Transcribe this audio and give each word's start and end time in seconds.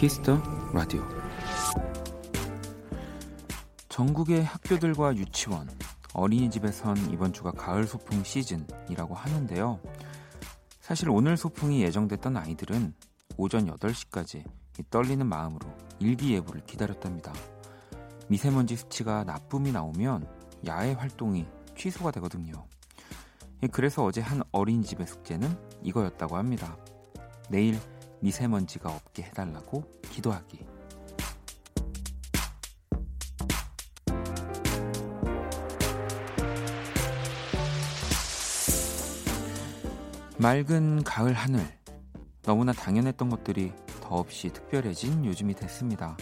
키스 0.00 0.26
더 0.26 0.42
라디오 0.72 1.06
전국의 3.90 4.42
학교들과 4.42 5.14
유치원, 5.14 5.68
어린이집에선 6.14 7.12
이번 7.12 7.34
주가 7.34 7.50
가을 7.50 7.86
소풍 7.86 8.24
시즌이라고 8.24 9.14
하는데요. 9.14 9.78
사실 10.80 11.10
오늘 11.10 11.36
소풍이 11.36 11.82
예정됐던 11.82 12.34
아이들은 12.34 12.94
오전 13.36 13.66
8시까지 13.66 14.42
떨리는 14.88 15.26
마음으로 15.26 15.68
일기예보를 15.98 16.64
기다렸답니다. 16.64 17.34
미세먼지 18.28 18.76
수치가 18.76 19.24
나쁨이 19.24 19.70
나오면 19.70 20.26
야외 20.64 20.94
활동이 20.94 21.46
취소가 21.76 22.10
되거든요. 22.12 22.64
그래서 23.70 24.02
어제 24.02 24.22
한 24.22 24.40
어린이집의 24.50 25.06
숙제는 25.06 25.58
이거였다고 25.82 26.38
합니다. 26.38 26.78
내일 27.50 27.78
미세먼지가 28.20 28.94
없게 28.94 29.24
해달라고 29.24 29.84
기도하기. 30.10 30.66
맑은 40.38 41.04
가을 41.04 41.34
하늘. 41.34 41.60
너무나 42.42 42.72
당연했던 42.72 43.28
것들이 43.28 43.74
더없이 44.00 44.48
특별해진 44.48 45.26
요즘이 45.26 45.54
됐습니다. 45.54 46.16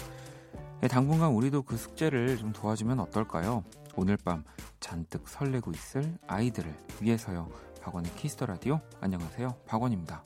당분간 0.91 1.31
우리도 1.31 1.63
그 1.63 1.77
숙제를 1.77 2.37
좀 2.37 2.53
도와주면 2.53 2.99
어떨까요? 2.99 3.65
오늘 3.97 4.17
밤 4.17 4.45
잔뜩 4.81 5.29
설레고 5.29 5.71
있을 5.71 6.19
아이들을 6.27 6.73
위해서요. 7.01 7.49
박원의 7.81 8.13
키스터 8.17 8.47
라디오. 8.47 8.81
안녕하세요. 9.01 9.57
박원입니다. 9.67 10.25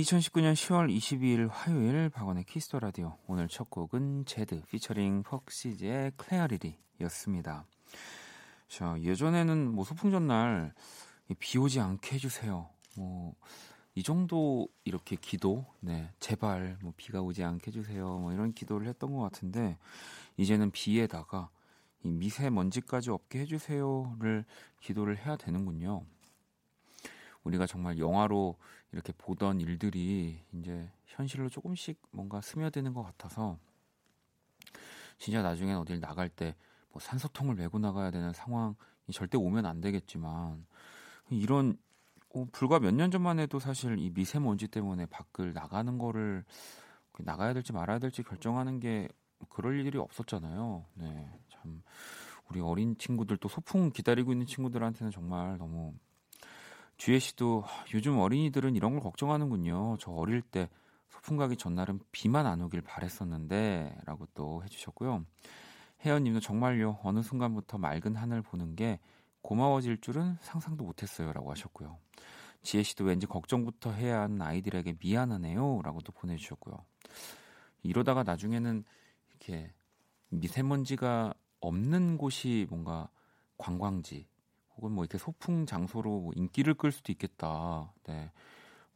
2019년 0.00 0.52
10월 0.52 0.94
22일 0.94 1.48
화요일 1.50 2.10
박원의 2.10 2.44
키스 2.44 2.66
더 2.66 2.80
라디오. 2.80 3.16
오늘 3.26 3.48
첫 3.48 3.70
곡은 3.70 4.26
Zedd 4.26 4.60
featuring 4.66 5.22
Foxes의 5.22 6.12
Clarity였습니다. 6.16 7.64
자, 8.68 8.96
예전에는 9.00 9.72
뭐 9.72 9.84
소풍 9.84 10.10
전날 10.10 10.74
비 11.38 11.58
오지 11.58 11.80
않게 11.80 12.16
해주세요. 12.16 12.68
뭐, 12.96 13.34
이 13.94 14.02
정도 14.02 14.68
이렇게 14.84 15.16
기도, 15.16 15.64
네, 15.80 16.12
제발 16.20 16.76
뭐 16.82 16.92
비가 16.96 17.22
오지 17.22 17.42
않게 17.42 17.68
해주세요. 17.68 18.18
뭐 18.18 18.32
이런 18.32 18.52
기도를 18.52 18.86
했던 18.88 19.14
것 19.14 19.20
같은데, 19.22 19.78
이제는 20.36 20.72
비에다가 20.72 21.48
이 22.02 22.10
미세먼지까지 22.10 23.10
없게 23.10 23.40
해주세요를 23.40 24.44
기도를 24.80 25.24
해야 25.24 25.36
되는군요. 25.36 26.04
우리가 27.44 27.66
정말 27.66 27.98
영화로 27.98 28.56
이렇게 28.96 29.12
보던 29.18 29.60
일들이 29.60 30.42
이제 30.52 30.90
현실로 31.04 31.48
조금씩 31.48 32.00
뭔가 32.10 32.40
스며드는 32.40 32.94
것 32.94 33.02
같아서 33.02 33.58
진짜 35.18 35.42
나중엔 35.42 35.76
어딜 35.76 36.00
나갈 36.00 36.28
때 36.28 36.54
뭐 36.96 37.00
산소통을 37.02 37.56
메고 37.56 37.78
나가야 37.78 38.10
되는 38.10 38.32
상황이 38.32 38.74
절대 39.12 39.36
오면 39.36 39.66
안 39.66 39.82
되겠지만 39.82 40.64
이런 41.28 41.76
어, 42.34 42.46
불과 42.52 42.80
몇 42.80 42.90
년 42.94 43.10
전만 43.10 43.38
해도 43.38 43.58
사실 43.58 43.98
이 43.98 44.08
미세먼지 44.08 44.66
때문에 44.66 45.04
밖을 45.04 45.52
나가는 45.52 45.98
거를 45.98 46.42
나가야 47.18 47.52
될지 47.52 47.74
말아야 47.74 47.98
될지 47.98 48.22
결정하는 48.22 48.80
게 48.80 49.08
그럴 49.50 49.84
일이 49.84 49.98
없었잖아요. 49.98 50.86
네, 50.94 51.38
참 51.50 51.82
우리 52.48 52.60
어린 52.60 52.96
친구들 52.96 53.36
또 53.36 53.48
소풍 53.48 53.90
기다리고 53.90 54.32
있는 54.32 54.46
친구들한테는 54.46 55.12
정말 55.12 55.58
너무 55.58 55.92
주혜 56.96 57.18
씨도 57.18 57.64
요즘 57.94 58.18
어린이들은 58.18 58.74
이런 58.74 58.92
걸 58.92 59.00
걱정하는군요. 59.00 59.96
저 60.00 60.12
어릴 60.12 60.42
때 60.42 60.68
소풍 61.08 61.36
가기 61.36 61.56
전날은 61.56 62.00
비만 62.10 62.46
안 62.46 62.62
오길 62.62 62.80
바랬었는데 62.80 63.98
라고 64.04 64.26
또 64.34 64.62
해주셨고요. 64.64 65.24
혜연님도 66.04 66.40
정말요. 66.40 66.98
어느 67.02 67.22
순간부터 67.22 67.78
맑은 67.78 68.16
하늘 68.16 68.42
보는 68.42 68.76
게 68.76 68.98
고마워질 69.42 70.00
줄은 70.00 70.36
상상도 70.40 70.84
못했어요. 70.84 71.32
라고 71.32 71.50
하셨고요. 71.50 71.98
지혜 72.62 72.82
씨도 72.82 73.04
왠지 73.04 73.26
걱정부터 73.26 73.92
해야 73.92 74.22
하는 74.22 74.42
아이들에게 74.42 74.96
미안하네요. 75.00 75.82
라고 75.82 76.00
또 76.00 76.12
보내주셨고요. 76.12 76.76
이러다가 77.82 78.22
나중에는 78.24 78.84
이렇게 79.30 79.72
미세먼지가 80.30 81.34
없는 81.60 82.18
곳이 82.18 82.66
뭔가 82.68 83.08
관광지 83.58 84.26
혹은 84.76 84.92
뭐 84.92 85.04
이렇게 85.04 85.18
소풍 85.18 85.66
장소로 85.66 86.20
뭐 86.20 86.32
인기를 86.36 86.74
끌 86.74 86.92
수도 86.92 87.12
있겠다. 87.12 87.92
네. 88.04 88.30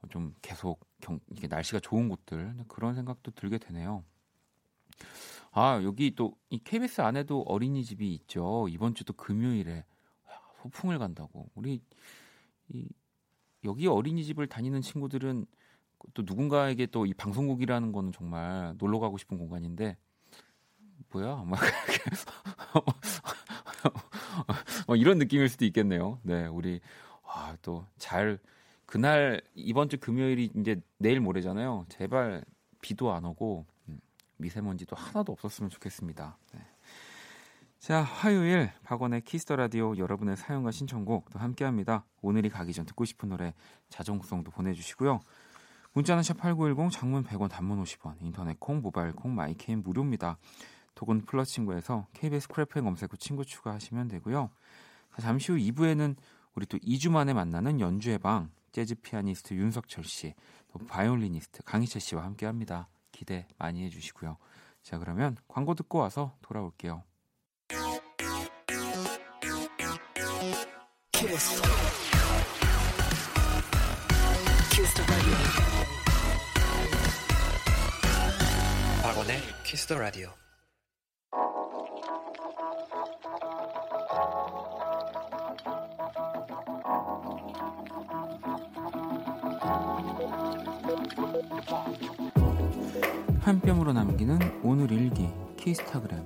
뭐좀 0.00 0.34
계속 0.42 0.80
경, 1.00 1.20
이게 1.30 1.46
날씨가 1.48 1.80
좋은 1.80 2.08
곳들 2.08 2.54
그런 2.68 2.94
생각도 2.94 3.30
들게 3.32 3.58
되네요. 3.58 4.04
아 5.52 5.80
여기 5.82 6.14
또 6.14 6.34
이 6.50 6.58
KBS 6.62 7.00
안에도 7.02 7.42
어린이집이 7.42 8.12
있죠. 8.14 8.66
이번 8.68 8.94
주도 8.94 9.12
금요일에 9.12 9.84
소풍을 10.62 10.98
간다고. 10.98 11.48
우리 11.54 11.80
이 12.68 12.88
여기 13.64 13.86
어린이집을 13.86 14.46
다니는 14.48 14.82
친구들은 14.82 15.46
또 16.14 16.22
누군가에게 16.24 16.86
또 16.86 17.06
이 17.06 17.14
방송국이라는 17.14 17.92
거는 17.92 18.12
정말 18.12 18.74
놀러 18.78 18.98
가고 19.00 19.18
싶은 19.18 19.38
공간인데 19.38 19.96
뭐야 21.12 21.36
막 21.44 21.60
뭐 24.86 24.96
이런 24.96 25.18
느낌일 25.18 25.48
수도 25.48 25.64
있겠네요. 25.64 26.18
네, 26.22 26.46
우리 26.46 26.80
아, 27.24 27.56
또 27.62 27.86
잘 27.98 28.38
그날 28.90 29.40
이번 29.54 29.88
주 29.88 29.98
금요일이 29.98 30.50
이제 30.56 30.80
내일 30.98 31.20
모레잖아요. 31.20 31.86
제발 31.88 32.44
비도 32.80 33.12
안 33.12 33.24
오고 33.24 33.64
음, 33.88 34.00
미세먼지도 34.38 34.96
하나도 34.96 35.30
없었으면 35.30 35.70
좋겠습니다. 35.70 36.36
네. 36.52 36.60
자, 37.78 38.02
화요일 38.02 38.72
박원의 38.82 39.22
키스 39.22 39.42
더 39.42 39.54
라디오 39.54 39.96
여러분의 39.96 40.36
사연과 40.36 40.72
신청곡 40.72 41.30
또 41.30 41.38
함께합니다. 41.38 42.04
오늘이 42.20 42.48
가기 42.50 42.72
전 42.72 42.84
듣고 42.84 43.04
싶은 43.04 43.28
노래 43.28 43.54
자정구성도 43.90 44.50
보내주시고요. 44.50 45.20
문자는 45.92 46.24
샵 46.24 46.36
8910 46.38 46.90
장문 46.90 47.24
100원 47.24 47.48
단문 47.48 47.80
50원 47.82 48.16
인터넷 48.20 48.58
콩 48.58 48.82
모바일 48.82 49.12
콩 49.12 49.36
마이케이는 49.36 49.84
무료입니다. 49.84 50.36
톡은 51.00 51.22
플러스 51.22 51.52
친구에서 51.52 52.06
KBS 52.12 52.48
쿨FM 52.48 52.84
검색 52.84 53.10
후 53.10 53.16
친구 53.16 53.42
추가하시면 53.42 54.08
되고요. 54.08 54.50
잠시 55.18 55.50
후 55.50 55.56
2부에는 55.56 56.14
우리 56.54 56.66
또 56.66 56.76
2주 56.76 57.10
만에 57.10 57.32
만나는 57.32 57.80
연주의 57.80 58.18
방 58.18 58.50
재즈 58.72 58.96
피아니스트 58.96 59.54
윤석철 59.54 60.04
씨, 60.04 60.34
또 60.70 60.78
바이올리니스트 60.78 61.62
강이채 61.62 62.02
씨와 62.02 62.22
함께합니다. 62.24 62.88
기대 63.12 63.48
많이 63.56 63.82
해주시고요. 63.84 64.36
자 64.82 64.98
그러면 64.98 65.38
광고 65.48 65.74
듣고 65.74 65.98
와서 65.98 66.36
돌아올게요. 66.42 67.02
키스. 71.12 71.62
키스 74.70 75.02
박원의 79.02 79.40
키스 79.64 79.86
더 79.86 79.98
라디오. 79.98 80.30
한 93.50 93.60
뼘으로 93.60 93.92
남기는 93.92 94.60
오늘 94.62 94.92
일기 94.92 95.28
키스타그램 95.56 96.24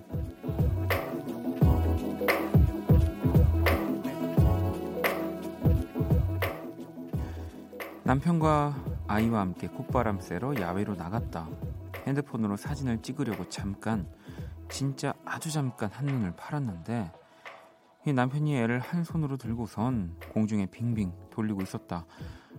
남편과 8.02 8.74
아이와 9.06 9.40
함께 9.40 9.68
콧바람 9.68 10.20
쐬러 10.20 10.54
야외로 10.60 10.94
나갔다. 10.96 11.48
핸드폰으로 12.06 12.58
사진을 12.58 13.00
찍으려고 13.00 13.48
잠깐 13.48 14.06
진짜 14.68 15.14
아주 15.24 15.50
잠깐 15.50 15.88
한눈을 15.92 16.36
팔았는데 16.36 17.10
이 18.06 18.12
남편이 18.12 18.54
애를 18.54 18.80
한 18.80 19.02
손으로 19.02 19.38
들고선 19.38 20.18
공중에 20.30 20.66
빙빙 20.66 21.30
돌리고 21.30 21.62
있었다. 21.62 22.04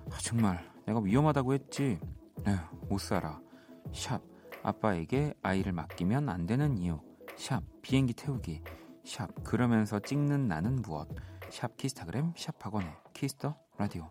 아, 0.09 0.17
정말 0.23 0.67
내가 0.87 1.01
위험하다고 1.01 1.53
했지. 1.53 1.99
에휴, 2.47 2.57
못 2.89 2.99
살아. 2.99 3.39
샵 3.93 4.19
아빠에게 4.65 5.35
아이를 5.43 5.73
맡기면 5.73 6.27
안 6.27 6.47
되는 6.47 6.77
이유. 6.79 6.99
샵 7.37 7.61
비행기 7.83 8.13
태우기. 8.13 8.63
샵 9.05 9.29
그러면서 9.43 9.99
찍는 9.99 10.47
나는 10.47 10.81
무엇. 10.81 11.07
샵 11.51 11.77
키스타그램 11.77 12.33
샵 12.35 12.55
학원의 12.65 12.91
키스터 13.13 13.55
라디오. 13.77 14.09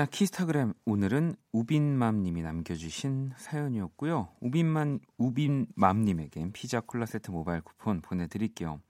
자, 0.00 0.06
키스타그램 0.06 0.72
오늘은 0.86 1.34
우빈맘 1.52 2.22
님이 2.22 2.40
남겨주신 2.40 3.32
사연이었고요. 3.36 4.30
우빈만 4.40 5.00
우빈맘 5.18 6.04
님에겐 6.06 6.52
피자 6.52 6.80
콜라 6.80 7.04
세트 7.04 7.30
모바일 7.30 7.60
쿠폰 7.60 8.00
보내드릴게요. 8.00 8.80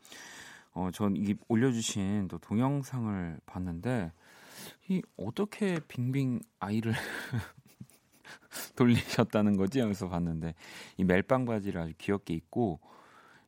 어, 0.73 0.91
전 0.93 1.17
이게 1.17 1.35
올려주신 1.49 2.29
또 2.29 2.39
동영상을 2.39 3.41
봤는데 3.45 4.13
이 4.89 5.03
어떻게 5.17 5.81
빙빙 5.89 6.43
아이를 6.61 6.93
돌리셨다는 8.77 9.57
거지 9.57 9.81
하면서 9.81 10.09
봤는데 10.09 10.55
이 10.97 11.03
멜빵 11.03 11.45
바지를 11.45 11.81
아주 11.81 11.93
귀엽게 11.99 12.35
입고 12.35 12.79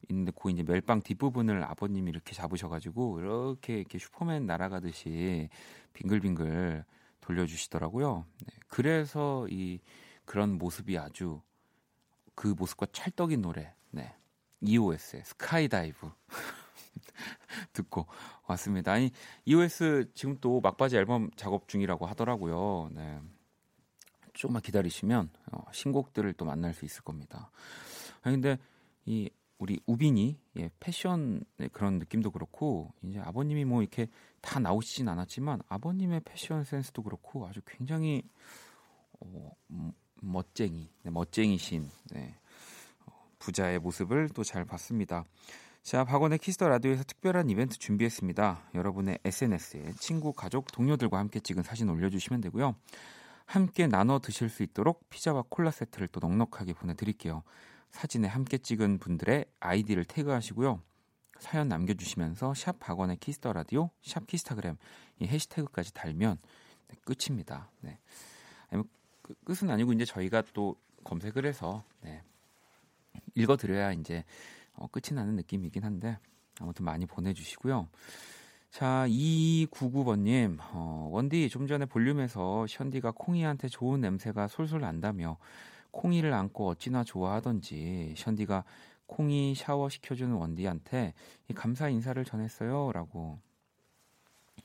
있는데 0.09 0.33
그 0.35 0.51
이제 0.51 0.65
멜빵 0.65 1.03
뒷부분을 1.03 1.63
아버님이 1.63 2.11
이렇게 2.11 2.35
잡으셔가지고 2.35 3.21
이렇게 3.21 3.79
이렇게 3.79 4.01
슈퍼맨 4.01 4.47
날아가듯이 4.47 5.49
빙글빙글 5.93 6.85
돌려주시더라고요. 7.23 8.27
네, 8.47 8.55
그래서 8.69 9.47
이 9.49 9.81
그런 10.25 10.59
모습이 10.59 10.99
아주 10.99 11.41
그 12.35 12.49
모습과 12.49 12.87
찰떡인 12.93 13.41
노래, 13.41 13.75
네, 13.91 14.15
EOS의 14.61 15.25
Skydive 15.25 16.11
듣고 17.73 18.07
왔습니다. 18.47 18.93
아니 18.93 19.11
EOS 19.45 20.11
지금 20.15 20.37
또 20.41 20.61
막바지 20.61 20.97
앨범 20.97 21.31
작업 21.37 21.69
중이라고 21.69 22.07
하더라고요. 22.07 22.91
네. 22.93 23.21
조금만 24.35 24.63
기다리시면 24.63 25.31
어, 25.53 25.65
신곡들을 25.73 26.33
또 26.35 26.45
만날 26.45 26.75
수 26.75 26.85
있을 26.85 27.03
겁니다. 27.03 27.51
아니 28.23 28.37
근데 28.37 28.59
이 29.05 29.31
우리 29.59 29.79
우빈이 29.87 30.39
예, 30.57 30.71
패션의 30.81 31.69
그런 31.73 31.99
느낌도 31.99 32.31
그렇고 32.31 32.93
이제 33.03 33.21
아버님이 33.21 33.65
뭐 33.65 33.83
이렇게 33.83 34.09
다 34.43 34.61
나오시진 34.61 35.09
않았지만 35.09 35.63
아버님의 35.69 36.21
패션 36.25 36.65
센스도 36.65 37.03
그렇고 37.03 37.47
아주 37.47 37.61
굉장히 37.65 38.23
어, 39.21 39.51
음, 39.71 39.93
멋쟁이, 40.21 40.91
네, 41.03 41.11
멋쟁이신 41.11 41.89
네, 42.11 42.35
어, 43.07 43.13
부자의 43.39 43.79
모습을 43.79 44.29
또 44.31 44.45
잘 44.45 44.65
봤습니다. 44.67 45.25
자, 45.83 46.05
박원의 46.05 46.39
키스 46.39 46.58
더 46.58 46.69
라디오에서 46.69 47.03
특별한 47.05 47.51
이벤트 47.51 47.77
준비했습니다. 47.79 48.71
여러분의 48.75 49.19
SNS에 49.25 49.95
친구, 49.99 50.33
가족, 50.33 50.71
동료들과 50.71 51.19
함께 51.19 51.41
찍은 51.41 51.63
사진 51.65 51.89
올려주시면 51.89 52.41
되고요. 52.41 52.77
함께 53.47 53.87
나눠 53.89 54.21
드실 54.21 54.49
수 54.49 54.63
있도록 54.63 55.09
피자와 55.11 55.45
콜라 55.49 55.71
세트를 55.73 56.09
또 56.09 56.21
넉넉하게 56.21 56.75
보내드릴게요. 56.75 57.43
사진에 57.91 58.29
함께 58.29 58.59
찍은 58.59 58.99
분들의 58.99 59.45
아이디를 59.59 60.05
태그하시고요. 60.05 60.81
사연 61.43 61.69
남겨주시면서 61.69 62.55
샵 62.55 62.79
박원의 62.79 63.17
키스 63.17 63.39
더 63.39 63.53
라디오, 63.53 63.91
샵 64.01 64.27
키스타그램 64.27 64.77
이 65.19 65.27
해시태그까지 65.27 65.93
달면 65.93 66.39
네, 66.89 66.97
끝입니다. 67.05 67.69
네. 67.81 67.99
그, 69.23 69.35
끝은 69.45 69.71
아니고 69.71 69.93
이제 69.93 70.05
저희가 70.05 70.43
또 70.53 70.77
검색을 71.05 71.45
해서 71.45 71.83
네, 72.01 72.23
읽어드려야 73.35 73.93
이제 73.93 74.25
어, 74.75 74.87
끝이 74.87 75.15
나는 75.15 75.35
느낌이긴 75.37 75.85
한데 75.85 76.19
아무튼 76.61 76.85
많이 76.85 77.07
보내주시고요. 77.07 77.89
자, 78.71 79.07
2299번님, 79.09 80.59
어, 80.73 81.09
원디 81.11 81.49
좀 81.49 81.67
전에 81.67 81.87
볼륨에서 81.87 82.67
션디가 82.67 83.13
콩이한테 83.17 83.69
좋은 83.69 84.01
냄새가 84.01 84.49
솔솔 84.49 84.81
난다며 84.81 85.39
콩이를 85.91 86.33
안고 86.33 86.69
어찌나 86.69 87.05
좋아하던지 87.05 88.15
션디가 88.17 88.65
콩이 89.13 89.55
샤워 89.55 89.91
시켜주는 89.91 90.35
원디한테 90.35 91.13
이 91.49 91.53
감사 91.53 91.91
인사를 91.91 92.25
전했어요라고 92.25 93.39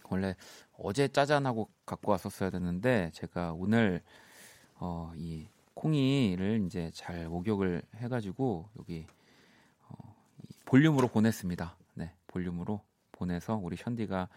원래 0.10 0.36
어제 0.78 1.10
짜잔하고 1.10 1.70
갖고 1.86 2.14
왔었어야 2.14 2.50
됐는데 2.50 3.12
제가 3.14 3.52
오늘 3.52 4.02
어, 4.76 5.12
이 5.18 5.48
콩이를 5.74 6.64
이제 6.66 6.90
잘 6.94 7.28
목욕을 7.28 7.82
해가지고 7.96 8.70
여기 8.80 9.06
어, 9.90 10.16
이 10.44 10.54
볼륨으로 10.64 11.10
보냈습니다. 11.10 11.76
네, 11.96 12.14
볼륨으로 12.28 12.80
보내서 13.12 13.58
우리 13.58 13.76
션디가 13.76 14.30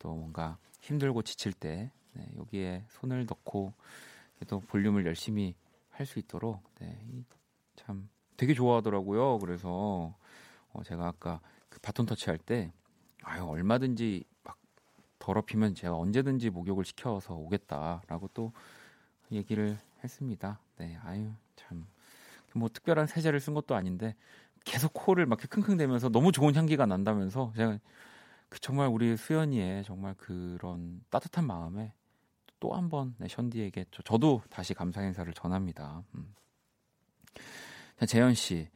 또 0.00 0.14
뭔가 0.16 0.58
힘들고 0.80 1.22
지칠 1.22 1.52
때 1.52 1.92
네, 2.14 2.28
여기에 2.36 2.84
손을 2.88 3.26
넣고 3.26 3.72
또 4.48 4.58
볼륨을 4.58 5.06
열심히 5.06 5.54
할 5.90 6.04
수 6.04 6.18
있도록 6.18 6.60
네, 6.80 6.98
참 7.76 8.08
되게 8.42 8.54
좋아하더라고요. 8.54 9.38
그래서 9.38 10.14
어, 10.72 10.82
제가 10.84 11.06
아까 11.06 11.40
그 11.68 11.80
바톤 11.80 12.06
터치 12.06 12.28
할 12.30 12.38
때 12.38 12.72
아유 13.22 13.44
얼마든지 13.44 14.24
막 14.42 14.58
더럽히면 15.20 15.76
제가 15.76 15.96
언제든지 15.96 16.50
목욕을 16.50 16.84
시켜서 16.84 17.34
오겠다라고 17.34 18.30
또 18.34 18.52
얘기를 19.30 19.78
했습니다. 20.02 20.58
네, 20.78 20.98
아유 21.04 21.30
참 21.56 21.86
뭐 22.54 22.68
특별한 22.68 23.06
세제를 23.06 23.40
쓴 23.40 23.54
것도 23.54 23.74
아닌데 23.74 24.14
계속 24.64 24.92
코를 24.92 25.26
막 25.26 25.38
킁킁대면서 25.38 26.10
너무 26.10 26.32
좋은 26.32 26.54
향기가 26.54 26.86
난다면서 26.86 27.52
제가 27.56 27.78
그 28.48 28.60
정말 28.60 28.88
우리 28.88 29.16
수연이의 29.16 29.84
정말 29.84 30.14
그런 30.14 31.02
따뜻한 31.10 31.46
마음에 31.46 31.92
또 32.60 32.74
한번 32.74 33.14
네, 33.18 33.28
션디에게 33.28 33.86
저, 33.90 34.18
도 34.18 34.42
다시 34.50 34.74
감사 34.74 35.02
인사를 35.02 35.32
전합니다. 35.32 36.04
음. 36.14 36.34
재현 38.06 38.34
씨 38.34 38.68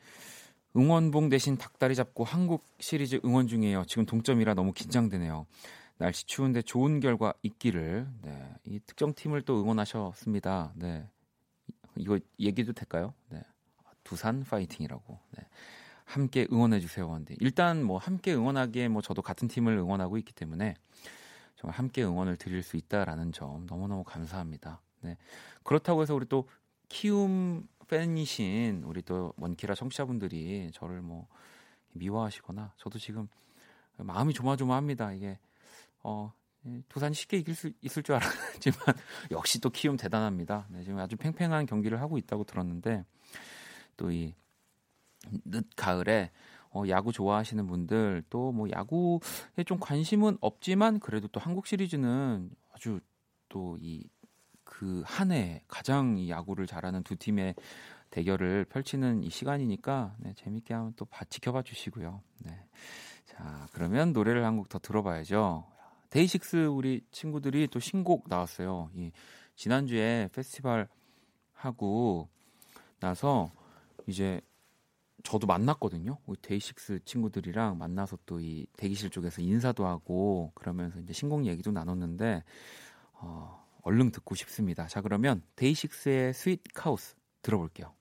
응원봉 0.76 1.28
대신 1.30 1.56
닭다리 1.56 1.94
잡고 1.94 2.24
한국 2.24 2.64
시리즈 2.80 3.20
응원 3.24 3.48
중이에요. 3.48 3.84
지금 3.86 4.04
동점이라 4.04 4.54
너무 4.54 4.72
긴장되네요. 4.72 5.46
날씨 5.98 6.26
추운데 6.26 6.60
좋은 6.60 7.00
결과 7.00 7.32
있기를 7.42 8.06
네, 8.22 8.54
이 8.64 8.80
특정 8.80 9.14
팀을 9.14 9.42
또 9.42 9.60
응원하셨습니다. 9.62 10.72
네, 10.76 11.08
이거 11.96 12.18
얘기도 12.38 12.72
될까요? 12.72 13.14
네, 13.30 13.42
두산 14.04 14.44
파이팅이라고. 14.44 15.18
네. 15.36 15.46
함께 16.04 16.46
응원해 16.52 16.78
주세요. 16.80 17.08
근데 17.10 17.34
일단 17.40 17.82
뭐 17.82 17.98
함께 17.98 18.32
응원하기에 18.34 18.88
뭐 18.88 19.02
저도 19.02 19.22
같은 19.22 19.48
팀을 19.48 19.76
응원하고 19.76 20.18
있기 20.18 20.32
때문에 20.32 20.74
정말 21.56 21.76
함께 21.78 22.04
응원을 22.04 22.36
드릴 22.36 22.62
수 22.62 22.76
있다라는 22.76 23.32
점 23.32 23.66
너무너무 23.66 24.04
감사합니다. 24.04 24.80
네. 25.00 25.16
그렇다고 25.64 26.02
해서 26.02 26.14
우리 26.14 26.26
또 26.26 26.48
키움 26.88 27.66
팬이신 27.88 28.82
우리 28.84 29.02
또 29.02 29.32
원키라 29.36 29.74
청취자분들이 29.74 30.70
저를 30.72 31.00
뭐 31.02 31.26
미워하시거나 31.92 32.74
저도 32.76 32.98
지금 32.98 33.28
마음이 33.96 34.34
조마조마합니다. 34.34 35.12
이게 35.12 35.38
어 36.02 36.32
두산이 36.88 37.14
쉽게 37.14 37.38
이길 37.38 37.54
수 37.54 37.70
있을 37.80 38.02
줄 38.02 38.16
알았지만 38.16 38.78
역시 39.30 39.60
또 39.60 39.70
키움 39.70 39.96
대단합니다. 39.96 40.66
네, 40.70 40.82
지금 40.82 40.98
아주 40.98 41.16
팽팽한 41.16 41.66
경기를 41.66 42.00
하고 42.00 42.18
있다고 42.18 42.44
들었는데 42.44 43.04
또 43.96 44.10
이 44.10 44.34
늦 45.44 45.64
가을에 45.76 46.30
어, 46.70 46.84
야구 46.88 47.12
좋아하시는 47.12 47.66
분들 47.66 48.24
또 48.30 48.52
뭐 48.52 48.68
야구에 48.70 49.64
좀 49.66 49.78
관심은 49.80 50.38
없지만 50.40 51.00
그래도 51.00 51.28
또 51.28 51.40
한국 51.40 51.66
시리즈는 51.66 52.50
아주 52.72 53.00
또 53.48 53.76
이 53.80 54.04
그 54.78 55.02
한 55.06 55.32
해 55.32 55.62
가장 55.68 56.18
이 56.18 56.28
야구를 56.30 56.66
잘하는 56.66 57.02
두 57.02 57.16
팀의 57.16 57.54
대결을 58.10 58.66
펼치는 58.66 59.22
이 59.24 59.30
시간이니까 59.30 60.14
네, 60.18 60.32
재밌게 60.34 60.74
한번 60.74 60.92
또 60.96 61.04
봐, 61.06 61.24
지켜봐 61.24 61.62
주시고요. 61.62 62.20
네. 62.44 62.66
자 63.24 63.66
그러면 63.72 64.12
노래를 64.12 64.44
한 64.44 64.56
곡 64.58 64.68
더 64.68 64.78
들어봐야죠. 64.78 65.66
데이식스 66.10 66.66
우리 66.66 67.02
친구들이 67.10 67.68
또 67.68 67.80
신곡 67.80 68.28
나왔어요. 68.28 68.90
이 68.94 69.10
지난주에 69.56 70.28
페스티벌 70.32 70.88
하고 71.54 72.28
나서 73.00 73.50
이제 74.06 74.40
저도 75.24 75.46
만났거든요. 75.46 76.18
우리 76.26 76.36
데이식스 76.40 77.00
친구들이랑 77.04 77.78
만나서 77.78 78.18
또 78.26 78.38
이 78.40 78.66
대기실 78.76 79.10
쪽에서 79.10 79.40
인사도 79.42 79.86
하고 79.86 80.52
그러면서 80.54 81.00
이제 81.00 81.12
신곡 81.12 81.46
얘기도 81.46 81.72
나눴는데 81.72 82.44
어, 83.14 83.65
얼른 83.86 84.10
듣고 84.10 84.34
싶습니다. 84.34 84.88
자 84.88 85.00
그러면 85.00 85.42
데이식스의 85.54 86.34
Sweet 86.34 86.60
Chaos 86.74 87.14
들어볼게요. 87.42 87.94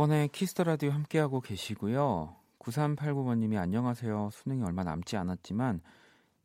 박원의 0.00 0.28
키스 0.28 0.50
더 0.50 0.64
라디오 0.64 0.92
함께하고 0.92 1.42
계시고요. 1.42 2.34
9389번님이 2.58 3.58
안녕하세요. 3.58 4.30
수능이 4.32 4.62
얼마 4.62 4.82
남지 4.82 5.18
않았지만 5.18 5.82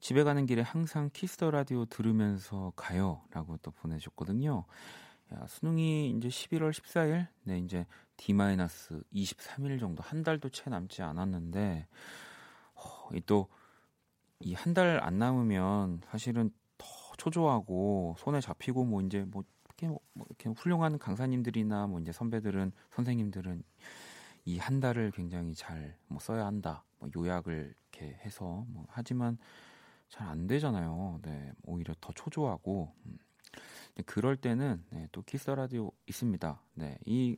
집에 0.02 0.26
가는 0.26 0.46
길에 0.46 0.62
항상 0.62 1.10
키스 1.14 1.37
더 1.38 1.52
라디오 1.52 1.86
들으면서 1.86 2.74
가요라고 2.76 3.56
또 3.62 3.72
보내줬거든요. 3.72 4.66
야, 5.34 5.46
수능이 5.48 6.10
이제 6.10 6.28
11월 6.28 6.72
14일, 6.72 7.28
네 7.44 7.60
이제 7.60 7.86
D-23일 8.18 9.80
정도 9.80 10.04
한 10.04 10.22
달도 10.22 10.50
채 10.50 10.70
남지 10.70 11.02
않았는데 11.02 11.88
또 13.26 13.48
이 14.42 14.54
한 14.54 14.74
달 14.74 15.00
안 15.02 15.18
남으면 15.18 16.02
사실은 16.12 16.52
더 16.78 16.86
초조하고 17.16 18.16
손에 18.18 18.42
잡히고 18.42 18.84
뭐 18.84 19.02
이제 19.02 19.24
뭐 19.26 19.46
이렇게, 19.78 19.88
뭐 20.14 20.26
이렇게 20.30 20.50
훌륭한 20.50 20.98
강사님들이나 21.00 21.88
뭐 21.88 22.00
이제 22.00 22.12
선배들은 22.12 22.72
선생님들은 22.96 23.64
이 24.46 24.58
한 24.60 24.80
달을 24.80 25.12
굉장히 25.12 25.54
잘 25.56 25.98
뭐 26.08 26.20
써야 26.20 26.46
한다. 26.46 26.86
뭐 27.00 27.10
요약을 27.16 27.76
이렇게 27.94 28.20
해서 28.26 28.66
뭐 28.70 28.86
하지만 28.90 29.38
잘 30.10 30.28
안 30.28 30.48
되잖아요. 30.48 31.20
네, 31.24 31.52
오히려 31.64 31.96
더 32.02 32.14
초조하고 32.14 32.94
음. 33.08 33.18
그럴 34.06 34.38
때는 34.38 34.84
네, 34.92 35.08
또 35.12 35.22
키스 35.24 35.50
라디오 35.52 35.92
있습니다. 36.08 36.62
네, 36.76 36.98
이 37.06 37.38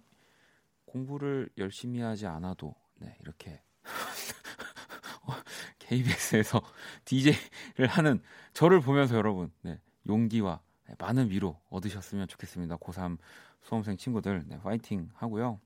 공부를 0.86 1.50
열심히 1.58 2.02
하지 2.02 2.28
않아도 2.28 2.76
네, 2.98 3.18
이렇게 3.22 3.62
KBS에서 5.80 6.62
DJ를 7.06 7.88
하는 7.90 8.22
저를 8.54 8.82
보면서 8.82 9.16
여러분 9.16 9.52
네, 9.62 9.80
용기와 10.08 10.60
네, 10.60 10.67
많은 10.98 11.30
위로 11.30 11.60
얻으셨으면 11.70 12.28
좋겠습니다. 12.28 12.78
고3 12.78 13.18
수험생 13.64 13.98
친구들 13.98 14.44
네, 14.48 14.60
파이팅 14.60 15.10
하고요. 15.16 15.60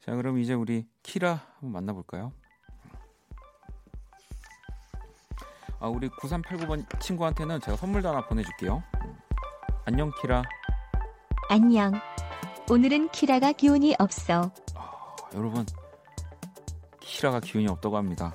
자 0.00 0.14
그럼 0.14 0.38
이제 0.38 0.54
우리 0.54 0.86
키라 1.02 1.40
한번 1.60 1.72
만나볼까요? 1.72 2.32
아 5.78 5.88
우리 5.88 6.08
9389번 6.08 7.00
친구한테는 7.00 7.60
제가 7.60 7.76
선물도 7.76 8.08
하나 8.08 8.26
보내줄게요. 8.26 8.82
음. 9.04 9.16
안녕 9.86 10.10
키라. 10.20 10.42
안녕. 11.48 11.92
오늘은 12.70 13.08
키라가 13.10 13.52
기운이 13.52 13.96
없어. 13.98 14.52
아, 14.74 15.16
여러분 15.34 15.66
키라가 17.00 17.40
기운이 17.40 17.66
없다고 17.68 17.96
합니다. 17.96 18.34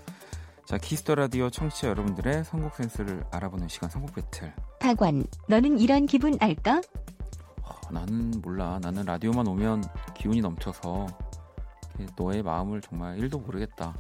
자 0.66 0.78
키스 0.78 1.01
더 1.02 1.16
라디오 1.16 1.50
청취자 1.50 1.88
여러분들의 1.90 2.44
선곡 2.44 2.76
센스를 2.76 3.24
알아보는 3.32 3.68
시간 3.68 3.90
선곡 3.90 4.16
배틀. 4.16 4.54
박원, 4.86 5.26
너는 5.48 5.80
이런 5.80 6.06
기분 6.06 6.38
알까? 6.40 6.80
어, 7.64 7.70
나는 7.92 8.30
몰라. 8.44 8.78
나는 8.84 9.04
라디오만 9.04 9.48
오면 9.48 9.84
기운이 10.14 10.42
넘쳐서 10.42 11.08
너의 12.16 12.44
마음을 12.44 12.82
정말 12.82 13.18
1도 13.18 13.44
모르겠다. 13.44 13.96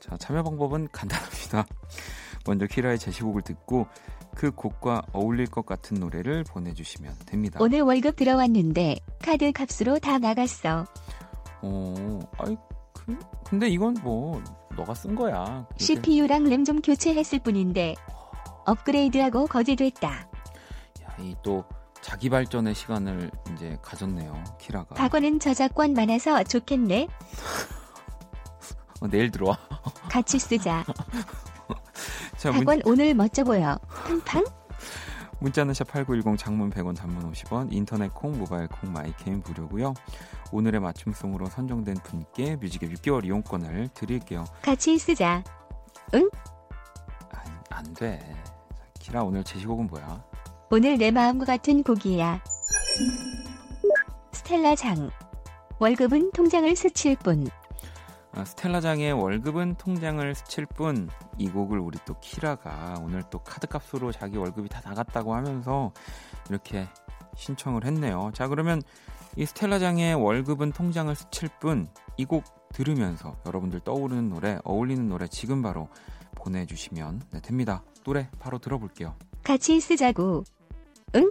자, 0.00 0.16
참여 0.16 0.44
방법은 0.44 0.86
간단합니다. 0.92 1.66
먼저 2.46 2.66
키라의 2.66 3.00
제시곡을 3.00 3.42
듣고 3.42 3.88
그 4.36 4.52
곡과 4.52 5.02
어울릴 5.12 5.48
것 5.48 5.66
같은 5.66 5.98
노래를 5.98 6.44
보내주시면 6.44 7.16
됩니다. 7.26 7.58
오늘 7.60 7.80
월급 7.80 8.14
들어왔는데 8.14 9.00
카드 9.20 9.50
값으로 9.50 9.98
다 9.98 10.18
나갔어. 10.18 10.86
어, 11.62 12.20
아이, 12.38 12.56
그, 12.94 13.18
근데 13.44 13.68
이건 13.68 13.96
뭐 14.04 14.40
너가 14.76 14.94
쓴 14.94 15.16
거야. 15.16 15.66
CPU랑 15.76 16.44
램 16.44 16.64
좀 16.64 16.80
교체했을 16.80 17.40
뿐인데 17.40 17.96
업그레이드하고 18.68 19.46
거지됐다. 19.46 20.08
야, 20.08 21.16
이또 21.20 21.64
자기 22.00 22.28
발전의 22.30 22.74
시간을 22.74 23.30
이제 23.52 23.76
가졌네요. 23.82 24.42
키라가. 24.58 24.94
박원은 24.94 25.40
저작권 25.40 25.94
많아서 25.94 26.42
좋겠네. 26.44 27.08
어, 29.00 29.08
내일 29.08 29.30
들어와. 29.30 29.58
같이 30.10 30.38
쓰자. 30.38 30.84
자, 32.36 32.50
문, 32.50 32.64
박원 32.64 32.82
오늘 32.84 33.14
멋져 33.14 33.44
보여. 33.44 33.78
팡팡? 34.06 34.44
문자는 35.40 35.72
샵8910 35.72 36.36
장문 36.36 36.70
100원 36.70 36.96
단문 36.96 37.30
50원 37.32 37.72
인터넷 37.72 38.12
콩 38.12 38.36
모바일 38.38 38.66
콩 38.68 38.92
마이케이는 38.92 39.42
무료고요. 39.44 39.94
오늘의 40.50 40.80
맞춤송으로 40.80 41.46
선정된 41.46 41.98
분께 42.02 42.56
뮤직앱 42.56 42.90
6개월 42.94 43.24
이용권을 43.24 43.88
드릴게요. 43.94 44.44
같이 44.62 44.98
쓰자. 44.98 45.44
안, 46.12 47.62
안 47.70 47.94
돼. 47.94 48.20
자, 49.08 49.12
키라 49.12 49.22
오늘 49.24 49.42
제시곡은 49.42 49.86
뭐야? 49.86 50.22
오늘 50.70 50.98
내 50.98 51.10
마음과 51.10 51.46
같은 51.46 51.82
곡이야. 51.82 52.42
스텔라 54.32 54.76
장. 54.76 55.10
월급은 55.78 56.32
통장을 56.32 56.76
스칠 56.76 57.16
뿐. 57.16 57.48
아, 58.32 58.44
스텔라 58.44 58.82
장의 58.82 59.12
월급은 59.14 59.76
통장을 59.76 60.34
스칠 60.34 60.66
뿐 60.66 61.08
이 61.38 61.48
곡을 61.48 61.78
우리 61.78 61.98
또 62.04 62.18
키라가 62.20 62.96
오늘 63.00 63.22
또 63.30 63.38
카드값으로 63.38 64.12
자기 64.12 64.36
월급이 64.36 64.68
다 64.68 64.82
나갔다고 64.84 65.34
하면서 65.34 65.92
이렇게 66.50 66.86
신청을 67.36 67.84
했네요. 67.86 68.30
자 68.34 68.46
그러면 68.48 68.82
이 69.36 69.46
스텔라 69.46 69.78
장의 69.78 70.16
월급은 70.16 70.72
통장을 70.72 71.14
스칠 71.14 71.48
뿐 71.60 71.88
이 72.18 72.24
곡 72.26 72.44
들으면서 72.74 73.36
여러분들 73.46 73.80
떠오르는 73.80 74.28
노래, 74.28 74.58
어울리는 74.64 75.08
노래 75.08 75.26
지금 75.28 75.62
바로 75.62 75.88
보내주시면 76.48 77.22
네, 77.30 77.40
됩니다. 77.40 77.82
노래 78.04 78.28
바로 78.40 78.58
들어볼게요. 78.58 79.14
같이 79.42 79.80
쓰자고. 79.80 80.44
응? 81.14 81.30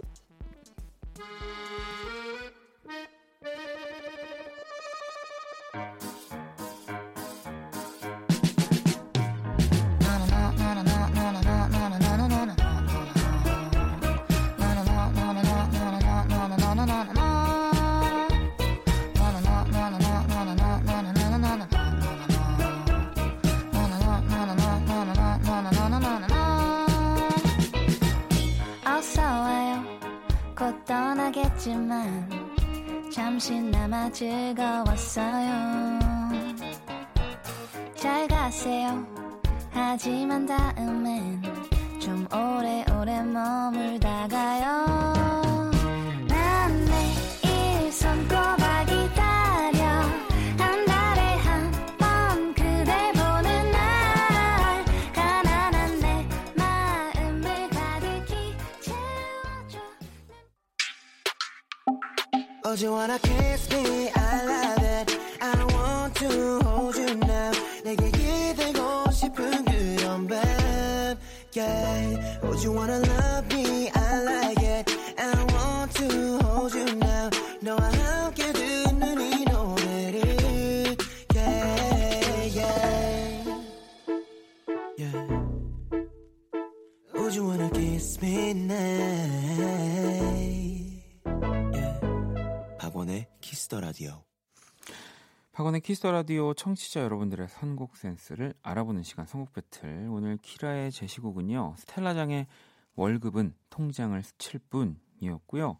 키스 95.88 96.03
더 96.03 96.12
라디오 96.12 96.52
청취자 96.52 97.00
여러분들의 97.00 97.48
선곡 97.48 97.96
센스를 97.96 98.52
알아보는 98.60 99.02
시간 99.04 99.24
선곡 99.24 99.54
배틀. 99.54 100.08
오늘 100.10 100.36
키라의 100.36 100.92
제시곡은요. 100.92 101.76
스텔라장의 101.78 102.46
월급은 102.94 103.54
통장을 103.70 104.22
스칠 104.22 104.60
뿐이었고요. 104.68 105.78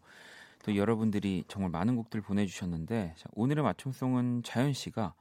또 0.63 0.75
여러분들이 0.75 1.43
정말 1.47 1.69
많은 1.69 1.95
곡들 1.95 2.21
보내주셨는데 2.21 3.13
자, 3.17 3.29
오늘의 3.33 3.63
맞춤송은 3.63 4.41
자연 4.41 4.73
씨가 4.73 5.13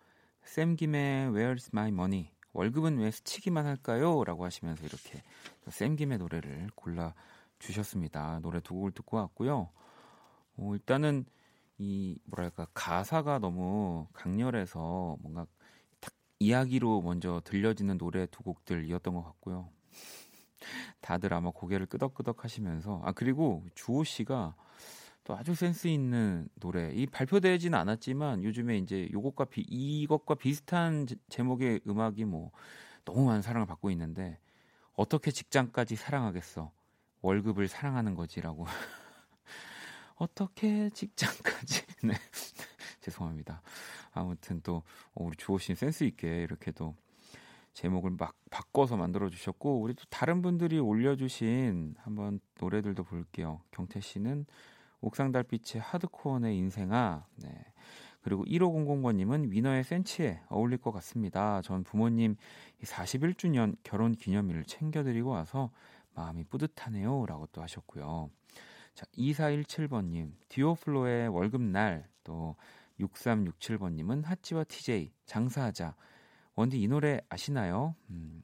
샘 0.45 0.75
김의 0.75 1.33
Where's 1.33 1.69
My 1.75 1.89
Money 1.89 2.31
월급은 2.55 2.97
왜 2.97 3.11
스치기만 3.11 3.67
할까요? 3.67 4.25
라고 4.25 4.47
하시면서 4.47 4.87
이렇게 4.87 5.23
샘 5.69 5.97
김의 5.97 6.17
노래를 6.17 6.71
골라 6.75 7.12
주셨습니다. 7.59 8.39
노래 8.41 8.61
두 8.61 8.73
곡을 8.73 8.93
듣고 8.93 9.19
왔고요. 9.19 9.69
어, 10.57 10.71
일단은 10.73 11.27
이 11.79 12.19
뭐랄까 12.25 12.67
가사가 12.75 13.38
너무 13.38 14.07
강렬해서 14.12 15.17
뭔가 15.21 15.47
딱 16.01 16.12
이야기로 16.41 17.03
먼저 17.03 17.41
들려지는 17.45 17.99
노래 17.99 18.27
두 18.27 18.43
곡들이었던 18.43 19.14
것 19.14 19.23
같고요. 19.23 19.71
다들 21.01 21.33
아마 21.35 21.51
고개를 21.51 21.87
끄덕끄덕 21.87 22.45
하시면서 22.45 23.01
아 23.05 23.12
그리고 23.12 23.64
주호 23.75 24.05
씨가 24.05 24.55
또 25.25 25.37
아주 25.37 25.55
센스 25.55 25.88
있는 25.88 26.49
노래. 26.59 26.91
이 26.93 27.07
발표되지는 27.07 27.79
않았지만 27.79 28.43
요즘에 28.45 28.79
이제 28.79 29.09
요것과 29.12 29.47
비, 29.47 29.61
이것과 29.61 30.35
비슷한 30.37 31.07
제- 31.07 31.17
제목의 31.29 31.81
음악이 31.87 32.25
뭐 32.25 32.51
너무 33.05 33.25
많은 33.27 33.43
사랑을 33.43 33.67
받고 33.67 33.91
있는데 33.91 34.38
어떻게 34.95 35.31
직장까지 35.31 35.97
사랑하겠어? 35.97 36.73
월급을 37.21 37.69
사랑하는 37.69 38.14
거지라고 38.14 38.67
어떻게 40.19 40.91
직장까지 40.91 41.87
네 42.05 42.15
죄송합니다 43.01 43.63
아무튼 44.13 44.61
또 44.63 44.83
어, 45.15 45.25
우리 45.25 45.37
주호 45.37 45.59
씨 45.59 45.75
센스 45.75 46.05
있게 46.05 46.43
이렇게 46.43 46.71
또 46.73 46.95
제목을 47.75 48.11
막 48.19 48.35
바꿔서 48.51 48.97
만들어 48.97 49.31
주셨고 49.31 49.81
우리 49.81 49.95
또 49.95 50.05
다른 50.11 50.43
분들이 50.43 50.79
올려 50.79 51.17
주신 51.17 51.95
한번 51.99 52.41
노래들도 52.61 53.05
볼게요 53.05 53.61
경태 53.71 54.01
씨는 54.01 54.47
옥상 55.01 55.31
달빛의 55.31 55.81
하드코어 55.81 56.41
내 56.41 56.55
인생아 56.55 57.27
네 57.37 57.51
그리고 58.23 58.45
1500번님은 58.45 59.51
위너의 59.51 59.85
센치에 59.85 60.43
어울릴 60.49 60.79
것 60.79 60.93
같습니다. 60.93 61.63
전 61.63 61.83
부모님 61.83 62.37
41주년 62.83 63.77
결혼 63.83 64.13
기념일을 64.13 64.65
챙겨드리고 64.65 65.31
와서 65.31 65.71
마음이 66.15 66.45
뿌듯하네요. 66.45 67.27
라고 67.27 67.47
또 67.53 67.63
하셨고요. 67.63 68.31
자, 68.99 69.07
2417번님, 69.17 70.33
디오플로의 70.49 71.29
월급날, 71.29 72.09
또 72.25 72.57
6367번님은 72.99 74.25
하찌와 74.25 74.65
TJ, 74.65 75.13
장사하자. 75.25 75.95
원디 76.57 76.83
이 76.83 76.89
노래 76.89 77.21
아시나요? 77.29 77.95
음, 78.11 78.43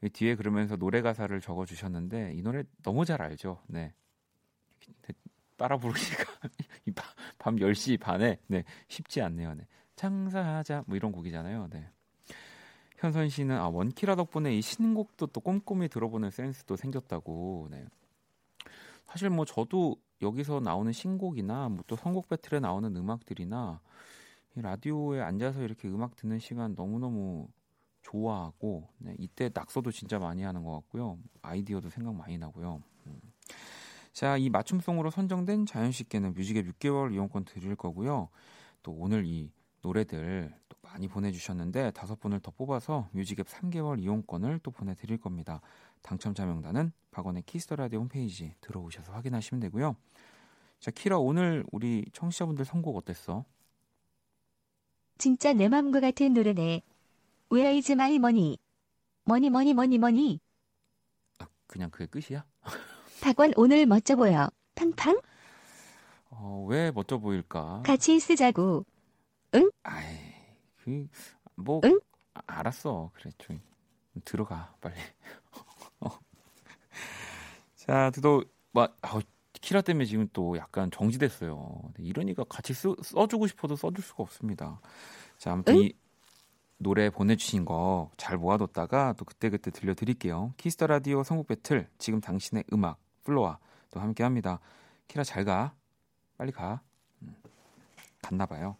이 0.00 0.08
뒤에 0.08 0.36
그러면서 0.36 0.76
노래 0.76 1.02
가사를 1.02 1.40
적어 1.40 1.64
주셨는데, 1.64 2.34
이 2.36 2.42
노래 2.42 2.62
너무 2.84 3.04
잘 3.04 3.20
알죠? 3.20 3.60
네. 3.66 3.92
따라 5.56 5.76
부르기가 5.76 6.24
밤 7.38 7.56
10시 7.56 7.98
반에 7.98 8.38
네, 8.46 8.62
쉽지 8.86 9.20
않네요. 9.22 9.54
네. 9.54 9.66
장사하자 9.96 10.84
뭐 10.86 10.96
이런 10.96 11.10
곡이잖아요. 11.10 11.66
네. 11.68 11.90
현선 12.98 13.28
씨는 13.28 13.58
아 13.58 13.66
원키라 13.66 14.14
덕분에 14.14 14.54
이 14.54 14.62
신곡도 14.62 15.26
또 15.26 15.40
꼼꼼히 15.40 15.88
들어보는 15.88 16.30
센스도 16.30 16.76
생겼다고. 16.76 17.66
네. 17.72 17.86
사실 19.10 19.28
뭐 19.30 19.44
저도 19.44 19.96
여기서 20.22 20.60
나오는 20.60 20.92
신곡이나 20.92 21.68
뭐 21.68 21.82
또 21.86 21.96
선곡 21.96 22.28
배틀에 22.28 22.60
나오는 22.60 22.94
음악들이나 22.94 23.80
이 24.56 24.60
라디오에 24.60 25.20
앉아서 25.20 25.62
이렇게 25.62 25.88
음악 25.88 26.14
듣는 26.16 26.38
시간 26.38 26.74
너무너무 26.74 27.48
좋아하고 28.02 28.88
네, 28.98 29.14
이때 29.18 29.50
낙서도 29.52 29.90
진짜 29.92 30.18
많이 30.18 30.42
하는 30.42 30.62
것 30.64 30.72
같고요. 30.72 31.18
아이디어도 31.42 31.90
생각 31.90 32.14
많이 32.14 32.38
나고요. 32.38 32.82
음. 33.06 33.20
자, 34.12 34.36
이 34.36 34.50
맞춤송으로 34.50 35.10
선정된 35.10 35.66
자연 35.66 35.92
씨께는 35.92 36.34
뮤직앱 36.34 36.66
6개월 36.66 37.12
이용권 37.12 37.44
드릴 37.44 37.76
거고요. 37.76 38.28
또 38.82 38.92
오늘 38.92 39.24
이 39.24 39.52
노래들 39.82 40.52
또 40.68 40.76
많이 40.82 41.08
보내주셨는데 41.08 41.92
다섯 41.92 42.18
분을 42.20 42.40
더 42.40 42.50
뽑아서 42.50 43.08
뮤직앱 43.12 43.46
3개월 43.46 44.00
이용권을 44.00 44.60
또 44.62 44.70
보내드릴 44.70 45.18
겁니다. 45.18 45.60
당첨자 46.02 46.46
명단은 46.46 46.92
박원의 47.10 47.42
키스 47.42 47.63
더 47.63 47.76
라디오 47.76 48.00
홈페이지 48.00 48.54
들어오셔서 48.60 49.12
확인하시면 49.12 49.60
되고요. 49.60 49.96
자, 50.78 50.90
키라 50.90 51.18
오늘 51.18 51.64
우리 51.72 52.04
청취자분들 52.12 52.64
선곡 52.64 52.96
어땠어? 52.96 53.44
진짜 55.18 55.52
내 55.52 55.68
맘과 55.68 56.00
같은 56.00 56.32
노래네. 56.32 56.82
Where 57.52 57.76
is 57.76 57.92
my 57.92 58.14
money? 58.14 58.58
money 59.24 59.50
money 59.50 59.74
money 59.74 59.98
money. 59.98 60.40
아, 61.38 61.46
그냥 61.66 61.90
그게 61.90 62.06
끝이야? 62.06 62.44
박원 63.20 63.52
오늘 63.56 63.84
멋져 63.86 64.16
보여. 64.16 64.48
팡팡. 64.74 65.20
어, 66.30 66.64
왜 66.68 66.90
멋져 66.90 67.18
보일까? 67.18 67.82
같이 67.84 68.18
쓰자고. 68.18 68.86
아이, 69.82 70.04
그, 70.76 71.06
뭐, 71.56 71.80
응? 71.84 72.00
아, 72.34 72.40
알았어. 72.46 73.10
그래, 73.14 73.30
좀 73.38 73.60
들어가, 74.24 74.74
빨리. 74.80 74.94
어. 77.90 78.10
자, 78.10 78.20
또, 78.22 78.44
막, 78.72 78.96
아우, 79.02 79.20
키라 79.52 79.82
때문에 79.82 80.04
지금 80.04 80.28
또 80.32 80.56
약간 80.56 80.90
정지됐어요. 80.90 81.92
이러니까 81.98 82.44
같이 82.44 82.72
쓰, 82.72 82.94
써주고 83.02 83.46
싶어도 83.48 83.76
써줄 83.76 84.02
수가 84.02 84.22
없습니다. 84.22 84.80
자, 85.38 85.52
아무튼 85.52 85.74
응? 85.76 85.82
이 85.82 85.92
노래 86.78 87.10
보내주신 87.10 87.64
거 87.64 88.10
잘 88.16 88.38
모아뒀다가 88.38 89.14
또 89.18 89.24
그때그때 89.24 89.70
들려드릴게요. 89.70 90.54
키스 90.56 90.75
더 90.75 90.86
라디오 90.86 91.22
선곡 91.22 91.48
배틀, 91.48 91.88
지금 91.98 92.20
당신의 92.20 92.64
음악, 92.72 92.98
플로아 93.24 93.58
또 93.90 94.00
함께 94.00 94.22
합니다. 94.22 94.60
키라 95.08 95.24
잘 95.24 95.44
가. 95.44 95.74
빨리 96.38 96.52
가. 96.52 96.80
음. 97.22 97.34
갔나 98.22 98.46
봐요. 98.46 98.76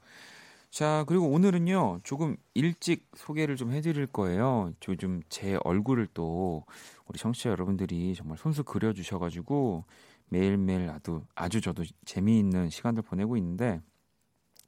자, 0.71 1.05
그리고 1.09 1.29
오늘은요, 1.29 2.01
조금 2.05 2.37
일찍 2.55 3.11
소개를 3.17 3.57
좀 3.57 3.73
해드릴 3.73 4.07
거예요. 4.07 4.73
요즘 4.89 5.21
제 5.29 5.59
얼굴을 5.65 6.07
또 6.15 6.65
우리 7.07 7.19
청취자 7.19 7.51
여러분들이 7.51 8.15
정말 8.15 8.39
손수 8.39 8.63
그려주셔가지고 8.63 9.85
매일매일 10.29 10.89
아주, 10.91 11.25
아주 11.35 11.61
저도 11.61 11.83
재미있는 12.05 12.71
시간들 12.71 13.03
보내고 13.03 13.37
있는데, 13.37 13.81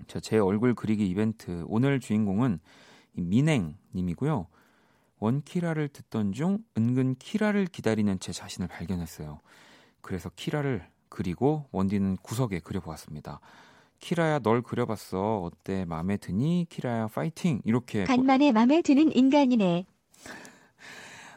자, 0.08 0.18
제 0.18 0.38
얼굴 0.38 0.74
그리기 0.74 1.08
이벤트. 1.08 1.64
오늘 1.68 2.00
주인공은 2.00 2.58
민행님이고요. 3.12 4.48
원키라를 5.20 5.88
듣던 5.88 6.32
중 6.32 6.58
은근 6.76 7.14
키라를 7.14 7.66
기다리는 7.66 8.18
제 8.18 8.32
자신을 8.32 8.66
발견했어요. 8.66 9.40
그래서 10.00 10.30
키라를 10.34 10.84
그리고 11.08 11.68
원디는 11.70 12.16
구석에 12.22 12.58
그려보았습니다. 12.58 13.38
키라야 14.02 14.40
널 14.40 14.62
그려봤어. 14.62 15.42
어때? 15.42 15.84
마음에 15.84 16.16
드니? 16.16 16.66
키라야 16.68 17.06
파이팅. 17.06 17.62
이렇게 17.64 18.02
간만에 18.02 18.50
맘에 18.50 18.82
드는 18.82 19.14
인간이네. 19.14 19.86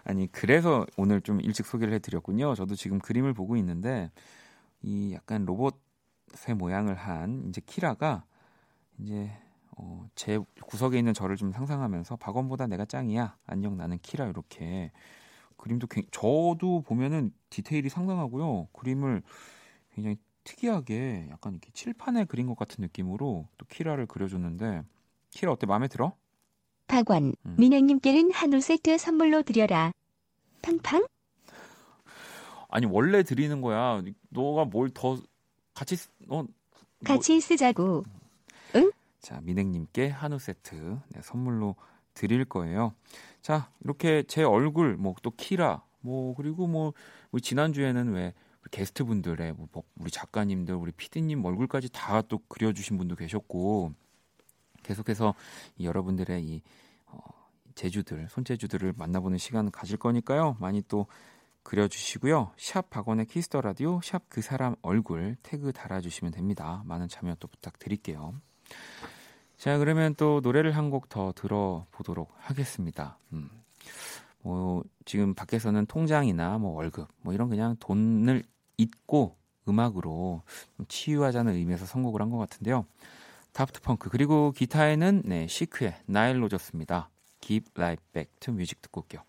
아니 0.03 0.31
그래서 0.31 0.85
오늘 0.97 1.21
좀 1.21 1.39
일찍 1.41 1.67
소개를 1.67 1.93
해드렸군요. 1.93 2.55
저도 2.55 2.73
지금 2.73 2.97
그림을 2.97 3.33
보고 3.33 3.55
있는데 3.55 4.09
이 4.81 5.13
약간 5.13 5.45
로봇의 5.45 6.55
모양을 6.57 6.95
한 6.95 7.45
이제 7.49 7.61
키라가 7.63 8.25
이제 8.97 9.31
어, 9.77 10.03
제 10.15 10.39
구석에 10.63 10.97
있는 10.97 11.13
저를 11.13 11.35
좀 11.35 11.51
상상하면서 11.51 12.15
박원보다 12.15 12.65
내가 12.65 12.85
짱이야. 12.85 13.37
안녕 13.45 13.77
나는 13.77 13.99
키라 14.01 14.25
이렇게 14.25 14.91
그림도 15.57 15.85
굉, 15.85 16.03
저도 16.11 16.81
보면은 16.83 17.31
디테일이 17.51 17.89
상당하고요. 17.89 18.69
그림을 18.73 19.21
굉장히 19.93 20.17
특이하게 20.45 21.27
약간 21.31 21.53
이렇게 21.53 21.69
칠판에 21.73 22.23
그린 22.25 22.47
것 22.47 22.55
같은 22.57 22.81
느낌으로 22.83 23.47
또 23.57 23.65
키라를 23.67 24.05
그려줬는데 24.05 24.83
키라 25.31 25.51
어때 25.51 25.65
마음에 25.67 25.87
들어? 25.89 26.13
박원, 26.87 27.33
음. 27.45 27.55
민행님께는 27.59 28.31
한우 28.31 28.61
세트 28.61 28.97
선물로 28.97 29.41
드려라. 29.41 29.91
팡팡? 30.61 31.05
아니 32.69 32.85
원래 32.85 33.23
드리는 33.23 33.59
거야. 33.61 34.01
너가 34.29 34.65
뭘 34.65 34.89
더 34.93 35.17
같이 35.73 35.95
쓰- 35.95 36.09
어 36.29 36.43
뭐- 36.43 36.47
같이 37.03 37.39
쓰자고. 37.41 38.03
자 39.19 39.41
민행님께 39.41 40.09
한우 40.09 40.37
세트 40.37 40.99
네, 41.09 41.21
선물로 41.23 41.75
드릴 42.13 42.45
거예요. 42.45 42.93
자 43.41 43.71
이렇게 43.83 44.21
제 44.27 44.43
얼굴 44.43 44.95
뭐 44.97 45.15
또 45.23 45.31
키라 45.31 45.81
뭐 46.01 46.35
그리고 46.35 46.67
뭐 46.67 46.93
우리 47.31 47.41
지난 47.41 47.73
주에는 47.73 48.13
왜 48.13 48.33
게스트 48.71 49.03
분들의 49.05 49.53
뭐뭐 49.53 49.83
우리 49.99 50.11
작가님들 50.11 50.75
우리 50.75 50.91
피디님 50.91 51.43
얼굴까지 51.45 51.89
다 51.91 52.21
또 52.23 52.39
그려주신 52.47 52.97
분도 52.97 53.15
계셨고 53.15 53.93
계속해서 54.83 55.33
이 55.77 55.85
여러분들의 55.85 56.43
이 56.43 56.61
어, 57.07 57.19
제주들 57.75 58.27
손재주들을 58.29 58.93
만나보는 58.97 59.37
시간 59.37 59.69
가질 59.71 59.97
거니까요. 59.97 60.57
많이 60.59 60.81
또 60.87 61.07
그려주시고요. 61.63 62.51
샵 62.57 62.89
박원의 62.91 63.25
키스 63.25 63.48
더 63.48 63.61
라디오 63.61 63.99
샵 64.03 64.29
그 64.29 64.41
사람 64.41 64.75
얼굴 64.81 65.35
태그 65.43 65.71
달아주시면 65.73 66.31
됩니다. 66.31 66.83
많은 66.85 67.07
참여 67.07 67.35
또 67.39 67.47
부탁드릴게요. 67.47 68.33
자 69.57 69.77
그러면 69.77 70.15
또 70.15 70.41
노래를 70.43 70.75
한 70.75 70.89
곡 70.91 71.09
더 71.09 71.31
들어보도록 71.33 72.31
하겠습니다. 72.37 73.17
음. 73.33 73.49
뭐 74.41 74.83
지금 75.05 75.33
밖에서는 75.33 75.85
통장이나 75.87 76.57
뭐 76.59 76.71
월급 76.75 77.07
뭐 77.21 77.33
이런 77.33 77.49
그냥 77.49 77.75
돈을 77.79 78.43
잊고 78.77 79.35
음악으로 79.67 80.43
좀 80.77 80.85
치유하자는 80.87 81.53
의미에서 81.53 81.85
선곡을 81.85 82.21
한 82.21 82.29
것 82.29 82.37
같은데요. 82.37 82.85
다프트 83.53 83.81
펑크 83.81 84.09
그리고 84.09 84.51
기타에는 84.51 85.23
네 85.25 85.47
시크의 85.47 85.95
나일 86.05 86.43
로저스입니다. 86.43 87.09
Keep 87.41 87.71
Life 87.77 88.03
Back 88.13 88.31
to 88.39 88.53
Music 88.53 88.79
듣고 88.81 89.01
올게요. 89.01 89.21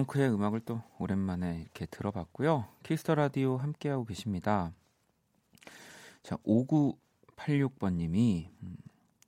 펑크의 0.00 0.32
음악을 0.32 0.60
또 0.60 0.82
오랜만에 0.98 1.60
이렇게 1.60 1.86
들어봤고요. 1.86 2.68
키스 2.82 3.02
더 3.02 3.14
라디오 3.14 3.56
함께하고 3.56 4.04
계십니다. 4.04 4.72
자, 6.22 6.36
5986번 6.38 7.94
님이 7.94 8.50
음, 8.62 8.76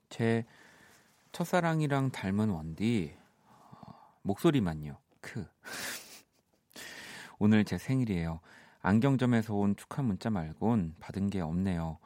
제 0.09 0.45
첫사랑이랑 1.33 2.11
닮은 2.11 2.49
원디 2.51 3.15
어, 3.45 3.93
목소리만요. 4.23 4.97
크. 5.21 5.47
오늘 7.39 7.65
제 7.65 7.77
생일이에요. 7.77 8.41
안경점에서 8.81 9.55
온 9.55 9.77
축하 9.77 10.03
문자 10.03 10.31
말곤 10.31 10.95
받은 11.01 11.29
게 11.31 11.41
없네요. 11.41 11.99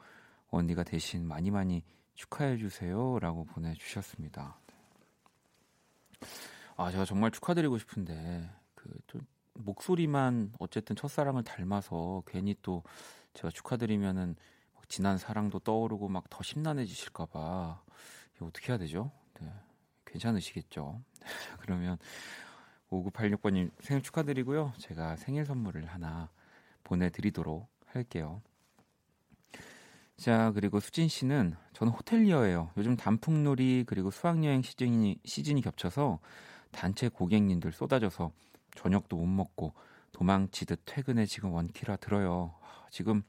원디가 0.49 0.83
대신 0.83 1.25
많이 1.25 1.51
많이 1.51 1.83
축하해 2.15 2.57
주세요라고 2.57 3.45
보내 3.45 3.73
주셨습니다. 3.75 4.59
아, 6.77 6.91
제가 6.91 7.05
정말 7.05 7.31
축하드리고 7.31 7.79
싶은데 7.79 8.49
그또 8.75 9.19
목소리만 9.55 10.53
어쨌든 10.59 10.95
첫사랑을 10.95 11.43
닮아서 11.43 12.21
괜히 12.27 12.55
또 12.61 12.83
제가 13.33 13.49
축하드리면은 13.49 14.35
막 14.75 14.87
지난 14.87 15.17
사랑도 15.17 15.59
떠오르고 15.59 16.07
막 16.07 16.25
더 16.29 16.43
심란해지실까봐 16.43 17.81
어떻게 18.41 18.71
해야 18.71 18.77
되죠? 18.77 19.11
네, 19.41 19.51
괜찮으시겠죠? 20.05 21.01
그러면 21.59 21.97
5986번님 22.91 23.71
생일 23.79 24.03
축하드리고요. 24.03 24.73
제가 24.77 25.15
생일 25.15 25.45
선물을 25.45 25.85
하나 25.87 26.29
보내드리도록 26.83 27.67
할게요. 27.87 28.41
자, 30.15 30.51
그리고 30.51 30.79
수진 30.79 31.07
씨는 31.07 31.55
저는 31.73 31.91
호텔리어예요. 31.93 32.71
요즘 32.77 32.95
단풍놀이 32.95 33.83
그리고 33.87 34.11
수학여행 34.11 34.61
시즌이, 34.61 35.19
시즌이 35.25 35.61
겹쳐서 35.61 36.19
단체 36.77 37.09
고객님들 37.09 37.71
쏟아져서 37.71 38.31
저녁도 38.75 39.17
못 39.17 39.25
먹고 39.25 39.73
도망치듯 40.11 40.83
퇴근에 40.85 41.25
지금 41.25 41.51
원키라 41.51 41.95
들어요. 41.97 42.53
하, 42.61 42.87
지금 42.91 43.23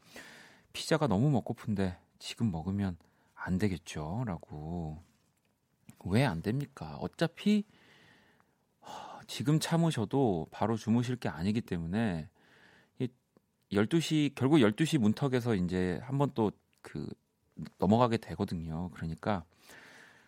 피자가 0.73 1.07
너무 1.07 1.31
먹고픈데 1.31 1.97
지금 2.19 2.51
먹으면 2.53 2.97
안 3.35 3.57
되겠죠? 3.59 4.25
라고. 4.27 5.03
왜 6.05 6.25
안 6.25 6.43
됩니까? 6.43 6.97
어차피 7.01 7.65
하, 8.81 9.21
지금 9.27 9.59
참으셔도 9.59 10.47
바로 10.51 10.77
주무실 10.77 11.17
게 11.17 11.29
아니기 11.29 11.61
때문에 11.63 12.29
이 12.99 13.09
12시 13.73 14.35
결국 14.35 14.59
12시 14.59 14.99
문턱에서 14.99 15.55
이제 15.55 16.01
한번 16.05 16.31
또 16.35 16.53
그 16.83 17.07
넘어가게 17.79 18.17
되거든요. 18.19 18.91
그러니까 18.95 19.45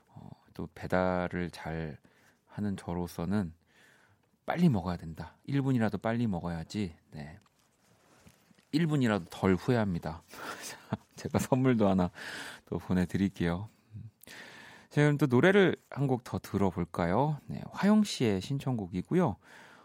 어, 0.09 0.29
또 0.55 0.69
배달을 0.75 1.51
잘 1.51 1.99
하는 2.51 2.77
저로서는 2.77 3.53
빨리 4.47 4.69
먹어야 4.69 4.97
된다. 4.97 5.37
1분이라도 5.49 6.01
빨리 6.01 6.27
먹어야지. 6.27 6.95
네. 7.13 7.39
1분이라도 8.75 9.27
덜 9.31 9.55
후회합니다. 9.55 10.23
제가 11.17 11.39
선물도 11.39 11.89
하나 11.89 12.11
또 12.67 12.79
보내드릴게요. 12.79 13.69
자, 14.91 15.03
그럼 15.03 15.19
또 15.19 15.27
노래를 15.27 15.77
한 15.91 16.07
곡 16.09 16.25
더 16.25 16.39
들어볼까요? 16.39 17.39
네, 17.47 17.63
화영 17.73 18.03
씨의 18.05 18.41
신청곡이고요. 18.41 19.37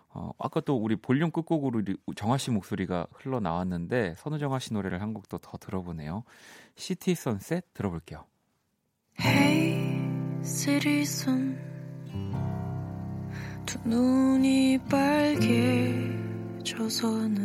어, 0.10 0.32
아까 0.40 0.62
또 0.62 0.78
우리 0.78 0.96
볼륨 0.96 1.30
끝곡으로 1.30 1.84
정아 2.16 2.38
씨 2.38 2.50
목소리가 2.50 3.06
흘러나왔는데 3.12 4.16
선우정아 4.18 4.60
씨 4.60 4.74
노래를 4.74 5.02
한 5.02 5.14
곡도 5.14 5.40
더 5.40 5.58
들어보네요. 5.58 6.24
시티 6.76 7.16
선셋 7.16 7.74
들어볼게요. 7.74 8.26
Hey. 9.20 9.76
두 13.66 13.80
눈이 13.84 14.80
빨개져서는 16.64 17.44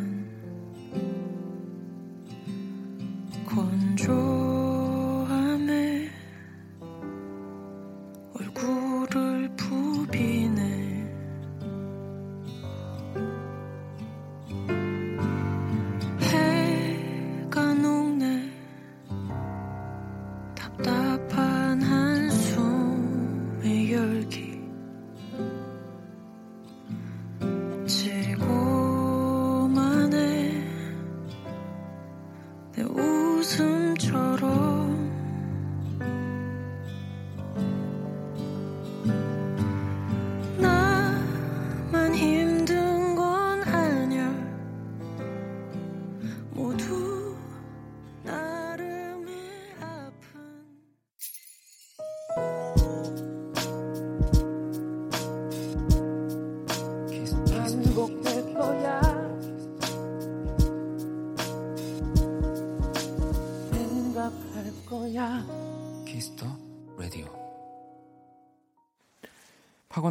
건조 3.47 4.60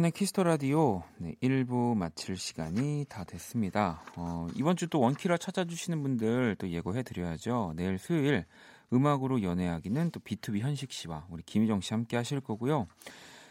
박원의 0.00 0.12
키스 0.12 0.32
더 0.32 0.44
라디오 0.44 1.02
네, 1.18 1.34
1부 1.42 1.94
마칠 1.94 2.36
시간이 2.36 3.04
다 3.08 3.24
됐습니다. 3.24 4.02
어, 4.16 4.46
이번 4.54 4.76
주 4.76 4.86
또 4.88 4.98
원키라 5.00 5.36
찾아주시는 5.36 6.02
분들 6.02 6.56
또 6.58 6.70
예고해 6.70 7.02
드려야죠. 7.02 7.74
내일 7.76 7.98
수요일 7.98 8.46
음악으로 8.92 9.42
연애하기는 9.42 10.10
또 10.10 10.20
B2B 10.20 10.60
현식 10.60 10.90
씨와 10.90 11.26
우리 11.28 11.42
김희정 11.42 11.82
씨 11.82 11.92
함께 11.92 12.16
하실 12.16 12.40
거고요. 12.40 12.86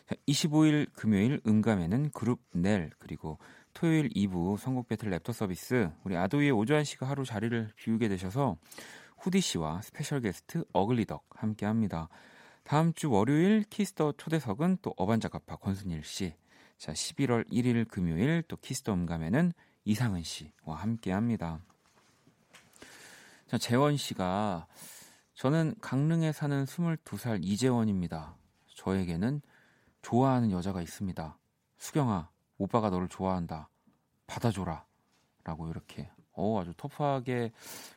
자, 0.07 0.15
25일 0.27 0.87
금요일 0.93 1.39
음감에는 1.45 2.11
그룹 2.11 2.39
넬 2.51 2.89
그리고 2.97 3.37
토요일 3.73 4.09
2부 4.09 4.57
선곡 4.57 4.87
배틀 4.87 5.11
랩터 5.11 5.33
서비스 5.33 5.91
우리 6.03 6.17
아도이의 6.17 6.51
오주환 6.51 6.83
씨가 6.83 7.07
하루 7.07 7.25
자리를 7.25 7.69
비우게 7.75 8.07
되셔서 8.07 8.57
후디 9.19 9.39
씨와 9.39 9.81
special 9.81 10.21
guest 10.21 10.63
어글리덕 10.73 11.25
함께 11.29 11.67
합니다. 11.67 12.09
다음 12.69 12.93
주 12.93 13.09
월요일 13.09 13.63
키스 13.63 13.93
더 13.93 14.11
초대석은 14.11 14.77
또 14.83 14.93
어반자카파 14.95 15.55
권순일 15.55 16.03
씨. 16.03 16.35
자, 16.77 16.93
11월 16.93 17.51
1일 17.51 17.87
금요일 17.87 18.43
또 18.47 18.57
키스 18.57 18.80
더 18.80 18.93
음감에는 18.93 19.53
이상은 19.85 20.21
씨와 20.21 20.75
함께 20.75 21.11
합니다. 21.11 21.63
자, 23.47 23.57
재원 23.57 23.97
씨가 23.97 24.67
저는 25.33 25.77
강릉에 25.81 26.31
사는 26.31 26.63
22살 26.65 27.39
이재원입니다. 27.41 28.35
저에게는 28.75 29.41
좋아하는 30.03 30.51
여자가 30.51 30.83
있습니다. 30.83 31.39
수경아, 31.79 32.29
오빠가 32.59 32.91
너를 32.91 33.07
좋아한다. 33.07 33.71
받아줘라. 34.27 34.85
라고 35.43 35.67
이렇게 35.71 36.11
어, 36.33 36.61
아주 36.61 36.75
터프하게 36.77 37.51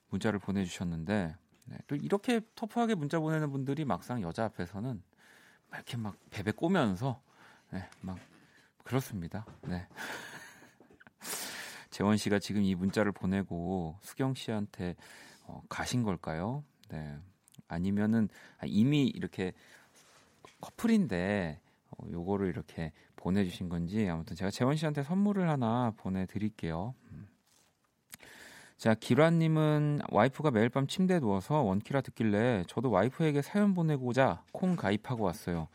문자를 0.09 0.39
보내주셨는데 0.39 1.37
네, 1.73 1.79
또 1.87 1.97
이렇게 1.97 2.43
터프하게 2.55 2.95
문자 2.95 3.19
보내는 3.19 3.51
분들이 3.51 3.87
막상 3.87 4.21
여자 4.21 4.45
앞에서는 4.45 5.03
막 5.71 5.77
이렇게 5.77 5.97
막 5.97 6.17
베베 6.31 6.53
꼬면서 6.53 7.23
네, 7.73 7.89
막 8.03 8.19
그렇습니다. 8.85 9.47
네. 9.63 9.89
재원 11.89 12.19
씨가 12.19 12.39
지금 12.41 12.63
이 12.63 12.75
문자를 12.75 13.13
보내고 13.13 13.97
수경 14.03 14.35
씨한테 14.35 14.97
어, 15.45 15.63
가신 15.71 16.03
걸까요? 16.03 16.63
네. 16.91 17.19
아니면은 17.69 18.29
아, 18.59 18.67
이미 18.67 19.07
이렇게 19.07 19.53
커플인데 20.61 21.59
어, 21.91 22.07
요거를 22.11 22.49
이렇게 22.49 22.93
보내주신 23.17 23.71
건지 23.71 24.07
아무튼 24.11 24.37
제가 24.37 24.51
재원 24.51 24.77
씨한테 24.77 25.03
선물을 25.03 25.49
하나 25.49 25.93
보내드릴게요. 25.97 26.95
음. 28.83 28.85
자, 28.85 28.95
기란님은 28.95 30.01
와이프가 30.11 30.51
매일 30.51 30.69
밤 30.69 30.89
침대에 30.89 31.21
누워서 31.21 31.63
원키라 31.63 32.01
듣길래 32.01 32.65
저도 32.67 32.91
와이프에게 32.91 33.41
사연 33.41 33.75
보내고자 33.75 34.43
콩 34.53 34.75
가입하고 34.75 35.25
왔어요. 35.25 35.69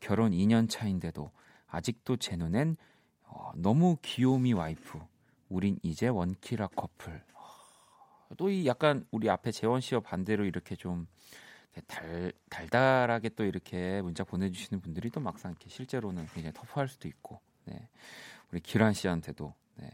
결혼 0.00 0.32
2년 0.32 0.68
차인데도 0.68 1.30
아직도 1.66 2.16
제 2.16 2.36
눈엔 2.36 2.76
어, 3.24 3.52
너무 3.54 3.98
귀요미 4.00 4.54
와이프. 4.54 4.98
우린 5.50 5.78
이제 5.82 6.08
원키라 6.08 6.68
커플. 6.68 7.22
또 8.36 8.50
이 8.50 8.66
약간 8.66 9.06
우리 9.10 9.28
앞에 9.30 9.50
재원 9.52 9.80
씨와 9.80 10.00
반대로 10.00 10.44
이렇게 10.44 10.76
좀 10.76 11.06
달, 11.86 12.32
달달하게 12.50 13.30
또 13.30 13.44
이렇게 13.44 14.02
문자 14.02 14.24
보내주시는 14.24 14.80
분들이 14.80 15.10
또 15.10 15.20
막상 15.20 15.52
이렇게 15.52 15.68
실제로는 15.68 16.26
굉장히 16.32 16.52
터프할 16.52 16.88
수도 16.88 17.08
있고, 17.08 17.40
네. 17.64 17.88
우리 18.50 18.60
기란 18.60 18.92
씨한테도, 18.92 19.54
네. 19.76 19.90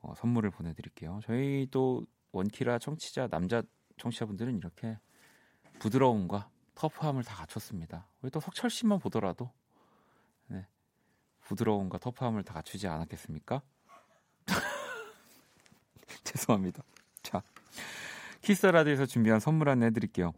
어, 0.00 0.14
선물을 0.16 0.50
보내드릴게요. 0.50 1.20
저희 1.24 1.66
또 1.70 2.04
원키라 2.32 2.78
청취자 2.78 3.28
남자 3.28 3.62
청취자분들은 3.98 4.56
이렇게 4.56 4.98
부드러움과 5.78 6.50
터프함을 6.74 7.24
다 7.24 7.34
갖췄습니다. 7.36 8.06
우리 8.22 8.30
또 8.30 8.40
석철 8.40 8.70
씨만 8.70 8.98
보더라도 8.98 9.50
네, 10.46 10.66
부드러움과 11.42 11.98
터프함을 11.98 12.42
다 12.42 12.54
갖추지 12.54 12.88
않았겠습니까? 12.88 13.62
죄송합니다. 16.24 16.82
자, 17.22 17.42
키스 18.40 18.56
더 18.56 18.66
라디오에서 18.66 19.06
준비한 19.06 19.40
선물 19.40 19.68
안내 19.68 19.86
해드릴게요. 19.86 20.32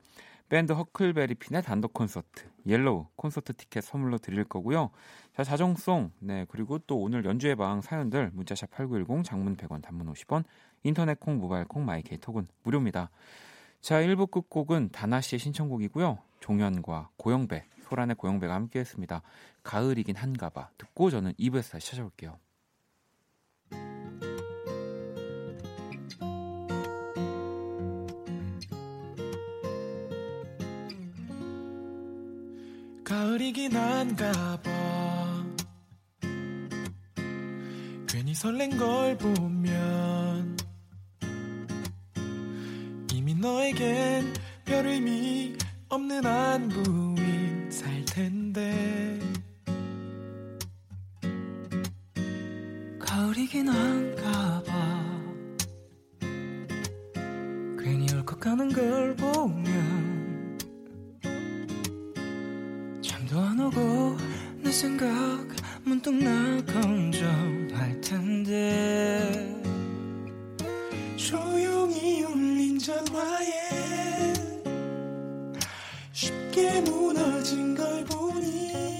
밴드 0.48 0.72
허클베리 0.72 1.37
핀의 1.37 1.62
단독 1.62 1.94
콘서트 1.94 2.51
옐로우 2.66 3.07
콘서트 3.16 3.55
티켓 3.55 3.83
선물로 3.83 4.18
드릴 4.18 4.44
거고요. 4.44 4.90
자 5.35 5.45
자정송 5.45 6.12
네 6.18 6.45
그리고 6.51 6.79
또 6.79 7.01
오늘 7.01 7.25
연주회 7.25 7.55
방 7.55 7.81
사연들 7.81 8.31
문자샵 8.35 8.71
8910 8.71 9.25
장문 9.25 9.57
100원 9.57 9.81
단문 9.81 10.12
50원 10.12 10.45
인터넷 10.83 11.18
콩 11.18 11.38
모바일 11.38 11.64
콩 11.64 11.85
마이케이 11.87 12.18
톡은 12.18 12.49
무료입니다. 12.62 13.11
자 13.81 14.01
1부 14.03 14.31
끝곡은 14.31 14.90
다나 14.92 15.21
씨의 15.21 15.38
신청곡이고요. 15.38 16.18
종현과 16.40 17.11
고영배 17.16 17.64
소란의 17.85 18.16
고영배가 18.16 18.55
함께 18.55 18.81
했습니다. 18.81 19.23
가을이긴 19.62 20.16
한가 20.16 20.51
봐 20.51 20.71
듣고 20.77 21.11
저는 21.11 21.33
2부에서 21.35 21.73
다시 21.73 21.90
찾아올게요. 21.90 22.38
가을이긴 33.12 33.77
한가 33.77 34.33
봐. 34.62 35.44
괜히 38.09 38.35
설렌 38.35 38.79
걸 38.79 39.18
보면 39.18 40.57
이미 43.12 43.35
너에겐 43.35 44.33
별 44.64 44.87
의미 44.87 45.55
없는 45.90 46.25
안부인 46.25 47.70
살 47.70 48.03
텐데. 48.07 49.20
가을이긴 52.98 53.68
한가 53.68 54.62
봐. 54.62 55.22
괜히 57.79 58.11
울컥하는 58.11 58.72
걸 58.72 59.14
보 59.16 59.32
안 63.38 63.59
오고 63.61 64.16
내 64.62 64.71
생각 64.71 65.07
문득 65.85 66.14
나 66.14 66.31
걱정할 66.66 68.01
텐데. 68.01 69.62
조용히 71.16 72.23
울린 72.25 72.79
전화에 72.79 74.33
쉽게 76.12 76.81
무너진 76.83 77.75
걸 77.75 78.05
보니 78.05 78.91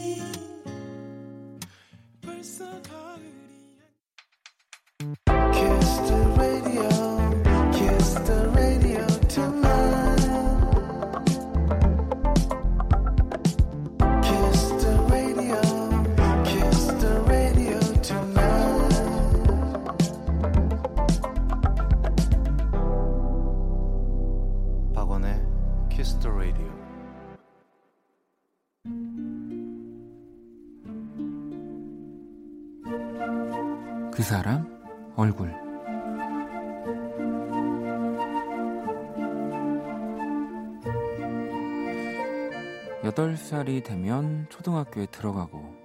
13살이 43.53 43.85
되면 43.85 44.47
초등학교에 44.49 45.07
들어가고 45.07 45.77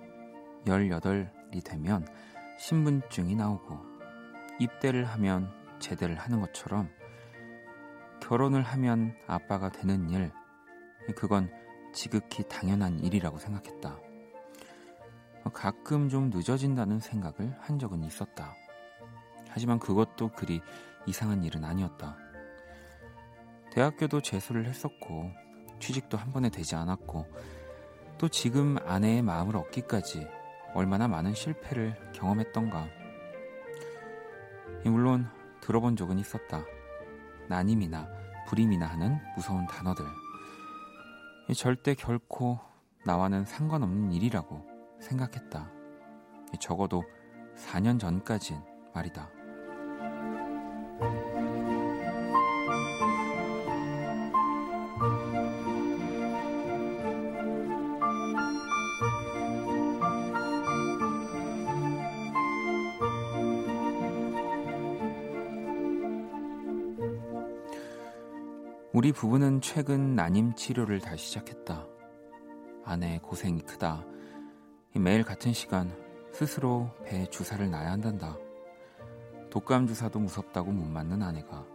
18이 0.65 1.63
되면 1.63 2.07
신분증이 2.57 3.35
나오고 3.35 3.77
입대를 4.59 5.05
하면 5.05 5.51
제대를 5.79 6.15
하는 6.15 6.39
것처럼 6.39 6.89
결혼을 8.21 8.61
하면 8.63 9.15
아빠가 9.27 9.69
되는 9.69 10.09
일 10.09 10.31
그건 11.15 11.51
지극히 11.93 12.47
당연한 12.47 12.99
일이라고 12.99 13.37
생각했다. 13.37 13.99
가끔 15.53 16.09
좀 16.09 16.29
늦어진다는 16.29 16.99
생각을 16.99 17.55
한 17.59 17.79
적은 17.79 18.03
있었다. 18.03 18.55
하지만 19.49 19.79
그것도 19.79 20.29
그리 20.29 20.61
이상한 21.05 21.43
일은 21.43 21.63
아니었다. 21.63 22.17
대학교도 23.71 24.21
재수를 24.21 24.65
했었고 24.65 25.31
취직도 25.79 26.17
한 26.17 26.31
번에 26.31 26.49
되지 26.49 26.75
않았고 26.75 27.25
또 28.17 28.27
지금 28.27 28.77
아내의 28.85 29.21
마음을 29.21 29.55
얻기까지 29.55 30.27
얼마나 30.73 31.07
많은 31.07 31.33
실패를 31.33 32.11
경험했던가. 32.13 32.87
물론 34.85 35.27
들어본 35.61 35.95
적은 35.95 36.17
있었다. 36.17 36.63
난임이나 37.47 38.07
불임이나 38.47 38.85
하는 38.87 39.19
무서운 39.35 39.67
단어들. 39.67 40.05
절대 41.55 41.93
결코 41.93 42.59
나와는 43.05 43.45
상관없는 43.45 44.11
일이라고 44.11 44.65
생각했다. 44.99 45.71
적어도 46.59 47.03
4년 47.55 47.99
전까진 47.99 48.57
말이다. 48.93 49.29
우리 69.07 69.13
부부는 69.13 69.61
최근 69.61 70.15
난임 70.15 70.53
치료를 70.53 70.99
다시 70.99 71.27
시작했다. 71.27 71.87
아내의 72.83 73.19
고생이 73.19 73.61
크다. 73.61 74.03
매일 74.95 75.23
같은 75.23 75.53
시간 75.53 75.89
스스로 76.33 76.89
배에 77.05 77.25
주사를 77.27 77.71
놔야 77.71 77.89
한단다. 77.89 78.35
독감 79.49 79.87
주사도 79.87 80.19
무섭다고 80.19 80.73
못 80.73 80.83
맞는 80.83 81.23
아내가 81.23 81.65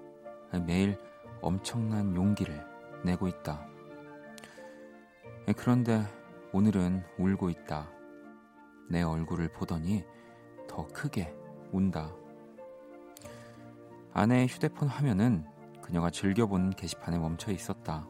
매일 0.66 0.98
엄청난 1.40 2.14
용기를 2.14 2.66
내고 3.02 3.26
있다. 3.28 3.66
그런데 5.56 6.04
오늘은 6.52 7.02
울고 7.16 7.48
있다. 7.48 7.88
내 8.90 9.00
얼굴을 9.00 9.54
보더니 9.54 10.04
더 10.68 10.86
크게 10.88 11.34
운다. 11.72 12.12
아내의 14.12 14.48
휴대폰 14.48 14.86
화면은 14.88 15.46
그녀가 15.82 16.10
즐겨본 16.10 16.70
게시판에 16.70 17.18
멈춰 17.18 17.50
있었다. 17.52 18.06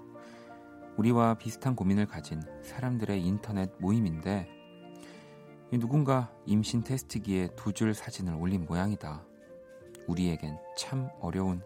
우리와 0.96 1.35
비슷한 1.35 1.74
고민을 1.74 2.06
가진 2.06 2.42
사람들의 2.62 3.22
인터넷 3.22 3.70
모임인데 3.78 4.48
누군가 5.72 6.30
임신 6.46 6.85
테스트기에 6.85 7.48
두 7.56 7.72
줄 7.72 7.94
사진을 7.94 8.35
올린 8.35 8.66
모양이다. 8.66 9.24
우리에겐 10.06 10.58
참 10.76 11.08
어려운 11.20 11.62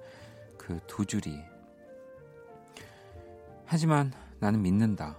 그 0.57 0.79
두 0.87 1.05
줄이. 1.05 1.37
하지만 3.65 4.13
나는 4.39 4.63
믿는다. 4.63 5.19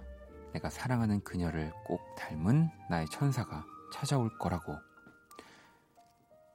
내가 0.54 0.70
사랑하는 0.70 1.20
그녀를 1.22 1.72
꼭 1.84 2.00
닮은 2.16 2.68
나의 2.88 3.06
천사가 3.10 3.64
찾아올 3.92 4.30
거라고. 4.38 4.74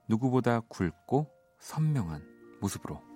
누구보다 0.10 0.62
굵고 0.62 1.30
선명한 1.60 2.24
모습으로. 2.62 3.13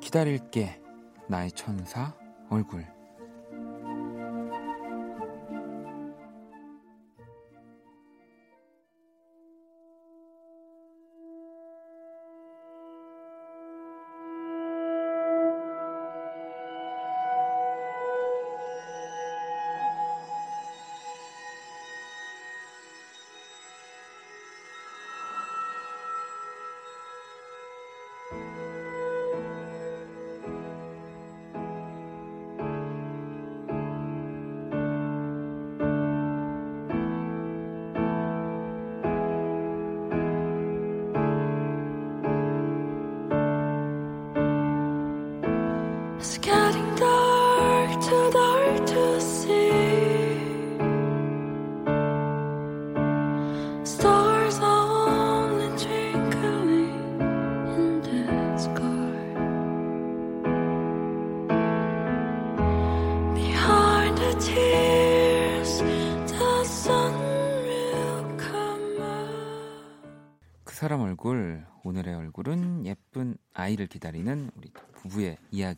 기다릴게 0.00 0.80
나의 1.28 1.50
천사 1.52 2.14
얼굴 2.48 2.86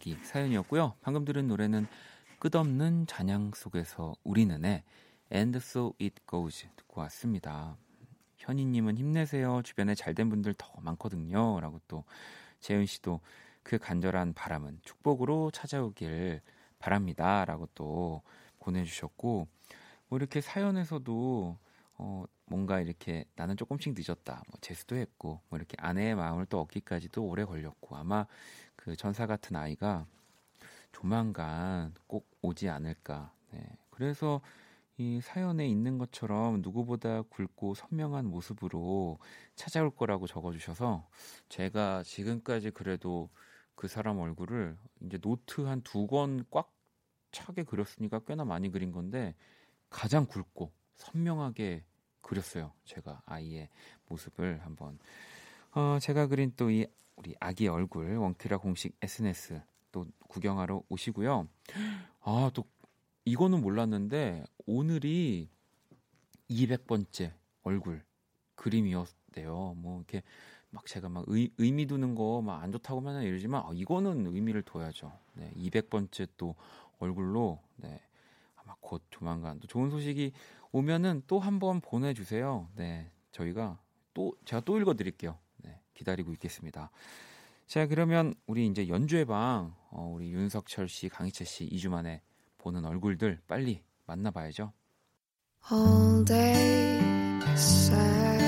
이야기 0.06 0.24
사연이었고요. 0.24 0.94
방금 1.02 1.24
들은 1.24 1.48
노래는 1.48 1.88
끝없는 2.38 3.08
잔향 3.08 3.50
속에서 3.52 4.14
우리는 4.22 4.64
애 4.64 4.84
And 5.32 5.56
So 5.56 5.94
It 6.00 6.22
Goes 6.30 6.68
듣고 6.76 7.00
왔습니다. 7.00 7.76
현희님은 8.36 8.98
힘내세요. 8.98 9.62
주변에 9.62 9.96
잘된 9.96 10.30
분들 10.30 10.54
더 10.56 10.72
많거든요. 10.80 11.58
라고 11.58 11.80
또 11.88 12.04
재은 12.60 12.86
씨도 12.86 13.20
그 13.64 13.78
간절한 13.78 14.34
바람은 14.34 14.78
축복으로 14.84 15.50
찾아오길 15.50 16.40
바랍니다. 16.78 17.44
라고 17.44 17.66
또 17.74 18.22
보내주셨고 18.60 19.48
뭐 20.08 20.18
이렇게 20.18 20.40
사연에서도 20.40 21.58
어, 21.98 22.24
뭔가 22.46 22.80
이렇게 22.80 23.24
나는 23.36 23.56
조금씩 23.56 23.94
늦었다. 23.96 24.42
뭐 24.48 24.58
재수도 24.60 24.96
했고 24.96 25.40
뭐 25.48 25.58
이렇게 25.58 25.76
아내의 25.78 26.14
마음을 26.14 26.46
또 26.46 26.60
얻기까지도 26.60 27.24
오래 27.24 27.44
걸렸고 27.44 27.96
아마 27.96 28.26
그 28.76 28.96
전사 28.96 29.26
같은 29.26 29.56
아이가 29.56 30.06
조만간 30.92 31.94
꼭 32.06 32.28
오지 32.42 32.68
않을까. 32.68 33.32
네. 33.52 33.60
그래서 33.90 34.40
이 34.98 35.20
사연에 35.22 35.68
있는 35.68 35.98
것처럼 35.98 36.62
누구보다 36.62 37.22
굵고 37.22 37.74
선명한 37.74 38.26
모습으로 38.26 39.18
찾아올 39.54 39.90
거라고 39.94 40.26
적어주셔서 40.26 41.06
제가 41.48 42.02
지금까지 42.02 42.70
그래도 42.70 43.28
그 43.74 43.88
사람 43.88 44.18
얼굴을 44.20 44.78
이제 45.02 45.18
노트 45.18 45.62
한 45.62 45.82
두 45.82 46.06
권 46.06 46.44
꽉 46.50 46.72
차게 47.32 47.64
그렸으니까 47.64 48.20
꽤나 48.20 48.44
많이 48.44 48.70
그린 48.70 48.92
건데 48.92 49.34
가장 49.90 50.26
굵고 50.26 50.72
선명하게 50.94 51.84
그렸어요. 52.26 52.72
제가 52.84 53.22
아이의 53.26 53.68
모습을 54.08 54.60
한번. 54.64 54.98
어, 55.72 55.98
제가 56.00 56.26
그린 56.26 56.52
또 56.56 56.70
이 56.70 56.86
우리 57.16 57.34
아기 57.40 57.66
얼굴 57.68 58.14
원키라 58.16 58.58
공식 58.58 58.94
SNS 59.00 59.62
또 59.92 60.06
구경하러 60.28 60.82
오시고요. 60.88 61.48
아, 62.20 62.50
또 62.52 62.64
이거는 63.24 63.62
몰랐는데 63.62 64.44
오늘이 64.66 65.48
200번째 66.50 67.32
얼굴 67.62 68.04
그림이었 68.54 69.06
주셨대요. 69.36 69.74
뭐 69.76 69.98
이렇게 69.98 70.22
막 70.70 70.86
제가 70.86 71.08
막 71.08 71.24
의, 71.28 71.50
의미 71.58 71.86
두는 71.86 72.14
거 72.14 72.40
막 72.42 72.62
안 72.62 72.72
좋다고 72.72 73.00
맨날 73.02 73.24
이러지만 73.24 73.62
어, 73.64 73.72
이거는 73.74 74.26
의미를 74.26 74.62
둬야죠. 74.62 75.12
네, 75.34 75.52
200번째 75.56 76.28
또 76.36 76.54
얼굴로 76.98 77.60
네, 77.76 78.00
아마 78.56 78.74
곧 78.80 79.02
조만간 79.10 79.60
또 79.60 79.66
좋은 79.66 79.90
소식이 79.90 80.32
오면은 80.76 81.22
또 81.26 81.38
한 81.40 81.58
번 81.58 81.80
보내주세요. 81.80 82.68
네, 82.74 83.10
저희가 83.32 83.78
또 84.12 84.34
제가 84.44 84.60
또 84.60 84.78
읽어드릴게요. 84.78 85.38
네, 85.64 85.80
기다리고 85.94 86.32
있겠습니다. 86.34 86.90
자 87.66 87.86
그러면 87.86 88.34
우리 88.46 88.66
이제 88.66 88.86
연주회 88.88 89.24
방 89.24 89.74
어, 89.90 90.12
우리 90.14 90.30
윤석철 90.32 90.88
씨, 90.88 91.08
강희채 91.08 91.44
씨 91.46 91.66
2주 91.70 91.88
만에 91.88 92.20
보는 92.58 92.84
얼굴들 92.84 93.40
빨리 93.48 93.82
만나봐야죠. 94.06 94.72
all 95.72 96.24
day 96.24 97.40
sad 97.54 98.44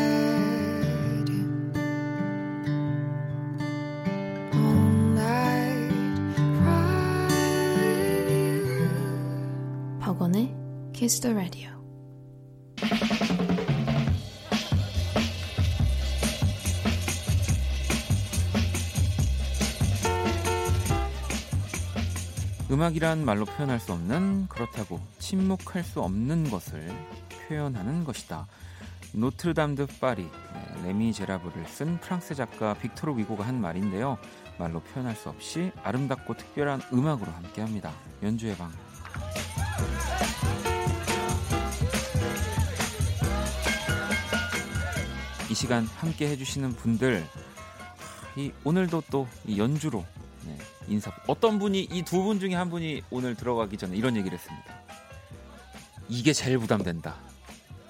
all 4.55 5.15
night 5.17 6.37
cry 6.61 7.39
박원의 10.01 10.55
Kiss 10.93 11.21
the 11.21 11.35
Radio 11.35 11.78
음악이란 22.79 23.25
말로 23.25 23.45
표현할 23.45 23.81
수 23.81 23.93
없는 23.93 24.47
그렇다고 24.47 25.01
침묵할 25.19 25.83
수 25.83 26.01
없는 26.01 26.49
것을 26.49 26.89
표현하는 27.49 28.05
것이다. 28.05 28.47
노트르담 29.13 29.75
드 29.75 29.85
파리 30.01 30.23
네, 30.23 30.83
레미 30.85 31.13
제라블을 31.13 31.67
쓴 31.67 31.99
프랑스 31.99 32.37
작가 32.37 32.75
빅토르 32.75 33.19
위고가 33.19 33.45
한 33.45 33.61
말인데요. 33.61 34.17
말로 34.61 34.79
표현할 34.79 35.17
수 35.17 35.29
없이 35.29 35.73
아름답고 35.83 36.37
특별한 36.37 36.83
음악으로 36.93 37.33
함께합니다. 37.33 37.93
연주의 38.23 38.57
방. 38.57 38.71
이 45.51 45.55
시간 45.55 45.85
함께 45.85 46.29
해주시는 46.29 46.75
분들 46.77 47.27
이 48.37 48.53
오늘도 48.63 49.03
또 49.11 49.27
이 49.47 49.59
연주로 49.59 50.05
네, 50.45 50.57
인사 50.89 51.13
어떤 51.27 51.59
분이 51.59 51.85
이 51.91 52.03
두 52.03 52.23
분 52.25 52.41
중에 52.41 52.55
한 52.55 52.71
분이 52.71 53.03
오늘 53.11 53.35
들어가기 53.35 53.77
전에 53.77 53.97
이런 53.97 54.17
얘기를 54.17 54.37
했습니다. 54.39 54.83
이게 56.09 56.33
제일 56.33 56.59
부담된다. 56.59 57.17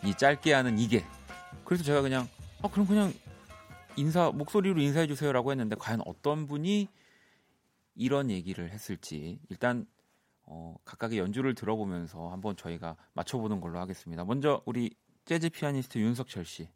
이 0.05 0.15
짧게 0.15 0.53
하는 0.53 0.79
이게. 0.79 1.05
그래서 1.65 1.85
제가 1.85 2.03
그냥 2.03 2.29
아 2.63 2.69
그럼 2.69 2.87
그냥 2.87 3.13
인사 3.97 4.31
목소리로 4.31 4.81
인사해 4.81 5.07
주세요라고 5.07 5.51
했는데 5.53 5.77
과연 5.77 6.03
어떤 6.07 6.47
분이 6.47 6.89
이런 7.97 8.31
얘기를 8.31 8.71
했을지 8.71 9.39
일단 9.49 9.87
어, 10.43 10.77
각각의 10.85 11.19
연주를 11.19 11.55
들어보면서 11.55 12.31
한번 12.31 12.57
저희가 12.57 12.97
맞춰보는 13.13 13.61
걸로 13.61 13.79
하겠습니다. 13.81 14.25
먼저 14.25 14.63
우리 14.65 14.95
재즈 15.27 15.51
피아니스트 15.51 15.99
윤석철 15.99 16.45
씨. 16.45 16.69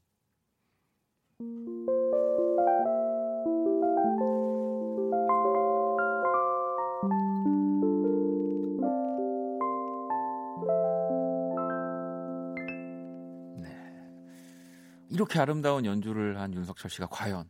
이렇게 15.22 15.38
아름다운 15.38 15.84
연주를 15.84 16.40
한 16.40 16.52
윤석철 16.52 16.90
씨가 16.90 17.06
과연 17.06 17.48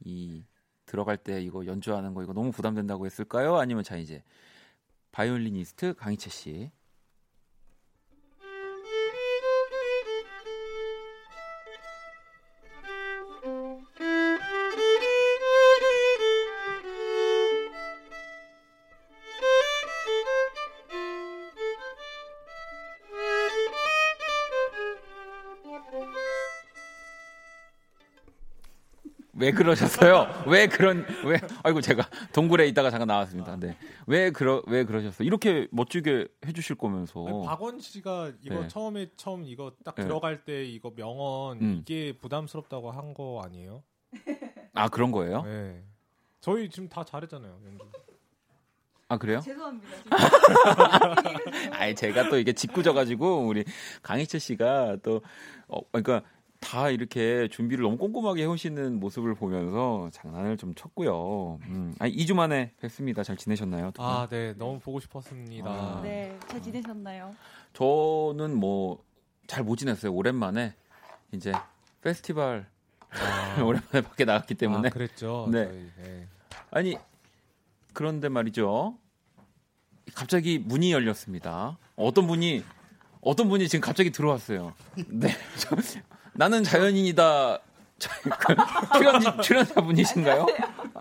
이 0.00 0.46
들어갈 0.86 1.18
때 1.18 1.42
이거 1.42 1.66
연주하는 1.66 2.14
거 2.14 2.22
이거 2.22 2.32
너무 2.32 2.50
부담된다고 2.50 3.04
했을까요? 3.04 3.56
아니면 3.56 3.84
자 3.84 3.96
이제 3.96 4.22
바이올리니스트 5.12 5.94
강희채 5.94 6.30
씨. 6.30 6.70
왜 29.46 29.52
그러셨어요? 29.52 30.26
왜 30.48 30.66
그런 30.66 31.06
왜 31.24 31.38
아이고 31.62 31.80
제가 31.80 32.08
동굴에 32.32 32.66
있다가 32.66 32.90
잠깐 32.90 33.06
나왔습니다. 33.06 33.56
네. 33.56 33.76
왜 34.08 34.30
그러 34.32 34.60
왜 34.66 34.84
그러셨어요? 34.84 35.24
이렇게 35.24 35.68
멋지게 35.70 36.26
해 36.46 36.52
주실 36.52 36.74
거면서. 36.74 37.24
아니, 37.28 37.46
박원 37.46 37.78
씨가 37.78 38.32
이거 38.42 38.62
네. 38.62 38.68
처음에 38.68 39.06
처음 39.16 39.44
이거 39.44 39.72
딱 39.84 39.94
네. 39.94 40.02
들어갈 40.02 40.44
때 40.44 40.64
이거 40.64 40.90
명언 40.96 41.58
음. 41.60 41.78
이게 41.80 42.12
부담스럽다고 42.20 42.90
한 42.90 43.06
거 43.14 43.40
아니에요? 43.44 43.82
아, 44.74 44.88
그런 44.88 45.12
거예요? 45.12 45.42
네. 45.42 45.80
저희 46.40 46.68
지금 46.68 46.88
다 46.88 47.04
잘했잖아요. 47.04 47.60
연주. 47.66 47.84
아, 49.08 49.16
그래요? 49.16 49.40
죄송합니다. 49.40 49.86
아니 51.72 51.94
제가 51.94 52.28
또 52.28 52.36
이게 52.38 52.52
짓궂어 52.52 52.92
가지고 52.92 53.46
우리 53.46 53.64
강희채 54.02 54.40
씨가 54.40 54.96
또 55.04 55.22
어, 55.68 55.80
그러니까 55.92 56.28
다 56.66 56.90
이렇게 56.90 57.46
준비를 57.48 57.84
너무 57.84 57.96
꼼꼼하게 57.96 58.42
해오시는 58.42 58.98
모습을 58.98 59.34
보면서 59.36 60.10
장난을 60.12 60.56
좀 60.56 60.74
쳤고요. 60.74 61.60
음. 61.68 61.94
아니 62.00 62.12
2주 62.16 62.34
만에 62.34 62.72
뵙습니다. 62.80 63.22
잘 63.22 63.36
지내셨나요? 63.36 63.92
아, 63.98 64.26
네. 64.28 64.52
너무 64.58 64.80
보고 64.80 64.98
싶었습니다. 64.98 65.70
아. 65.70 66.00
네, 66.02 66.36
잘 66.48 66.60
지내셨나요? 66.60 67.34
저는 67.72 68.56
뭐 68.56 68.98
잘 69.46 69.62
못 69.62 69.76
지냈어요. 69.76 70.12
오랜만에 70.12 70.74
이제 71.30 71.52
페스티벌 72.02 72.66
아, 73.10 73.62
오랜만에 73.62 74.00
밖에 74.00 74.24
나갔기 74.24 74.56
때문에 74.56 74.88
아, 74.88 74.90
그랬죠. 74.90 75.46
네. 75.52 75.66
저희. 75.66 75.90
네. 76.04 76.26
아니 76.72 76.96
그런데 77.92 78.28
말이죠. 78.28 78.98
갑자기 80.16 80.58
문이 80.58 80.90
열렸습니다. 80.90 81.78
어떤 81.94 82.26
분이 82.26 82.64
어떤 83.20 83.48
분이 83.48 83.68
지금 83.68 83.82
갑자기 83.82 84.10
들어왔어요. 84.10 84.74
네, 85.06 85.28
저- 85.58 85.76
나는 86.36 86.62
자연인이다. 86.64 87.58
저- 87.98 88.10
그 88.22 88.54
출연 88.98 89.42
출연자 89.42 89.80
분이신가요? 89.80 90.46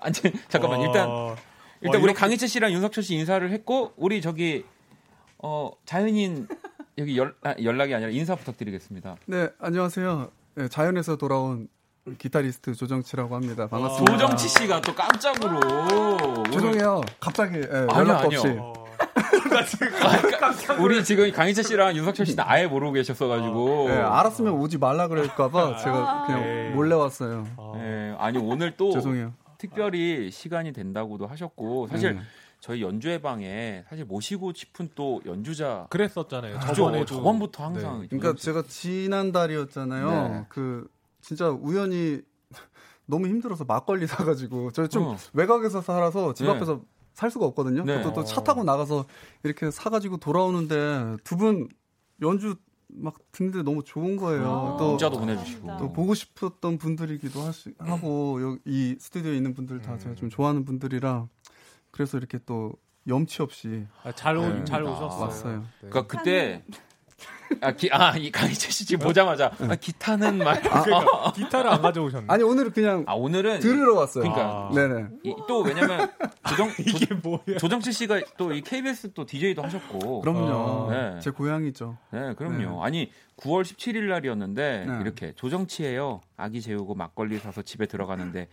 아니 0.02 0.14
잠깐만 0.48 0.80
일단 0.82 1.10
와, 1.10 1.36
일단 1.82 2.00
와, 2.00 2.04
우리 2.06 2.14
강희채 2.14 2.48
씨랑 2.48 2.72
윤석철 2.72 3.04
씨 3.04 3.16
인사를 3.16 3.52
했고 3.52 3.92
우리 3.98 4.22
저기 4.22 4.64
어 5.40 5.72
자연인 5.86 6.48
여기 6.98 7.18
연, 7.18 7.34
아, 7.44 7.54
연락이 7.62 7.94
아니라 7.94 8.10
인사 8.12 8.36
부탁드리겠습니다. 8.36 9.18
네, 9.26 9.50
안녕하세요. 9.60 10.32
네, 10.56 10.68
자연에서 10.70 11.18
돌아온 11.18 11.68
기타리스트 12.18 12.74
조정치라고 12.74 13.36
합니다. 13.36 13.68
반갑습니다. 13.68 14.14
조정치 14.18 14.48
씨가 14.48 14.80
또 14.80 14.96
깜짝으로 14.96 16.44
죄송해요. 16.54 17.02
갑자기 17.20 17.58
예, 17.58 17.62
아니요, 17.64 17.88
연락도 17.94 18.28
아니요. 18.28 18.40
없이. 18.40 18.85
어, 19.16 20.82
우리 20.82 21.04
지금 21.04 21.32
강희채 21.32 21.64
씨랑 21.64 21.96
윤석철 21.96 22.26
씨는 22.26 22.44
아예 22.46 22.68
모르고 22.68 22.94
계셨어가지고. 22.94 23.90
예, 23.90 23.94
알았으면 23.94 24.54
오지 24.54 24.78
말라 24.78 25.08
그럴까봐 25.08 25.78
제가 25.78 26.26
그냥 26.26 26.44
에이. 26.44 26.70
몰래 26.72 26.96
왔어요. 26.96 27.48
아, 27.58 27.74
예, 27.78 28.16
아니 28.20 28.38
오늘 28.38 28.76
또 28.76 28.92
죄송해요. 28.92 29.34
특별히 29.58 30.30
시간이 30.32 30.74
된다고도 30.74 31.28
하셨고 31.28 31.88
사실 31.88 32.16
네. 32.16 32.22
저희 32.60 32.82
연주회 32.82 33.22
방에 33.22 33.86
사실 33.90 34.06
모시고 34.06 34.54
싶은 34.54 34.90
또 34.96 35.22
연주자 35.26 35.88
그랬었잖아요. 35.90 36.60
그죠? 36.60 36.74
저번에도 36.74 37.06
저번부터 37.06 37.64
항상 37.64 38.02
네. 38.02 38.08
그러니까 38.10 38.36
제가 38.42 38.64
지난 38.68 39.32
달이었잖아요. 39.32 40.10
네. 40.10 40.46
그 40.50 40.88
진짜 41.22 41.50
우연히 41.50 42.22
너무 43.08 43.28
힘들어서 43.28 43.64
막걸리 43.64 44.08
사가지고 44.08 44.72
저희 44.72 44.88
좀 44.90 45.04
어. 45.04 45.18
외곽에서 45.34 45.82
살아서 45.82 46.34
집 46.34 46.46
네. 46.46 46.52
앞에서 46.52 46.82
살 47.16 47.32
수가 47.32 47.46
없거든요. 47.48 47.84
네. 47.84 48.02
또 48.04 48.24
차 48.24 48.44
타고 48.44 48.64
나가서 48.64 49.06
이렇게 49.44 49.72
사가지고 49.72 50.18
돌아오는데 50.18 51.18
두 51.24 51.38
분 51.38 51.68
연주 52.22 52.56
막 52.88 53.16
듣는데 53.32 53.64
너무 53.64 53.84
좋은 53.84 54.16
거예요. 54.16 54.76
또 54.80 54.90
문자도 54.92 55.20
보내주시고. 55.20 55.78
또 55.80 55.92
보고 55.92 56.14
싶었던 56.14 56.78
분들이기도 56.78 57.42
하시, 57.42 57.74
하고 57.80 58.42
여기 58.42 58.60
이 58.66 58.96
스튜디오에 59.00 59.36
있는 59.36 59.54
분들 59.54 59.82
다 59.82 59.98
제가 59.98 60.16
좀 60.16 60.30
좋아하는 60.30 60.64
분들이라 60.66 61.28
그래서 61.92 62.18
이렇게 62.18 62.40
또 62.46 62.74
염치 63.08 63.42
없이 63.42 63.86
아, 64.04 64.12
잘, 64.14 64.38
오, 64.38 64.42
네. 64.48 64.64
잘 64.66 64.86
아, 64.86 64.92
오셨어요. 64.92 65.20
왔어요. 65.22 65.60
네. 65.82 65.90
그러니까 65.90 66.08
그때 66.08 66.64
아, 67.62 67.72
기, 67.72 67.90
아, 67.92 68.16
이 68.18 68.32
강희채 68.32 68.70
씨 68.72 68.86
지금 68.86 69.06
보자마자 69.06 69.52
아, 69.60 69.76
기타는 69.76 70.38
말. 70.40 70.62
그러니까 70.62 71.32
기타를 71.34 71.70
안 71.72 71.82
가져오셨네. 71.82 72.26
아니 72.30 72.44
오늘은 72.44 72.72
그냥 72.72 73.04
아 73.08 73.14
오늘은 73.14 73.60
들으러 73.60 73.96
왔어요. 73.96 74.24
그러니까 74.24 74.70
아. 74.70 74.72
네네. 74.74 75.08
이, 75.24 75.36
또 75.48 75.62
왜냐면 75.62 76.12
조정 76.48 76.70
이게 76.80 77.14
뭐야? 77.16 77.58
조정치 77.60 77.92
씨가 77.92 78.22
또 78.38 78.52
이 78.56 78.62
KBS 78.62 79.14
또 79.14 79.26
DJ도 79.26 79.64
하셨고. 79.64 80.22
그럼요. 80.22 80.90
네. 80.92 81.20
제 81.20 81.30
고향이죠. 81.32 81.98
네, 82.12 82.34
그럼요. 82.36 82.58
네. 82.58 82.80
아니 82.82 83.12
9월 83.38 83.64
17일 83.64 84.08
날이었는데 84.10 84.86
네. 84.88 84.98
이렇게 85.02 85.34
조정치예요. 85.36 86.22
아기 86.38 86.62
재우고 86.62 86.96
막걸리 86.96 87.38
사서 87.40 87.62
집에 87.64 87.86
들어가는데 87.86 88.48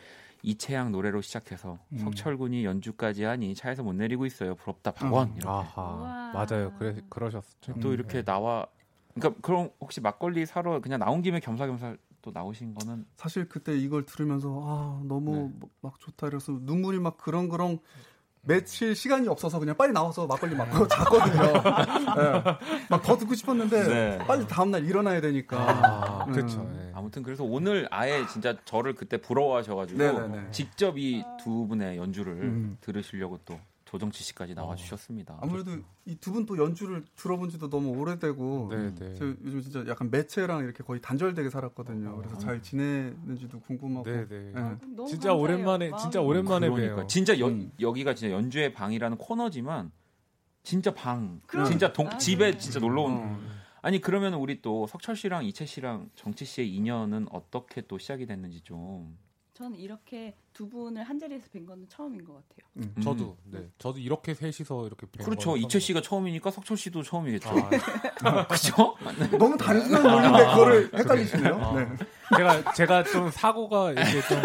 이채양 0.45 0.90
노래로 0.90 1.20
시작해서 1.20 1.78
음. 1.93 1.99
석철군이 1.99 2.64
연주까지 2.64 3.22
하니 3.22 3.55
차에서 3.55 3.84
못 3.84 3.93
내리고 3.95 4.26
있어요. 4.26 4.57
부럽다 4.57 4.90
박원. 4.90 5.28
음. 5.28 5.34
이렇게. 5.36 5.49
아하. 5.49 5.82
우와. 5.82 6.32
맞아요. 6.32 6.72
그래 6.80 6.97
그러셨죠. 7.09 7.74
또 7.80 7.90
음. 7.90 7.95
이렇게 7.95 8.22
나와 8.24 8.66
그러니까 9.15 9.41
그럼 9.43 9.71
혹시 9.81 10.01
막걸리 10.01 10.47
사러 10.47 10.81
그냥 10.81 10.99
나온 11.01 11.23
김에 11.23 11.41
겸사겸사 11.41 11.97
또 12.23 12.31
나오신 12.33 12.75
거는 12.75 13.05
사실 13.17 13.49
그때 13.49 13.77
이걸 13.77 14.07
들으면서 14.07 14.61
아 14.65 15.03
너무 15.05 15.35
네. 15.53 15.59
막- 15.61 15.69
막 15.81 16.01
좋다 16.01 16.29
이래서 16.29 16.53
눈물이 16.61 17.01
막 17.01 17.19
그렁그렁 17.19 17.79
며칠 18.45 18.95
시간이 18.97 19.29
없어서 19.29 19.59
그냥 19.61 19.77
빨리 19.77 19.93
나와서 19.93 20.27
막걸리 20.27 20.55
마고 20.57 20.87
잤거든요. 20.89 21.53
막더 22.91 23.17
듣고 23.19 23.35
싶었는데 23.35 23.89
네. 23.89 24.19
빨리 24.27 24.47
다음날 24.49 24.85
일어나야 24.85 25.21
되니까. 25.21 25.59
아, 25.59 26.25
음. 26.27 26.33
그렇죠. 26.33 26.69
예. 26.77 26.91
아무튼 26.95 27.23
그래서 27.23 27.45
오늘 27.45 27.87
아예 27.91 28.27
진짜 28.27 28.57
저를 28.65 28.95
그때 28.95 29.17
부러워하셔가지고 29.21 29.99
네네네. 29.99 30.51
직접 30.51 30.99
이 30.99 31.25
두 31.43 31.67
분의 31.69 31.97
연주를 31.99 32.33
음. 32.35 32.79
들으시려고 32.81 33.39
또 33.45 33.59
조정치 33.93 34.24
씨까지 34.24 34.55
나와주셨습니다. 34.55 35.36
아무래도 35.43 35.72
이 36.07 36.16
두 36.16 36.32
분 36.32 36.47
또 36.47 36.57
연주를 36.57 37.05
들어본 37.14 37.51
지도 37.51 37.68
너무 37.68 37.90
오래되고 37.90 38.68
네, 38.70 38.95
네. 38.95 39.14
제가 39.14 39.34
요즘 39.45 39.61
진짜 39.61 39.84
약간 39.86 40.11
매체랑 40.11 40.64
이렇게 40.64 40.82
거의 40.82 40.99
단절되게 41.03 41.51
살았거든요. 41.51 42.16
그래서 42.16 42.38
잘 42.38 42.62
지내는지도 42.62 43.61
궁금하고. 43.61 44.09
네, 44.11 44.26
네. 44.26 44.47
예. 44.49 44.53
너무 44.97 45.07
진짜 45.07 45.28
감사해요. 45.28 45.38
오랜만에 45.38 45.90
진짜 46.01 46.22
오랜만에 46.22 46.70
그러니까 46.70 46.97
봬요. 46.97 47.07
진짜 47.07 47.38
여, 47.38 47.49
음. 47.49 47.70
여기가 47.80 48.14
진짜 48.14 48.34
연주의 48.34 48.72
방이라는 48.72 49.18
코너지만 49.18 49.93
진짜 50.62 50.95
방, 50.95 51.43
그럼. 51.47 51.66
진짜 51.66 51.93
동, 51.93 52.07
아, 52.09 52.16
집에 52.16 52.53
네. 52.53 52.59
진짜 52.59 52.80
놀러 52.80 53.03
온. 53.03 53.12
어. 53.14 53.40
아니 53.82 54.01
그러면 54.01 54.32
우리 54.34 54.62
또 54.62 54.86
석철 54.86 55.16
씨랑 55.16 55.45
이채 55.45 55.66
씨랑 55.66 56.09
정치 56.14 56.47
씨의 56.47 56.74
인연은 56.74 57.26
어떻게 57.30 57.82
또 57.82 57.99
시작이 57.99 58.24
됐는지 58.24 58.62
좀. 58.62 59.18
저는 59.63 59.79
이렇게 59.79 60.35
두 60.53 60.69
분을 60.69 61.05
한 61.05 61.21
자리에서 61.21 61.47
뵌 61.53 61.65
거는 61.65 61.89
처음인 61.89 62.25
것 62.25 62.35
같아요. 62.35 62.69
음. 62.79 62.93
음. 62.97 63.03
저도 63.03 63.37
네. 63.45 63.69
저도 63.79 64.01
이렇게 64.01 64.35
셋이서 64.35 64.87
이렇게 64.89 65.07
뵌 65.07 65.25
그렇죠. 65.25 65.57
처음 65.69 65.81
씨가 65.81 66.03
처음이니까 66.03 66.51
석철 66.51 66.77
씨도 66.77 67.05
처음이겠죠. 67.05 67.49
아, 68.25 68.47
그죠? 68.49 68.97
너무 69.39 69.57
단순한 69.57 70.03
논리인데 70.03 70.39
그거를 70.47 70.91
헷갈리시네요. 70.99 71.55
아. 71.55 71.75
네. 71.79 71.89
제가 72.37 72.73
제가 72.73 73.05
좀 73.05 73.31
사고가 73.31 73.93
이게 73.93 74.21
좀 74.23 74.43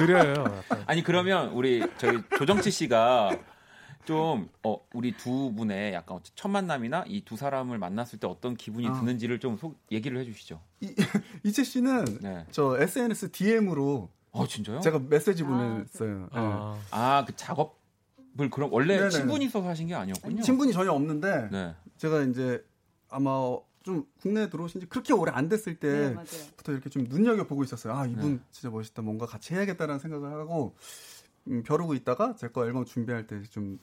느려요. 0.00 0.32
약간. 0.32 0.82
아니 0.86 1.02
그러면 1.04 1.50
우리 1.50 1.86
저희 1.98 2.20
조정치 2.36 2.72
씨가 2.72 3.38
좀 4.04 4.48
어, 4.64 4.78
우리 4.94 5.12
두 5.16 5.52
분의 5.54 5.92
약간 5.92 6.18
첫 6.34 6.48
만남이나 6.48 7.04
이 7.08 7.22
두 7.24 7.36
사람을 7.36 7.78
만났을 7.78 8.18
때 8.18 8.26
어떤 8.26 8.56
기분이 8.56 8.88
아. 8.88 8.92
드는지를 8.94 9.38
좀 9.38 9.56
소, 9.58 9.74
얘기를 9.92 10.18
해주시죠. 10.18 10.60
이채 11.44 11.62
씨는 11.62 12.04
네. 12.20 12.46
저 12.50 12.80
SNS 12.80 13.30
DM으로 13.30 14.10
어 14.36 14.46
진짜요? 14.46 14.80
제가 14.80 14.98
메시지 14.98 15.42
아, 15.42 15.46
보냈어요. 15.46 16.18
네. 16.20 16.28
아, 16.32 16.78
아그 16.90 17.34
작업을 17.36 18.50
그럼 18.50 18.72
원래 18.72 18.94
네네네. 18.94 19.10
친분이 19.10 19.44
있어서 19.46 19.68
하신 19.68 19.86
게 19.88 19.94
아니었군요. 19.94 20.42
친분이 20.42 20.72
전혀 20.72 20.92
없는데 20.92 21.48
네. 21.50 21.74
제가 21.96 22.22
이제 22.22 22.64
아마 23.08 23.56
좀 23.82 24.04
국내에 24.20 24.50
들어오신 24.50 24.80
지 24.80 24.86
그렇게 24.88 25.12
오래 25.12 25.30
안 25.32 25.48
됐을 25.48 25.78
네, 25.78 26.12
때부터 26.14 26.14
맞아요. 26.16 26.76
이렇게 26.76 26.90
좀 26.90 27.04
눈여겨 27.08 27.44
보고 27.46 27.62
있었어요. 27.62 27.94
아 27.94 28.04
이분 28.06 28.34
네. 28.36 28.40
진짜 28.50 28.68
멋있다. 28.70 29.02
뭔가 29.02 29.26
같이 29.26 29.54
해야겠다라는 29.54 30.00
생각을 30.00 30.32
하고 30.32 30.74
음, 31.48 31.62
벼르고 31.62 31.94
있다가 31.94 32.34
제 32.36 32.48
거 32.48 32.66
앨범 32.66 32.84
준비할 32.84 33.26
때좀 33.28 33.78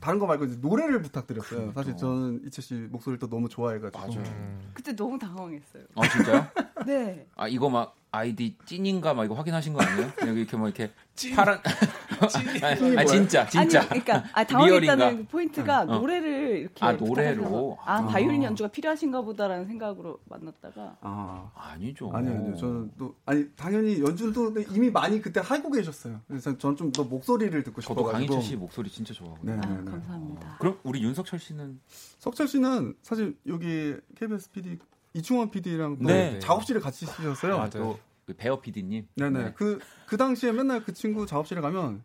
다른 0.00 0.18
거 0.20 0.26
말고 0.26 0.44
이제 0.46 0.56
노래를 0.60 1.02
부탁드렸어요. 1.02 1.72
사실 1.72 1.96
저는 1.96 2.42
이채 2.46 2.62
씨 2.62 2.74
목소리를 2.74 3.18
또 3.18 3.28
너무 3.28 3.48
좋아해가지고 3.48 3.98
맞아요. 3.98 4.22
음. 4.30 4.70
그때 4.72 4.94
너무 4.96 5.18
당황했어요. 5.18 5.84
아 5.96 6.08
진짜요? 6.08 6.46
네. 6.86 7.26
아 7.34 7.48
이거 7.48 7.68
막 7.68 7.96
아이디 8.10 8.56
찐인가 8.64 9.12
막 9.14 9.24
이거 9.24 9.34
확인하신 9.34 9.74
거 9.74 9.82
아니에요? 9.82 10.10
여기 10.26 10.40
이렇게 10.40 10.56
뭐 10.56 10.68
이렇게 10.68 10.90
파란 11.34 11.58
아니, 12.62 12.96
아니, 12.96 13.06
진짜 13.08 13.46
진짜 13.46 13.80
아니, 13.80 13.88
그러니까 14.02 14.24
아? 14.32 14.44
당황했다는 14.44 15.26
포인트가 15.26 15.82
어. 15.82 15.84
노래를 15.84 16.58
이렇게 16.58 16.84
아, 16.84 16.92
노래로? 16.92 17.78
아, 17.84 17.98
아. 17.98 18.06
바이올린 18.06 18.42
연주가 18.44 18.68
필요하신가 18.70 19.20
보다라는 19.22 19.66
생각으로 19.66 20.18
만났다가 20.24 20.96
아 21.00 21.50
아니죠. 21.54 22.10
아니요, 22.12 22.32
아니요. 22.32 22.56
저는 22.56 22.92
또 22.98 23.14
아니 23.26 23.48
당연히 23.56 24.00
연주도 24.00 24.52
이미 24.74 24.90
많이 24.90 25.20
그때 25.20 25.40
하고 25.40 25.70
계셨어요. 25.70 26.20
그래서 26.28 26.56
저는 26.56 26.76
좀 26.76 26.88
더 26.92 27.04
목소리를 27.04 27.62
듣고 27.64 27.80
저도 27.82 28.00
싶어가지고. 28.00 28.32
강희철 28.32 28.42
씨 28.42 28.56
목소리 28.56 28.88
진짜 28.88 29.12
좋아하거든요. 29.12 29.54
네, 29.54 29.60
아, 29.62 29.70
네, 29.70 29.82
네. 29.82 29.90
감사합니다. 29.90 30.56
그럼 30.58 30.78
우리 30.82 31.02
윤석철 31.02 31.38
씨는 31.38 31.80
석철 32.18 32.48
씨는 32.48 32.94
사실 33.02 33.36
여기 33.46 33.94
KBS 34.16 34.50
PD 34.52 34.78
이충원 35.14 35.50
PD랑 35.50 35.96
네. 36.00 36.38
작업실에 36.38 36.80
같이 36.80 37.06
쓰셨어요. 37.06 37.56
맞아요. 37.56 37.70
또그 37.70 38.34
배어 38.36 38.60
PD님. 38.60 39.06
네네. 39.16 39.52
그, 39.56 39.78
그 40.06 40.16
당시에 40.16 40.52
맨날 40.52 40.82
그 40.84 40.92
친구 40.92 41.26
작업실에 41.26 41.60
가면 41.60 42.02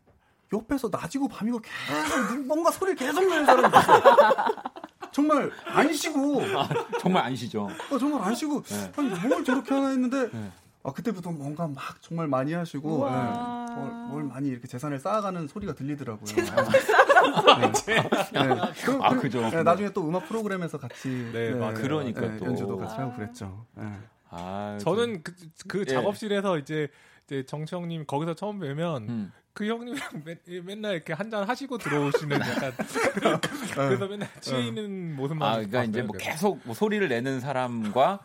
옆에서 0.54 0.90
낮이고 0.92 1.28
밤이고 1.28 1.60
계속 1.60 2.28
누- 2.36 2.44
뭔가 2.46 2.72
소리를 2.72 2.96
계속 2.96 3.22
내는 3.28 3.46
사람이 3.46 3.68
있었어요. 3.68 4.04
정말 5.12 5.52
안 5.68 5.94
쉬고, 5.94 6.42
정말 7.00 7.24
안 7.26 7.36
쉬죠. 7.36 7.68
어, 7.92 7.98
정말 8.00 8.22
안 8.24 8.34
쉬고, 8.34 8.64
네. 8.64 8.92
아니, 8.96 9.10
뭘 9.28 9.44
저렇게 9.44 9.72
하나 9.74 9.90
했는데, 9.90 10.30
네. 10.32 10.52
아, 10.86 10.92
그때부터 10.92 11.32
뭔가 11.32 11.68
막 11.68 12.02
정말 12.02 12.28
많이 12.28 12.54
하시고. 12.54 13.08
예, 13.08 13.74
뭘, 13.74 13.92
뭘 14.10 14.24
많이 14.26 14.50
이렇게 14.50 14.68
재산을 14.68 15.00
쌓아가는 15.00 15.48
소리가 15.48 15.74
들리더라고요. 15.74 16.26
네. 16.36 17.72
네. 17.86 18.10
그- 18.84 19.00
아, 19.02 19.10
그- 19.12 19.22
그죠. 19.22 19.50
네, 19.50 19.64
나중에 19.64 19.90
또 19.94 20.08
음악 20.08 20.28
프로그램에서 20.28 20.78
같이 20.78 21.08
네, 21.32 21.52
맞아요. 21.52 21.74
그러니까 21.76 22.22
네, 22.22 22.38
또. 22.38 22.46
연주도 22.46 22.78
같이 22.78 22.96
하고 22.98 23.16
그랬죠. 23.16 23.66
네. 23.76 23.86
아, 24.30 24.78
저는 24.82 25.24
그, 25.24 25.34
그 25.68 25.80
예. 25.82 25.86
작업실에서 25.86 26.58
이제 26.58 26.90
이제 27.26 27.46
정치 27.46 27.76
형님 27.76 28.06
거기서 28.06 28.34
처음 28.34 28.60
뵈면 28.60 29.04
음. 29.10 29.32
그 29.54 29.68
형님이랑 29.68 30.24
맨, 30.26 30.40
맨날 30.66 30.94
이렇게 30.96 31.14
한잔 31.14 31.48
하시고 31.48 31.78
들어오시는 31.78 32.40
약간 32.42 32.74
그래서 33.74 34.08
맨날 34.08 34.28
취해 34.42 34.62
있는 34.68 35.16
모습만 35.16 35.48
아, 35.48 35.54
그러니까 35.56 35.78
봤어요, 35.80 35.90
이제 35.90 36.02
뭐 36.02 36.12
그래서. 36.14 36.32
계속 36.32 36.60
뭐 36.64 36.74
소리를 36.74 37.08
내는 37.08 37.40
사람과. 37.40 38.20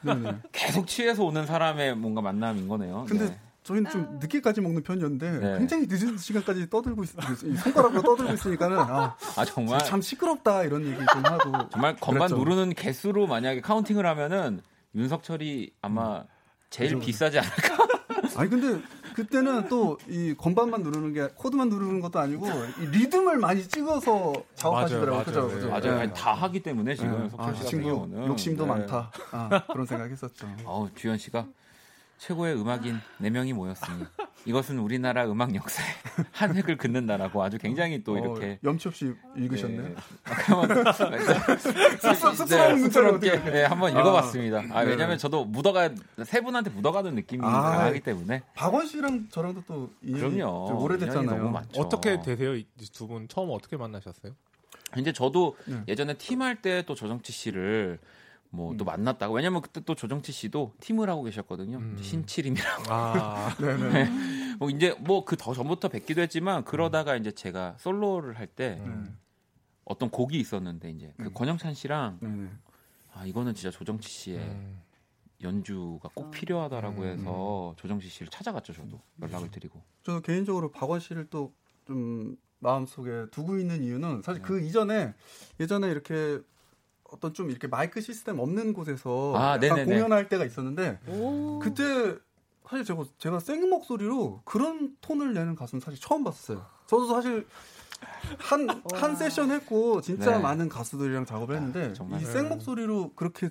계속 0.52 0.86
취해서 0.86 1.24
오는 1.24 1.44
사람의 1.44 1.96
뭔가 1.96 2.22
만남인 2.22 2.66
거네요. 2.68 3.04
근데 3.08 3.26
네. 3.26 3.38
저희는 3.62 3.90
좀 3.90 4.18
늦게까지 4.20 4.62
먹는 4.62 4.82
편이었는데 4.82 5.30
네. 5.30 5.58
굉장히 5.58 5.86
늦은 5.86 6.16
시간까지 6.16 6.70
떠들고 6.70 7.04
있, 7.04 7.10
이 7.44 7.56
손가락으로 7.56 8.00
떠들고 8.00 8.32
있으니까는 8.32 8.78
아, 8.78 9.14
아 9.36 9.44
정말 9.44 9.84
참 9.84 10.00
시끄럽다 10.00 10.62
이런 10.64 10.86
얘기 10.86 10.96
좀 11.12 11.24
하고 11.26 11.68
정말 11.70 11.94
건반 11.96 12.28
그랬죠. 12.28 12.36
누르는 12.36 12.72
개수로 12.72 13.26
만약에 13.26 13.60
카운팅을 13.60 14.06
하면은 14.06 14.62
윤석철이 14.94 15.72
아마 15.82 16.24
제일 16.70 16.94
그죠. 16.94 17.04
비싸지 17.04 17.38
않을까? 17.40 17.76
아니 18.36 18.48
근데 18.48 18.82
그때는 19.22 19.68
또 19.68 19.98
이 20.06 20.32
건반만 20.38 20.82
누르는 20.82 21.12
게 21.12 21.28
코드만 21.34 21.68
누르는 21.68 22.00
것도 22.00 22.20
아니고 22.20 22.46
이 22.80 22.86
리듬을 22.86 23.38
많이 23.38 23.66
찍어서 23.66 24.32
작업하시더라고요. 24.54 25.24
맞아요? 25.26 25.48
맞아요. 25.48 25.68
맞아요. 25.68 25.80
네. 25.96 26.00
아니, 26.02 26.14
다 26.14 26.32
하기 26.34 26.62
때문에 26.62 26.94
지금 26.94 27.24
네. 27.24 27.28
석철 27.30 27.48
아, 27.48 27.54
씨 27.54 27.66
친구 27.66 28.08
욕심도 28.14 28.64
네. 28.64 28.68
많다. 28.70 29.10
아, 29.32 29.64
그런 29.72 29.86
생각했었죠. 29.86 30.46
어우 30.64 30.90
주현 30.94 31.18
씨가 31.18 31.46
최고의 32.18 32.60
음악인 32.60 33.00
네 33.18 33.30
명이 33.30 33.52
모였으니 33.54 34.04
이것은 34.48 34.78
우리나라 34.78 35.30
음악 35.30 35.54
역사에 35.54 35.84
한 36.32 36.56
획을 36.56 36.78
긋는다라고 36.78 37.42
아주 37.42 37.58
굉장히 37.58 38.02
또 38.02 38.16
이렇게 38.16 38.52
어, 38.52 38.56
염치 38.64 38.88
없이 38.88 39.12
읽으셨네요. 39.36 39.82
네. 39.82 39.94
한번 40.24 40.84
씁쓸한 42.34 42.80
문자를 42.80 43.08
어떻게 43.10 43.30
씁쓸하게 43.32 43.50
네, 43.50 43.64
한번 43.64 43.90
읽어봤습니다. 43.92 44.62
아, 44.70 44.84
네. 44.84 44.90
왜냐하면 44.90 45.18
저도 45.18 45.44
묻어가 45.44 45.90
세 46.24 46.40
분한테 46.40 46.70
묻어가는 46.70 47.14
느낌이 47.14 47.44
아. 47.44 47.50
강하기 47.50 48.00
때문에 48.00 48.42
박원 48.54 48.86
씨랑 48.86 49.28
저랑도 49.30 49.64
또 49.66 49.90
그럼요. 50.02 50.66
좀 50.68 50.78
오래됐잖아요. 50.78 51.22
인연이 51.24 51.38
너무 51.38 51.50
많죠. 51.50 51.80
어떻게 51.80 52.20
되세요? 52.22 52.56
두 52.92 53.08
분 53.08 53.26
처음 53.28 53.50
어떻게 53.50 53.76
만나셨어요? 53.76 54.32
이제 54.96 55.12
저도 55.12 55.56
네. 55.66 55.82
예전에 55.88 56.14
팀 56.14 56.40
할 56.42 56.56
때 56.62 56.82
또 56.86 56.94
조정치 56.94 57.32
씨를 57.32 57.98
뭐또 58.50 58.84
만났다고 58.84 59.34
왜냐면 59.34 59.60
그때 59.62 59.80
또 59.80 59.94
조정치 59.94 60.32
씨도 60.32 60.74
팀을 60.80 61.08
하고 61.10 61.22
계셨거든요. 61.24 61.78
음. 61.78 61.98
신치림이라고. 62.00 62.84
아, 62.88 63.54
네네. 63.60 64.56
뭐 64.58 64.70
이제 64.70 64.94
뭐 65.00 65.24
그 65.24 65.36
더 65.36 65.52
전부터 65.54 65.88
뵙기도 65.88 66.20
했지만 66.22 66.64
그러다가 66.64 67.16
이제 67.16 67.30
제가 67.30 67.76
솔로를 67.78 68.38
할때 68.38 68.78
음. 68.80 69.18
어떤 69.84 70.10
곡이 70.10 70.38
있었는데 70.38 70.90
이제 70.90 71.12
그 71.16 71.24
음. 71.24 71.34
권영찬 71.34 71.74
씨랑 71.74 72.18
네네. 72.20 72.50
아 73.14 73.24
이거는 73.26 73.54
진짜 73.54 73.70
조정치 73.70 74.08
씨의 74.08 74.38
음. 74.38 74.80
연주가 75.42 76.08
꼭 76.14 76.26
아. 76.26 76.30
필요하다라고 76.30 77.02
음. 77.02 77.06
해서 77.06 77.74
조정치 77.76 78.08
씨를 78.08 78.28
찾아갔죠 78.28 78.72
저도 78.72 79.00
연락을 79.22 79.50
드리고 79.50 79.80
저 80.02 80.20
개인적으로 80.20 80.70
박원 80.70 81.00
씨를 81.00 81.28
또 81.30 81.52
좀 81.88 82.36
마음속에 82.58 83.26
두고 83.30 83.56
있는 83.58 83.82
이유는 83.82 84.20
사실 84.22 84.42
그 84.42 84.60
이전에 84.60 85.14
예전에 85.58 85.88
이렇게 85.88 86.38
어떤 87.08 87.32
좀 87.34 87.50
이렇게 87.50 87.66
마이크 87.66 88.00
시스템 88.00 88.38
없는 88.38 88.72
곳에서 88.72 89.34
아. 89.36 89.58
공연할 89.58 90.28
때가 90.28 90.44
있었는데 90.44 91.00
오. 91.08 91.58
그때 91.58 92.16
사실 92.68 92.84
제가 92.84 93.04
제가 93.18 93.40
생 93.40 93.68
목소리로 93.68 94.42
그런 94.44 94.96
톤을 95.00 95.32
내는 95.32 95.54
가수는 95.54 95.80
사실 95.80 95.98
처음 96.00 96.22
봤어요. 96.22 96.64
저도 96.86 97.06
사실 97.06 97.46
한 98.38 98.68
한 98.92 99.10
와. 99.10 99.16
세션 99.16 99.50
했고 99.50 100.00
진짜 100.02 100.32
네. 100.36 100.42
많은 100.42 100.68
가수들이랑 100.68 101.24
작업을 101.24 101.56
했는데 101.56 101.94
정말. 101.94 102.20
이생 102.20 102.48
목소리로 102.48 103.12
그렇게 103.14 103.50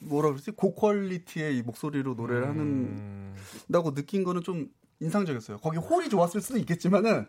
뭐라 0.00 0.28
그러지 0.30 0.52
고퀄리티의 0.52 1.56
이 1.56 1.62
목소리로 1.62 2.14
노래를 2.14 2.44
음. 2.44 3.34
한다고 3.66 3.94
느낀 3.94 4.22
거는 4.22 4.42
좀 4.42 4.68
인상적이었어요. 5.00 5.58
거기 5.58 5.78
홀이 5.78 6.08
좋았을 6.08 6.40
수도 6.40 6.58
있겠지만은 6.58 7.26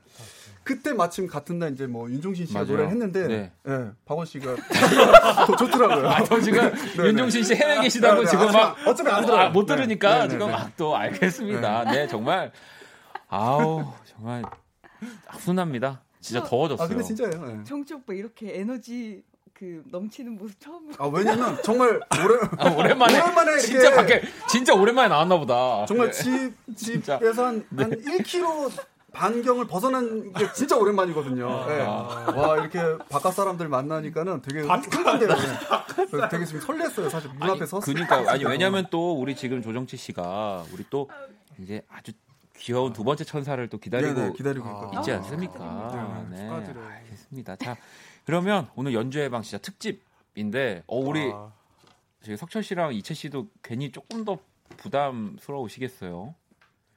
그때 0.64 0.94
마침 0.94 1.26
같은 1.28 1.58
날 1.60 1.72
이제 1.74 1.88
뭐 1.88 2.10
윤종신 2.10 2.46
씨가 2.46 2.60
맞아요. 2.60 2.72
노래를 2.72 2.92
했는데 2.92 3.28
네. 3.28 3.52
예, 3.68 3.90
박원 4.06 4.26
씨가 4.26 4.56
더 5.48 5.56
좋더라고요. 5.56 6.08
아, 6.10 6.24
저 6.24 6.40
지금 6.40 6.60
네네. 6.96 7.10
윤종신 7.10 7.44
씨 7.44 7.56
해외 7.56 7.82
계시다고 7.82 8.16
네, 8.22 8.26
네. 8.26 8.30
지금 8.30 8.48
아, 8.50 8.52
막 8.52 8.78
어차피 8.88 9.10
안 9.10 9.26
들어요. 9.26 9.40
아, 9.42 9.50
못 9.50 9.66
네. 9.66 9.76
들으니까 9.76 10.14
네, 10.16 10.24
네, 10.24 10.30
지금 10.30 10.48
네. 10.48 10.54
막또 10.54 10.96
알겠습니다. 10.96 11.84
네, 11.86 12.08
정말 12.08 12.52
아우 13.28 13.86
정말 14.06 14.44
훈훈합니다. 15.32 16.02
진짜 16.20 16.44
더워졌어요. 16.44 16.86
아 16.86 16.88
근데 16.88 17.04
진짜예요. 17.04 17.60
예. 17.60 17.64
정치 17.64 17.94
오빠 17.94 18.14
이렇게 18.14 18.60
에너지 18.60 19.24
그 19.54 19.84
넘치는 19.92 20.38
모습 20.38 20.60
처음 20.60 20.90
아 20.98 21.06
왜냐면 21.08 21.58
정말 21.64 21.90
오래 22.24 22.40
아, 22.58 22.70
오랜만에, 22.72 23.20
오랜만에 23.22 23.58
진짜 23.60 23.94
밖에 23.94 24.22
진짜 24.48 24.74
오랜만에 24.74 25.10
나왔나 25.10 25.38
보다. 25.38 25.86
정말 25.86 26.12
네. 26.12 26.14
집 26.14 26.54
진짜. 26.76 27.18
집에서 27.20 27.46
한, 27.48 27.66
한 27.78 27.92
1km 27.92 28.72
반경을 29.12 29.68
벗어난 29.68 30.32
게 30.34 30.52
진짜 30.54 30.78
오랜만이거든요. 30.78 31.66
예. 31.70 31.82
와 31.82 32.58
이렇게 32.58 32.80
바깥 33.10 33.34
사람들 33.34 33.68
만나니까는 33.68 34.42
되게 34.42 34.62
흥분돼요. 34.62 35.30
예. 35.30 36.30
되게 36.30 36.46
지금 36.46 36.62
설렜어요. 36.62 37.10
사실 37.10 37.30
문 37.32 37.50
앞에 37.50 37.66
그니까 37.84 38.24
때. 38.24 38.30
아니 38.30 38.46
왜냐면 38.46 38.88
또 38.90 39.20
우리 39.20 39.36
지금 39.36 39.62
조정치 39.62 39.98
씨가 39.98 40.66
우리 40.74 40.86
또 40.90 41.10
이제 41.60 41.82
아주 41.90 42.12
귀여운 42.58 42.94
두 42.94 43.04
번째 43.04 43.24
천사를 43.24 43.68
또 43.70 43.78
기다리고 43.78 44.14
네네, 44.14 44.34
기다리고 44.34 44.68
있거든요. 44.68 45.00
있지 45.00 45.12
아, 45.12 45.16
않습니까? 45.18 46.28
네, 46.30 46.38
네, 46.38 46.44
축하드려요. 46.44 46.88
알겠습니다. 46.88 47.56
자 47.56 47.78
그러면 48.26 48.68
오늘 48.76 48.94
연주 48.94 49.20
예방 49.20 49.42
진짜 49.42 49.58
특집인데 49.58 50.84
어 50.88 50.98
우리 50.98 51.32
아, 51.34 51.52
저기 52.22 52.38
석철 52.38 52.64
씨랑 52.64 52.94
이채 52.94 53.14
씨도 53.14 53.48
괜히 53.64 53.92
조금 53.92 54.26
더 54.26 54.38
부담스러우시겠어요. 54.78 56.36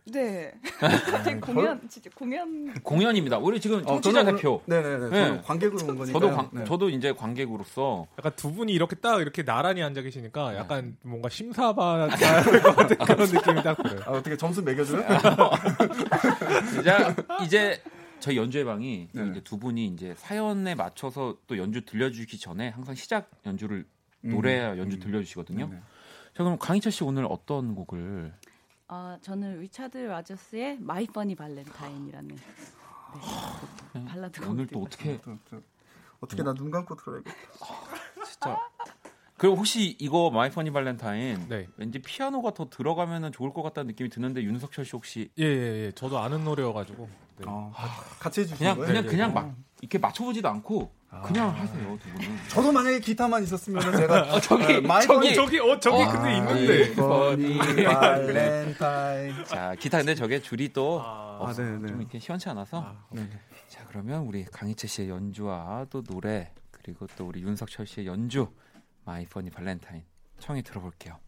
네. 0.05 0.53
갑자기 0.81 1.41
공연 1.41 1.89
진짜 1.89 2.11
공연 2.15 2.75
공연입니다. 2.83 3.39
우리 3.39 3.61
지금 3.61 3.79
어, 3.87 4.01
청취자 4.01 4.25
저는 4.25 4.37
대표. 4.37 4.61
네네네. 4.67 5.09
네. 5.09 5.11
저는 5.11 5.43
관객으로 5.43 5.87
온 5.87 5.97
거니까. 5.99 6.19
저도 6.19 6.37
관, 6.37 6.49
네. 6.53 6.65
저도 6.65 6.91
이제 6.91 7.13
관객으로서 7.13 8.07
약간 8.19 8.33
두 8.35 8.53
분이 8.53 8.73
이렇게 8.73 8.97
딱 8.97 9.21
이렇게 9.21 9.45
나란히 9.45 9.83
앉아 9.83 10.03
계시니까 10.03 10.57
약간 10.57 10.97
뭔가 11.03 11.29
심사받아야 11.29 12.43
될것 12.43 12.77
같은 12.77 12.97
그런 13.07 13.29
느낌이 13.31 13.63
딱 13.63 13.77
들어요. 13.83 14.01
아, 14.07 14.11
어떻게 14.11 14.37
점수 14.37 14.63
매겨줘요? 14.63 15.05
이제 16.81 16.93
이제 17.45 17.83
저희 18.19 18.37
연주 18.37 18.59
예방이 18.59 19.09
네. 19.13 19.29
이제 19.31 19.41
두 19.41 19.59
분이 19.59 19.87
이제 19.87 20.15
사연에 20.17 20.75
맞춰서 20.75 21.37
또 21.47 21.59
연주 21.59 21.85
들려주기 21.85 22.39
전에 22.39 22.71
항상 22.71 22.95
시작 22.95 23.31
연주를 23.47 23.85
노래 24.21 24.61
연주 24.79 24.99
들려주시거든요. 24.99 25.65
음. 25.67 25.83
자 26.35 26.43
그럼 26.43 26.59
강이채 26.59 26.91
씨 26.93 27.05
오늘 27.05 27.27
어떤 27.29 27.75
곡을 27.75 28.33
어, 28.89 29.17
저는 29.23 29.61
리차드 29.61 29.97
라저스의 29.99 30.79
My 30.81 31.07
Funny 31.07 31.35
Valentine이라는 31.35 32.37
네, 32.37 32.41
그 33.93 34.05
발라드 34.05 34.45
오늘 34.49 34.67
또 34.67 34.83
어떻게 34.83 35.21
어떻게 36.21 36.43
나 36.43 36.53
눈 36.55 36.71
감고 36.71 36.97
들어야겠다. 36.97 37.35
진짜 38.25 38.59
그리고 39.37 39.57
혹시 39.57 39.97
이거 39.99 40.31
My 40.31 40.51
Funny 40.51 40.71
Valentine 40.73 41.49
네. 41.49 41.69
왠지 41.77 41.99
피아노가 42.01 42.53
더 42.55 42.69
들어가면 42.71 43.33
좋을 43.33 43.53
것 43.53 43.63
같다는 43.63 43.89
느낌이 43.89 44.09
드는데 44.09 44.43
윤석철 44.43 44.85
씨 44.85 44.93
혹시 44.93 45.31
예, 45.39 45.45
예, 45.45 45.87
예. 45.87 45.93
저도 45.93 46.19
아는 46.19 46.45
노래여가지고. 46.45 47.09
네. 47.39 47.45
어, 47.49 47.73
같이 48.21 48.43
해주신 48.43 48.59
그냥 48.59 48.77
거예요? 48.77 48.87
그냥 48.89 49.05
예, 49.05 49.09
그냥 49.09 49.31
예. 49.31 49.35
막 49.35 49.57
이렇게 49.81 49.99
맞춰보지도 49.99 50.49
않고 50.49 50.93
그냥 51.21 51.51
하세요 51.55 51.99
두 51.99 52.09
분은. 52.13 52.37
저도 52.49 52.73
만약에 52.73 52.99
기타만 53.01 53.43
있었으면 53.43 53.83
제가 53.97 54.41
저기, 54.41 54.81
My 54.81 55.03
저기. 55.07 55.35
저기, 55.35 55.59
어, 55.61 55.79
저기 55.79 56.03
어, 56.03 56.09
근데 56.11 56.29
아, 56.31 56.37
있는데. 56.39 56.95
Funny 56.95 57.59
Valentine. 57.59 59.45
자 59.45 59.75
기타 59.75 59.99
근데 59.99 60.15
저게 60.15 60.41
줄이 60.41 60.73
또 60.73 61.01
아, 61.03 61.39
없- 61.41 61.57
네, 61.57 61.65
네. 61.79 61.89
좀 61.89 62.01
이렇게 62.01 62.19
시원치 62.19 62.49
않아서 62.49 62.81
아, 62.81 63.05
네. 63.11 63.29
자 63.69 63.85
그러면 63.89 64.23
우리 64.23 64.45
강이채 64.45 64.89
씨의 64.89 65.11
연주와 65.11 65.87
또 65.91 66.03
노래 66.03 66.53
그리고 66.71 67.07
또 67.17 67.27
우리 67.27 67.43
윤석철 67.43 67.87
씨의 67.87 68.07
연주 68.07 68.49
My 69.05 69.27
Funny 69.27 69.51
Valentine 69.51 70.03
청해 70.39 70.63
들어볼게요. 70.63 71.19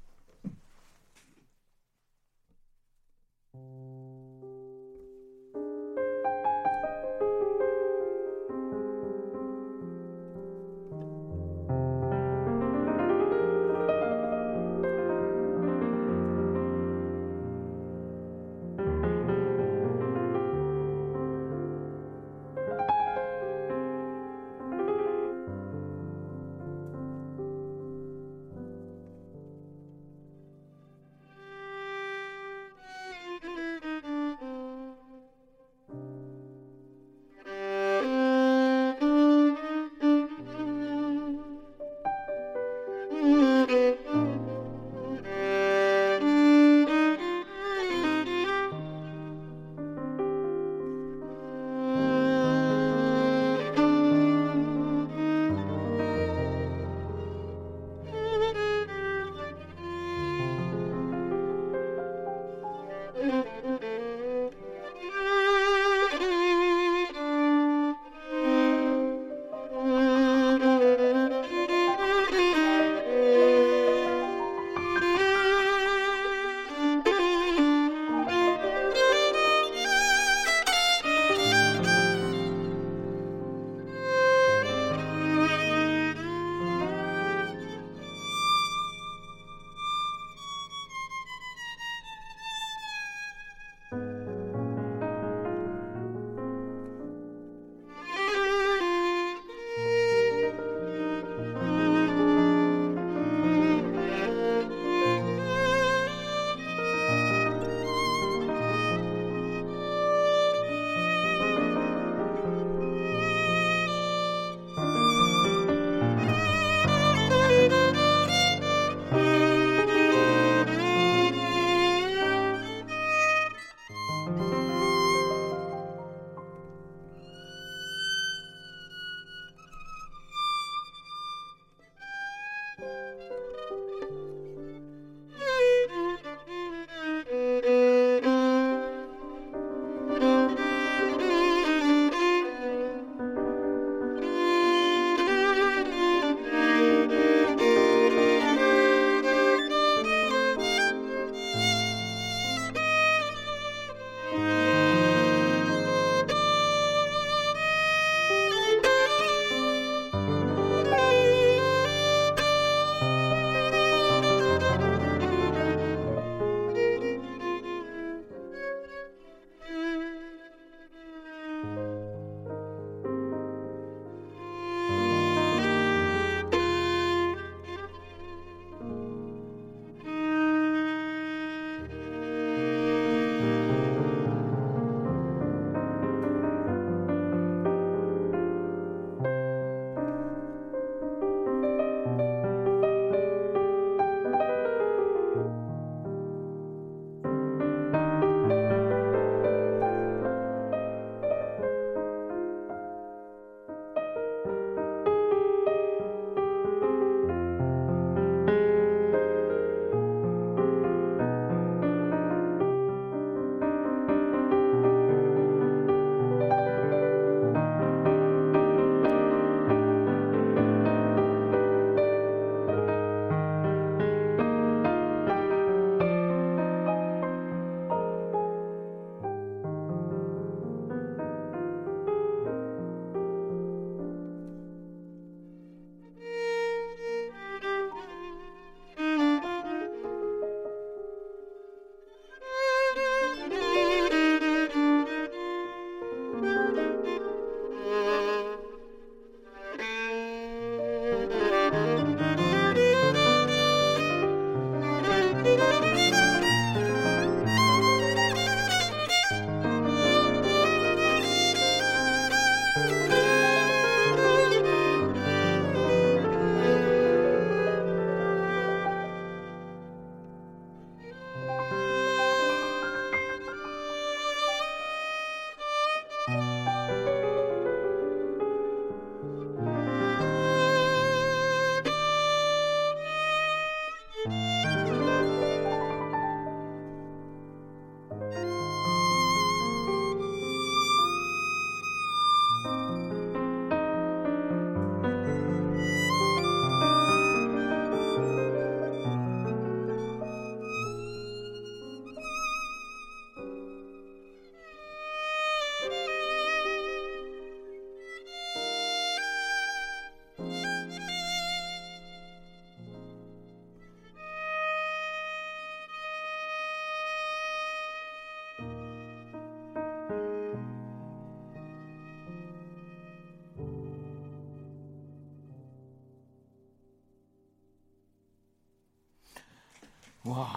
와. 330.24 330.52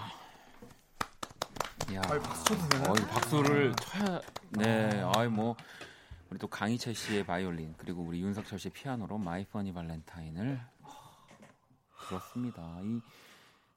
야. 1.93 2.01
아이, 2.09 2.19
박수 2.19 2.43
쳐도 2.45 2.69
되나요? 2.69 2.91
어이, 2.91 3.07
박수를 3.07 3.75
쳐야 3.75 4.21
네. 4.51 5.01
아이 5.15 5.27
뭐 5.27 5.55
우리 6.29 6.39
또 6.39 6.47
강이채 6.47 6.93
씨의 6.95 7.25
바이올린 7.25 7.73
그리고 7.77 8.01
우리 8.03 8.21
윤석철 8.21 8.59
씨의 8.59 8.71
피아노로 8.73 9.17
My 9.17 9.45
Funny 9.45 9.73
Valentine을 9.73 10.59
그렇습니다. 12.07 12.79
이 12.83 13.01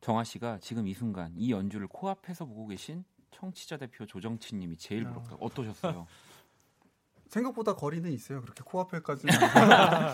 정아 0.00 0.24
씨가 0.24 0.58
지금 0.60 0.86
이 0.86 0.94
순간 0.94 1.32
이 1.36 1.50
연주를 1.52 1.86
코앞에서 1.88 2.44
보고 2.46 2.66
계신 2.68 3.04
청취자 3.32 3.76
대표 3.76 4.06
조정치 4.06 4.54
님이 4.56 4.76
제일 4.76 5.04
부럽다. 5.04 5.36
어떠셨어요? 5.40 6.06
생각보다 7.28 7.74
거리는 7.76 8.10
있어요. 8.12 8.40
그렇게 8.40 8.62
코앞에까지는. 8.64 9.32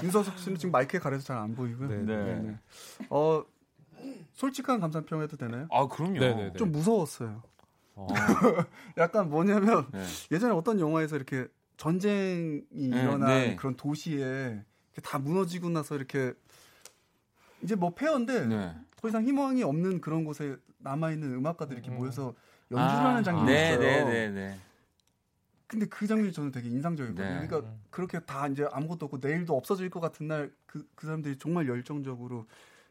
윤석철 0.02 0.36
씨는 0.40 0.58
지금 0.58 0.70
마이크에 0.72 1.00
가려서 1.00 1.24
잘 1.24 1.38
안 1.38 1.54
보이고요. 1.54 1.88
네. 1.88 2.02
네. 2.02 2.58
어, 3.08 3.42
솔직한 4.36 4.80
감상평 4.80 5.22
해도 5.22 5.36
되나요? 5.36 5.66
아, 5.70 5.88
그럼요. 5.88 6.20
네네네. 6.20 6.52
좀 6.52 6.70
무서웠어요. 6.70 7.42
어, 7.94 8.06
약간 8.98 9.30
뭐냐면 9.30 9.88
네. 9.90 10.04
예전에 10.30 10.52
어떤 10.52 10.78
영화에서 10.78 11.16
이렇게 11.16 11.48
전쟁이 11.78 12.62
일어난 12.70 13.28
네. 13.28 13.56
그런 13.56 13.76
도시에 13.76 14.62
이렇게 14.92 15.00
다 15.02 15.18
무너지고 15.18 15.70
나서 15.70 15.96
이렇게 15.96 16.34
이제 17.62 17.74
뭐 17.74 17.94
폐허인데 17.94 18.46
네. 18.46 18.74
더 18.96 19.08
이상 19.08 19.24
희망이 19.24 19.62
없는 19.62 20.02
그런 20.02 20.24
곳에 20.24 20.56
남아 20.78 21.12
있는 21.12 21.32
음악가들이 21.34 21.80
이렇게 21.80 21.90
모여서 21.90 22.34
연주를 22.70 23.06
아, 23.06 23.08
하는 23.10 23.24
장면이 23.24 23.50
네, 23.50 23.64
있어요. 23.64 23.80
네, 23.80 24.04
네, 24.04 24.30
네. 24.30 24.58
근데 25.66 25.86
그 25.86 26.06
장면이 26.06 26.32
저는 26.32 26.50
되게 26.52 26.68
인상적이거든요. 26.68 27.40
네. 27.40 27.46
그러니까 27.46 27.72
그렇게 27.90 28.20
다 28.20 28.46
이제 28.48 28.68
아무것도 28.70 29.06
없고 29.06 29.18
내일도 29.18 29.56
없어질 29.56 29.88
것 29.88 30.00
같은 30.00 30.28
날 30.28 30.52
그그 30.66 31.06
사람들이 31.06 31.38
정말 31.38 31.66
열정적으로 31.66 32.46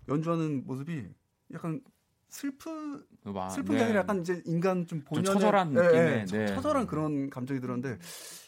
연주하는 0.08 0.66
모습이 0.66 1.08
약간 1.54 1.82
슬픈 2.30 3.04
아, 3.26 3.50
슬픈 3.50 3.74
네. 3.74 3.78
게 3.80 3.84
아니라 3.86 4.00
약간 4.02 4.22
이제 4.22 4.41
인간 4.46 4.86
좀 4.88 5.02
본연의 5.04 5.34
처절한 5.34 5.74
예, 5.76 5.78
예, 5.80 5.82
느낌의, 5.84 6.28
처- 6.28 6.38
네. 6.38 6.46
처절한 6.48 6.88
그런 6.88 7.30
감정이 7.30 7.60
들었는데 7.62 7.98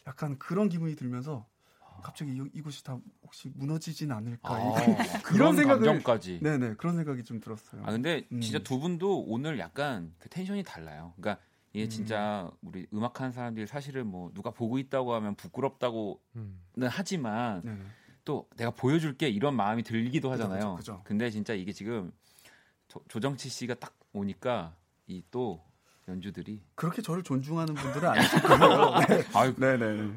약간 0.08 0.38
그런 0.40 0.68
기분이 0.70 0.96
들면서 0.96 1.46
갑자기 2.04 2.32
이, 2.34 2.42
이곳이 2.54 2.84
다 2.84 3.00
혹시 3.24 3.50
무너지진 3.56 4.12
않을까 4.12 4.54
아, 4.56 4.60
이런 4.60 4.98
그런 5.24 5.56
생각을- 5.56 5.86
감정까지. 5.86 6.40
네네 6.42 6.76
그런 6.76 6.96
생각이 6.96 7.24
좀 7.24 7.40
들었어요. 7.40 7.84
아 7.86 7.92
근데 7.92 8.28
음. 8.32 8.42
진짜 8.42 8.60
두 8.60 8.80
분도 8.80 9.22
오늘 9.24 9.58
약간 9.60 10.14
그 10.20 10.30
텐션이 10.30 10.64
달라요. 10.64 11.14
그러니까 11.18 11.42
이게 11.74 11.86
음. 11.86 11.90
진짜 11.90 12.52
우리 12.62 12.88
음악하는 12.94 13.32
사람들이 13.32 13.68
사실은 13.68 14.08
뭐 14.08 14.32
누가 14.34 14.52
보고 14.52 14.80
있다고 14.80 15.14
하면 15.16 15.36
부끄럽다고는 15.36 16.18
음. 16.36 16.60
하지만 16.84 17.62
네네. 17.64 17.80
또 18.26 18.48
내가 18.58 18.72
보여줄게 18.72 19.30
이런 19.30 19.56
마음이 19.56 19.84
들기도 19.84 20.30
그죠, 20.30 20.44
하잖아요. 20.44 20.76
그죠, 20.76 20.94
그죠. 20.96 21.02
근데 21.06 21.30
진짜 21.30 21.54
이게 21.54 21.72
지금 21.72 22.12
조, 22.88 23.02
조정치 23.08 23.50
씨가 23.50 23.76
딱 23.76 23.94
오니까 24.14 24.74
이 25.08 25.22
또 25.32 25.64
연주들이 26.08 26.62
그렇게 26.76 27.02
저를 27.02 27.22
존중하는 27.24 27.74
분들은 27.76 28.08
아니실 28.10 28.42
거예요. 28.42 28.96
네. 29.10 29.24
아유 29.34 29.54
네네. 29.56 30.14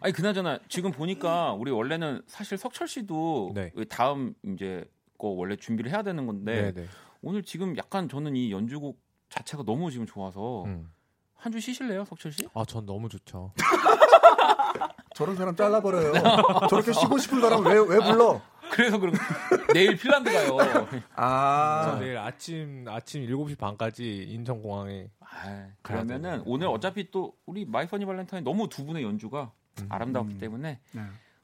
아니 0.00 0.12
그나저나 0.14 0.58
지금 0.68 0.90
보니까 0.90 1.52
우리 1.52 1.70
원래는 1.70 2.22
사실 2.26 2.56
석철 2.56 2.88
씨도 2.88 3.52
네. 3.54 3.70
다음 3.90 4.34
이제 4.44 4.84
거 5.18 5.28
원래 5.28 5.54
준비를 5.56 5.90
해야 5.90 6.02
되는 6.02 6.26
건데 6.26 6.72
네네. 6.72 6.88
오늘 7.22 7.42
지금 7.42 7.76
약간 7.76 8.08
저는 8.08 8.36
이 8.36 8.52
연주곡 8.52 8.98
자체가 9.28 9.64
너무 9.64 9.90
지금 9.90 10.06
좋아서 10.06 10.64
음. 10.64 10.90
한주 11.34 11.60
쉬실래요, 11.60 12.04
석철 12.06 12.32
씨? 12.32 12.48
아, 12.54 12.64
전 12.64 12.86
너무 12.86 13.08
좋죠. 13.10 13.52
저런 15.14 15.36
사람 15.36 15.54
잘라버려요. 15.54 16.12
저렇게 16.70 16.92
쉬고 16.92 17.18
싶은 17.18 17.40
사람 17.40 17.64
왜 17.66 17.78
왜 17.78 17.98
불러? 17.98 18.40
그래서 18.74 18.98
그럼 18.98 19.14
내일 19.72 19.96
핀란드 19.96 20.32
가요. 20.32 20.56
저아 21.14 21.98
내일 22.00 22.18
아침 22.18 22.84
아침 22.88 23.26
7시 23.26 23.56
반까지 23.58 24.24
인천공항에 24.24 25.08
아, 25.20 25.68
그러면은. 25.82 26.42
오늘 26.44 26.66
어차피 26.68 27.10
또 27.10 27.34
우리 27.46 27.64
마이퍼니 27.64 28.04
발렌타인 28.04 28.44
너무 28.44 28.68
두 28.68 28.84
분의 28.84 29.02
연주가 29.02 29.52
아름다웠기 29.88 30.34
음. 30.34 30.38
때문에 30.38 30.80
네. 30.92 31.02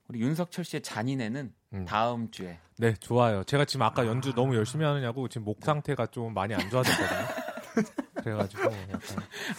우리 0.08 0.20
윤석철 0.20 0.64
씨의 0.64 0.82
잔인애는 0.82 1.52
음. 1.72 1.84
다음 1.84 2.30
주에 2.30 2.58
네, 2.78 2.94
좋아요. 2.94 3.44
제가 3.44 3.64
지금 3.64 3.82
아까 3.82 4.06
연주 4.06 4.34
너무 4.34 4.56
열심히 4.56 4.84
하느냐고 4.84 5.28
지금 5.28 5.44
목 5.44 5.58
상태가 5.62 6.06
좀 6.06 6.34
많이 6.34 6.54
안 6.54 6.68
좋아졌거든요. 6.70 7.28
그래가지고 8.22 8.62
약간 8.64 9.00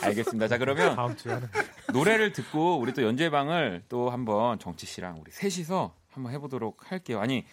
알겠습니다. 0.03 0.47
자 0.47 0.57
그러면 0.57 0.95
다음 0.95 1.15
주에 1.15 1.33
하는 1.33 1.47
노래를 1.93 2.33
듣고 2.33 2.79
우리 2.79 2.93
또 2.93 3.01
연재방을 3.03 3.83
또 3.89 4.09
한번 4.09 4.59
정치 4.59 4.85
씨랑 4.85 5.19
우리 5.21 5.31
셋이서 5.31 5.95
한번 6.11 6.33
해보도록 6.33 6.91
할게요. 6.91 7.19
아니 7.19 7.45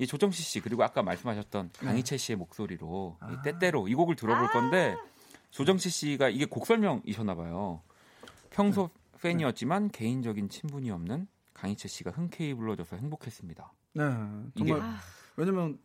이 0.00 0.06
조정치 0.06 0.42
씨 0.42 0.60
그리고 0.60 0.82
아까 0.82 1.02
말씀하셨던 1.02 1.72
강희채 1.74 2.16
씨의 2.16 2.36
목소리로 2.36 3.18
이 3.32 3.36
때때로 3.44 3.86
이 3.86 3.94
곡을 3.94 4.16
들어볼 4.16 4.48
건데 4.48 4.96
조정치 5.50 5.90
씨가 5.90 6.30
이게 6.30 6.46
곡 6.46 6.64
설명이셨나 6.66 7.34
봐요. 7.34 7.82
평소 8.48 8.88
팬이었지만 9.20 9.90
개인적인 9.90 10.48
친분이 10.48 10.90
없는 10.90 11.28
강희채 11.52 11.88
씨가 11.88 12.12
흔쾌히 12.12 12.54
불러줘서 12.54 12.96
행복했습니다. 12.96 13.72
네, 13.94 14.04
이게- 14.54 14.72
정말 14.72 14.96
왜냐면 15.36 15.78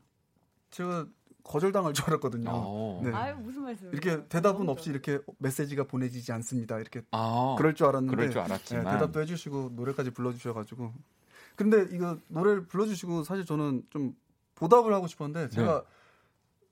제가 0.72 1.08
거절당할 1.44 1.94
줄 1.94 2.06
알았거든요. 2.06 2.50
어. 2.50 3.02
네. 3.04 3.12
아유 3.12 3.36
무슨 3.36 3.64
말씀? 3.64 3.92
이렇게 3.92 4.26
대답은 4.30 4.70
없이 4.70 4.90
이렇게 4.90 5.20
메시지가 5.40 5.84
보내지지 5.84 6.32
않습니다. 6.32 6.80
이렇게 6.80 7.02
아, 7.12 7.56
그럴 7.58 7.76
줄 7.76 7.88
알았는데 7.88 8.16
그럴 8.16 8.32
줄 8.32 8.40
네, 8.42 8.46
알았지만 8.46 8.86
대답도 8.94 9.22
해주시고 9.22 9.72
노래까지 9.74 10.12
불러주셔가지고 10.12 10.94
근데 11.56 11.86
이거 11.92 12.18
노래를 12.28 12.66
불러주시고 12.68 13.24
사실 13.24 13.46
저는 13.46 13.84
좀 13.90 14.14
보답을 14.56 14.94
하고 14.94 15.08
싶었는데 15.08 15.50
제가 15.50 15.84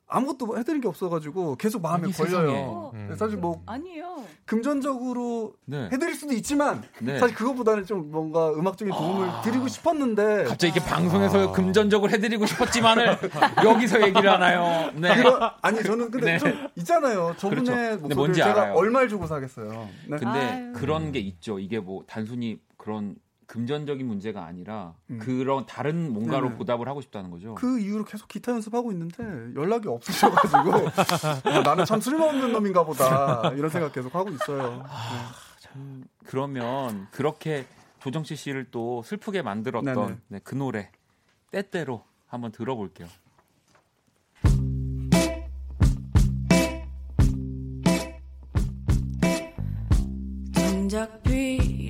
아무것도 0.05 0.57
해드린 0.59 0.79
게 0.81 0.87
없어가지고 0.87 1.55
계속 1.55 1.81
마음에 1.81 2.03
아니, 2.03 2.13
걸려요. 2.13 2.51
어, 2.53 2.91
네, 2.93 3.15
사실 3.15 3.37
뭐 3.37 3.63
아니에요. 3.65 4.23
금전적으로 4.45 5.55
네. 5.65 5.89
해드릴 5.91 6.13
수도 6.13 6.33
있지만 6.35 6.83
네. 6.99 7.17
사실 7.17 7.35
그것보다는 7.35 7.85
좀 7.85 8.11
뭔가 8.11 8.51
음악적인 8.53 8.93
도움을 8.93 9.29
드리고 9.43 9.67
싶었는데 9.69 10.43
갑자기 10.43 10.73
이렇게 10.73 10.87
방송에서 10.87 11.51
금전적으로 11.53 12.11
해드리고 12.11 12.45
싶었지만을 12.45 13.17
여기서 13.65 14.01
얘기를 14.07 14.29
하나요? 14.29 14.91
네. 14.93 15.15
그런- 15.15 15.49
아니 15.61 15.81
저는 15.81 16.11
근데 16.11 16.33
네. 16.33 16.37
좀 16.37 16.67
있잖아요. 16.75 17.33
저분의 17.37 17.63
그렇죠. 17.63 17.91
목소리를 17.93 18.15
뭔지 18.15 18.39
제가 18.41 18.51
알아요. 18.61 18.73
얼마를 18.75 19.09
주고 19.09 19.25
사겠어요. 19.25 19.89
네. 20.09 20.17
근데 20.17 20.27
아유. 20.39 20.73
그런 20.73 21.11
게 21.11 21.19
있죠. 21.19 21.57
이게 21.57 21.79
뭐 21.79 22.03
단순히 22.05 22.59
그런 22.77 23.15
금전적인 23.47 24.05
문제가 24.05 24.45
아니라 24.45 24.95
음. 25.09 25.19
그런 25.19 25.65
다른 25.65 26.11
뭔가로 26.11 26.47
네네. 26.47 26.57
보답을 26.57 26.87
하고 26.87 27.01
싶다는 27.01 27.29
거죠. 27.31 27.55
그 27.55 27.79
이후로 27.79 28.05
계속 28.05 28.27
기타 28.27 28.51
연습하고 28.51 28.91
있는데 28.91 29.23
연락이 29.55 29.87
없으셔가지고 29.87 30.71
어, 31.49 31.61
나는 31.63 31.85
참 31.85 31.99
쓸모없는 32.01 32.51
놈인가 32.51 32.83
보다 32.83 33.51
이런 33.55 33.69
생각 33.69 33.93
계속 33.93 34.13
하고 34.15 34.29
있어요. 34.31 34.83
참 35.59 36.03
그러면 36.25 37.07
그렇게 37.11 37.65
조정치 37.99 38.35
씨를 38.35 38.67
또 38.71 39.01
슬프게 39.03 39.41
만들었던. 39.41 40.21
네, 40.27 40.39
그 40.43 40.55
노래 40.55 40.89
때때로 41.51 42.03
한번 42.27 42.51
들어볼게요. 42.51 43.07
정작 50.53 51.23
필 51.23 51.82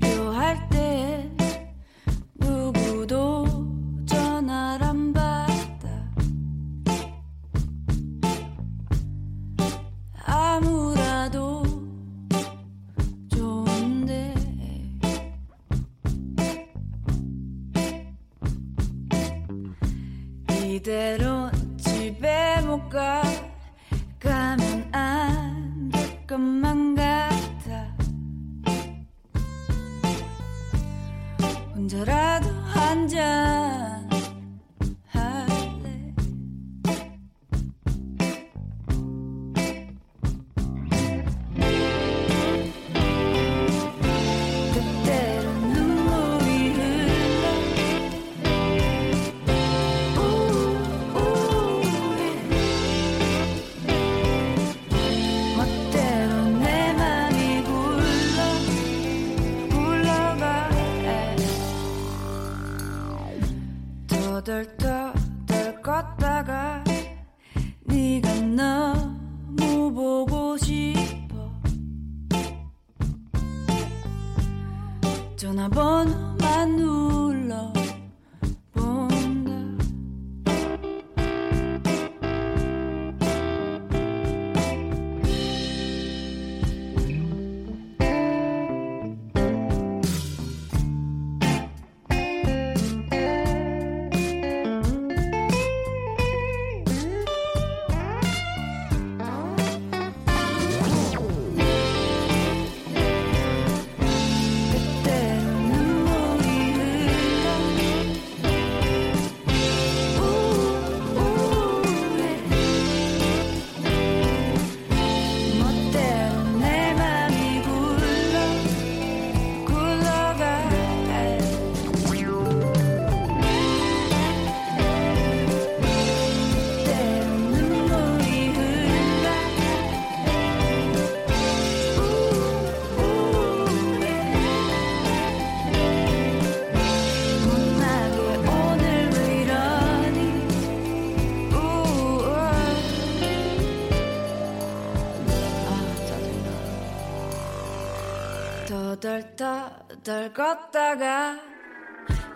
더덜더덜 149.03 150.33
걷다가 150.33 151.37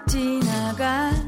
지나간 0.09 1.27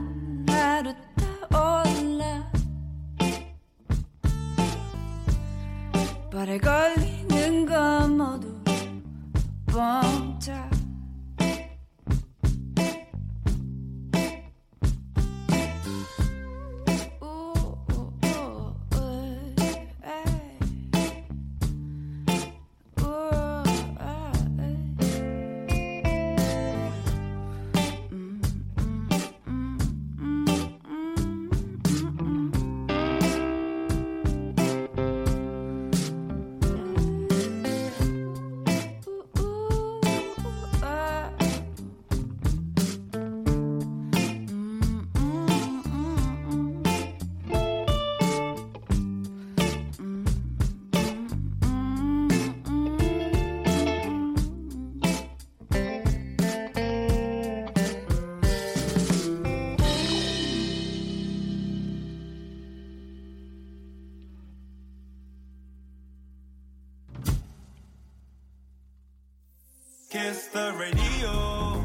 Kiss 70.20 70.48
the 70.50 70.74
radio. 70.78 71.82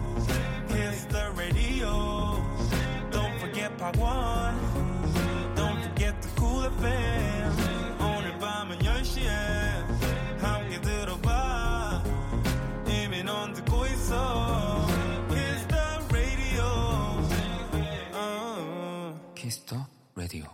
Kiss 0.67 1.05
the 1.05 1.31
radio. 1.37 2.43
Don't 3.13 3.39
forget 3.39 3.79
박원. 3.79 4.59
Don't 5.55 5.81
forget 5.85 6.21
the 6.21 6.31
cool 6.37 6.65
FM. 6.65 7.53
오늘 8.01 8.37
밤은 8.41 8.79
10시에 8.81 9.29
함께 10.41 10.81
들어봐. 10.81 12.03
이미 12.89 13.23
넌 13.23 13.53
듣고 13.53 13.87
있어. 13.87 14.85
Kiss 15.29 15.69
the 15.69 15.85
radio. 16.11 16.65
어. 18.15 19.33
Kiss 19.37 19.65
the 19.65 19.87
Radio. 20.17 20.47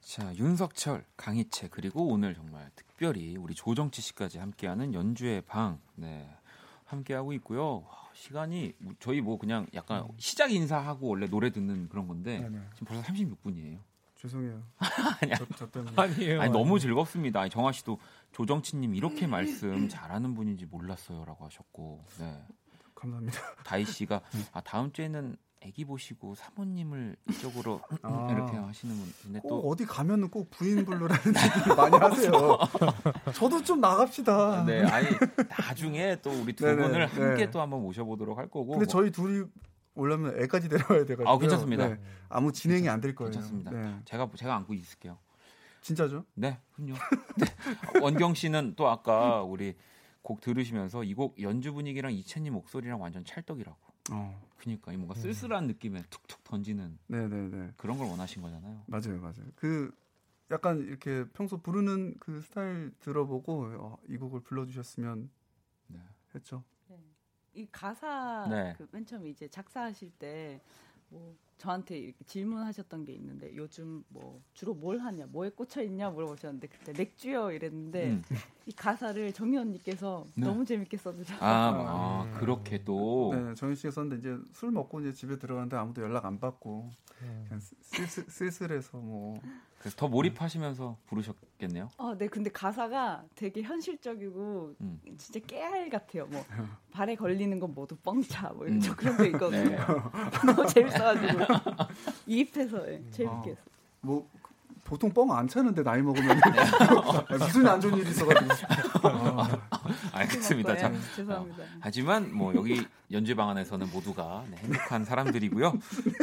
자, 0.00 0.34
윤석철, 0.34 1.04
강이채 1.18 1.68
그리고 1.70 2.08
오늘 2.08 2.34
정말 2.34 2.70
특별히 2.74 3.36
우리 3.36 3.54
조정치 3.54 4.00
씨까지 4.00 4.38
함께하는 4.38 4.94
연주의 4.94 5.42
방. 5.42 5.78
네. 5.94 6.26
함께하고 6.88 7.32
있고요. 7.34 7.84
와, 7.86 8.08
시간이 8.14 8.72
뭐 8.78 8.94
저희 8.98 9.20
뭐 9.20 9.38
그냥 9.38 9.66
약간 9.74 10.08
시작 10.16 10.50
인사하고 10.50 11.08
원래 11.08 11.26
노래 11.26 11.50
듣는 11.50 11.88
그런 11.88 12.08
건데 12.08 12.38
네 12.40 12.48
네. 12.48 12.60
지금 12.74 12.86
벌써 12.86 13.02
36분이에요. 13.12 13.78
죄송해요. 14.16 14.62
아니야. 15.22 15.36
저, 15.36 15.46
저 15.56 15.70
때문에. 15.70 15.92
아니에요. 15.96 16.40
아니 16.40 16.50
너무 16.52 16.80
즐겁습니다. 16.80 17.40
아니, 17.40 17.50
정아 17.50 17.70
씨도 17.70 18.00
조정치님 18.32 18.96
이렇게 18.96 19.26
말씀 19.28 19.88
잘하는 19.88 20.34
분인지 20.34 20.66
몰랐어요라고 20.66 21.44
하셨고, 21.44 22.04
네. 22.18 22.42
감사합니다. 22.96 23.38
다희 23.64 23.84
씨가 23.84 24.20
아 24.52 24.60
다음 24.62 24.90
주에는 24.92 25.36
아기 25.64 25.84
보시고 25.84 26.34
사모님을 26.36 27.16
이쪽으로 27.30 27.80
아. 28.02 28.28
이렇게 28.30 28.56
하시는 28.56 28.94
분인데 28.94 29.40
꼭또 29.40 29.68
어디 29.68 29.84
가면은 29.84 30.28
꼭 30.30 30.48
부인 30.50 30.84
불러라는 30.84 31.18
얘기 31.26 31.74
많이 31.76 31.96
하세요. 31.98 32.32
저도 33.34 33.62
좀 33.62 33.80
나갑시다. 33.80 34.64
네, 34.64 34.84
아니 34.84 35.08
나중에 35.58 36.16
또 36.22 36.30
우리 36.30 36.52
두 36.54 36.64
네네, 36.64 36.82
분을 36.82 37.06
함께 37.06 37.46
네. 37.46 37.50
또 37.50 37.60
한번 37.60 37.82
모셔보도록 37.82 38.38
할 38.38 38.46
거고. 38.48 38.66
근데 38.78 38.84
뭐- 38.84 38.86
저희 38.86 39.10
둘이 39.10 39.44
오려면 39.94 40.40
애까지 40.40 40.68
데려와야 40.68 41.04
돼가지고. 41.04 41.28
아, 41.28 41.38
괜찮습니다. 41.38 41.96
아무 42.28 42.52
진행이 42.52 42.88
안 42.88 43.00
될 43.00 43.14
거예요. 43.16 43.32
괜찮습니다. 43.32 43.70
네. 43.72 43.96
제가 44.04 44.28
제가 44.36 44.54
안고 44.54 44.74
있을게요. 44.74 45.18
진짜죠? 45.80 46.24
네, 46.34 46.58
그럼요. 46.74 46.94
네. 47.36 47.46
원경 48.00 48.34
씨는 48.34 48.74
또 48.76 48.88
아까 48.88 49.42
우리 49.42 49.74
곡 50.22 50.40
들으시면서 50.40 51.02
이 51.04 51.14
곡 51.14 51.40
연주 51.42 51.72
분위기랑 51.72 52.12
이채님 52.12 52.52
목소리랑 52.52 53.00
완전 53.00 53.24
찰떡이라고. 53.24 53.76
어. 54.12 54.48
그니까 54.58 54.92
이 54.92 54.96
뭔가 54.96 55.14
쓸쓸한 55.14 55.66
느낌에 55.66 56.02
툭툭 56.10 56.42
던지는 56.44 56.98
네네네. 57.06 57.74
그런 57.76 57.96
걸 57.96 58.08
원하신 58.08 58.42
거잖아요. 58.42 58.82
맞아요, 58.86 59.20
맞아요. 59.20 59.46
그 59.54 59.94
약간 60.50 60.80
이렇게 60.80 61.24
평소 61.32 61.58
부르는 61.58 62.16
그 62.18 62.40
스타일 62.40 62.92
들어보고 63.00 63.74
어, 63.78 63.98
이 64.08 64.16
곡을 64.16 64.40
불러주셨으면 64.40 65.30
네. 65.88 66.00
했죠. 66.34 66.64
이 67.54 67.66
가사 67.70 68.46
네. 68.50 68.74
그맨 68.76 69.06
처음에 69.06 69.28
이제 69.30 69.48
작사하실 69.48 70.10
때 70.18 70.60
뭐 71.10 71.36
저한테 71.58 71.98
이렇게 71.98 72.24
질문하셨던 72.24 73.04
게 73.04 73.12
있는데 73.12 73.54
요즘 73.56 74.04
뭐 74.08 74.40
주로 74.54 74.74
뭘 74.74 75.00
하냐, 75.00 75.26
뭐에 75.26 75.50
꽂혀 75.50 75.82
있냐 75.82 76.08
물어보셨는데 76.10 76.68
그때 76.68 76.92
맥주요 76.92 77.50
이랬는데 77.50 78.10
음. 78.10 78.22
이 78.66 78.72
가사를 78.72 79.32
정인 79.32 79.56
언니께서 79.56 80.24
네. 80.34 80.46
너무 80.46 80.64
재밌게 80.64 80.96
써주셔서 80.96 81.44
아, 81.44 82.28
아, 82.30 82.38
그렇게 82.38 82.84
또 82.84 83.32
네, 83.34 83.54
정인 83.54 83.74
씨가 83.74 83.90
썼는데 83.90 84.16
이제 84.18 84.38
술 84.52 84.70
먹고 84.70 85.00
이제 85.00 85.12
집에 85.12 85.38
들어갔는데 85.38 85.76
아무도 85.76 86.02
연락 86.02 86.26
안 86.26 86.38
받고 86.38 86.90
음. 87.22 87.44
그냥 87.48 87.60
쓸쓸, 87.60 88.24
쓸쓸해서 88.30 88.98
뭐 88.98 89.40
그래서 89.78 89.96
더 89.96 90.08
몰입하시면서 90.08 90.96
부르셨겠네요. 91.06 91.88
어, 91.98 92.16
네, 92.16 92.26
근데 92.26 92.50
가사가 92.50 93.24
되게 93.36 93.62
현실적이고 93.62 94.74
음. 94.80 95.00
진짜 95.16 95.38
깨알 95.46 95.88
같아요. 95.88 96.26
뭐 96.26 96.44
발에 96.90 97.14
걸리는 97.14 97.58
건 97.60 97.74
모두 97.74 97.96
뻥차 97.96 98.50
뭐 98.50 98.66
이런 98.66 98.80
저 98.80 98.94
그런 98.96 99.16
거 99.16 99.24
있거든요. 99.26 99.70
네. 99.70 99.76
너무 100.44 100.66
재밌어가지고 100.66 101.47
이입해서 102.26 102.78
예, 102.90 103.02
재밌게 103.10 103.26
아. 103.28 103.40
했어요. 103.40 103.56
뭐 104.00 104.28
보통 104.84 105.12
뻥 105.12 105.30
안 105.32 105.46
차는데 105.46 105.82
나이 105.82 106.00
먹으면 106.00 106.40
무슨 107.38 107.66
안 107.68 107.78
좋은 107.78 107.98
일이 107.98 108.08
있어가지고 108.10 108.52
아, 109.02 109.58
알겠습니다. 110.12 110.76
자, 110.78 110.88
네, 110.88 110.98
죄송합니다. 111.14 111.62
어, 111.62 111.66
하지만 111.80 112.32
뭐 112.34 112.54
여기 112.54 112.86
연주 113.12 113.36
방 113.36 113.50
안에서는 113.50 113.90
모두가 113.92 114.44
네, 114.50 114.56
행복한 114.56 115.04
사람들이고요. 115.04 115.74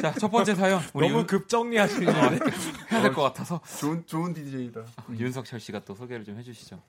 자, 0.02 0.14
첫 0.14 0.30
번째 0.30 0.56
사연 0.56 0.82
우리 0.96 1.08
너무 1.08 1.20
윤, 1.20 1.28
급정리하시는데. 1.28 2.12
해야 2.92 3.02
될 3.04 3.14
것 3.14 3.22
같아서 3.22 3.62
좋은 3.80 4.04
좋은 4.08 4.34
DJ다. 4.34 4.82
윤석철 5.12 5.60
씨가 5.60 5.82
또 5.86 5.94
소개를 5.94 6.26
좀 6.26 6.36
해주시죠. 6.38 6.82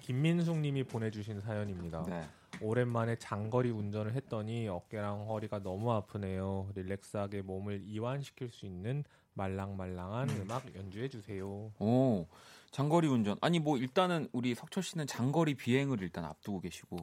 김민숙님이 0.00 0.84
보내주신 0.84 1.40
사연입니다. 1.40 2.04
네. 2.06 2.28
오랜만에 2.60 3.16
장거리 3.16 3.70
운전을 3.70 4.14
했더니 4.14 4.68
어깨랑 4.68 5.28
허리가 5.28 5.60
너무 5.62 5.92
아프네요. 5.92 6.70
릴렉스하게 6.74 7.42
몸을 7.42 7.82
이완시킬 7.84 8.50
수 8.50 8.66
있는 8.66 9.04
말랑말랑한 9.34 10.28
음악 10.42 10.74
연주해 10.74 11.08
주세요. 11.08 11.72
오, 11.78 12.26
장거리 12.70 13.08
운전. 13.08 13.38
아니 13.40 13.58
뭐 13.58 13.78
일단은 13.78 14.28
우리 14.32 14.54
석철 14.54 14.82
씨는 14.82 15.06
장거리 15.06 15.54
비행을 15.54 16.02
일단 16.02 16.24
앞두고 16.24 16.60
계시고 16.60 16.96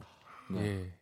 네. 0.50 0.60
예. 0.60 0.92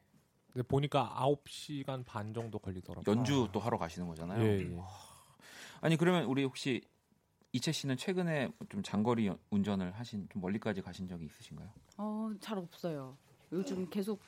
근데 0.52 0.66
보니까 0.66 1.14
9시간 1.18 2.04
반 2.06 2.32
정도 2.32 2.58
걸리더라고요. 2.58 3.14
연주 3.14 3.48
또 3.52 3.60
하러 3.60 3.76
가시는 3.76 4.08
거잖아요. 4.08 4.42
예, 4.42 4.58
예. 4.72 4.76
아니 5.82 5.96
그러면 5.96 6.24
우리 6.24 6.44
혹시 6.44 6.80
이채 7.52 7.72
씨는 7.72 7.98
최근에 7.98 8.50
좀 8.70 8.82
장거리 8.82 9.26
연- 9.26 9.38
운전을 9.50 9.92
하신 9.92 10.28
좀 10.30 10.40
멀리까지 10.40 10.80
가신 10.80 11.06
적이 11.08 11.26
있으신가요? 11.26 11.68
어, 11.98 12.30
잘 12.40 12.56
없어요. 12.58 13.16
요즘 13.52 13.88
계속 13.90 14.20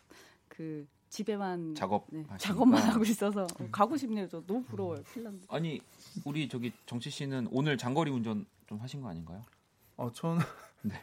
그 0.48 0.86
집에만 1.08 1.74
작업 1.74 2.06
네. 2.10 2.24
작업만 2.38 2.82
하고 2.82 3.02
있어서 3.04 3.44
어, 3.44 3.68
가고 3.72 3.96
싶네요. 3.96 4.28
저 4.28 4.42
너무 4.46 4.62
부러워요. 4.64 5.02
핀란드. 5.12 5.46
아니 5.48 5.80
우리 6.24 6.48
저기 6.48 6.72
정치 6.86 7.10
씨는 7.10 7.48
오늘 7.50 7.78
장거리 7.78 8.10
운전 8.10 8.44
좀 8.66 8.78
하신 8.78 9.00
거 9.00 9.08
아닌가요? 9.08 9.42
어, 9.96 10.12
저는 10.12 10.38
네. 10.82 10.94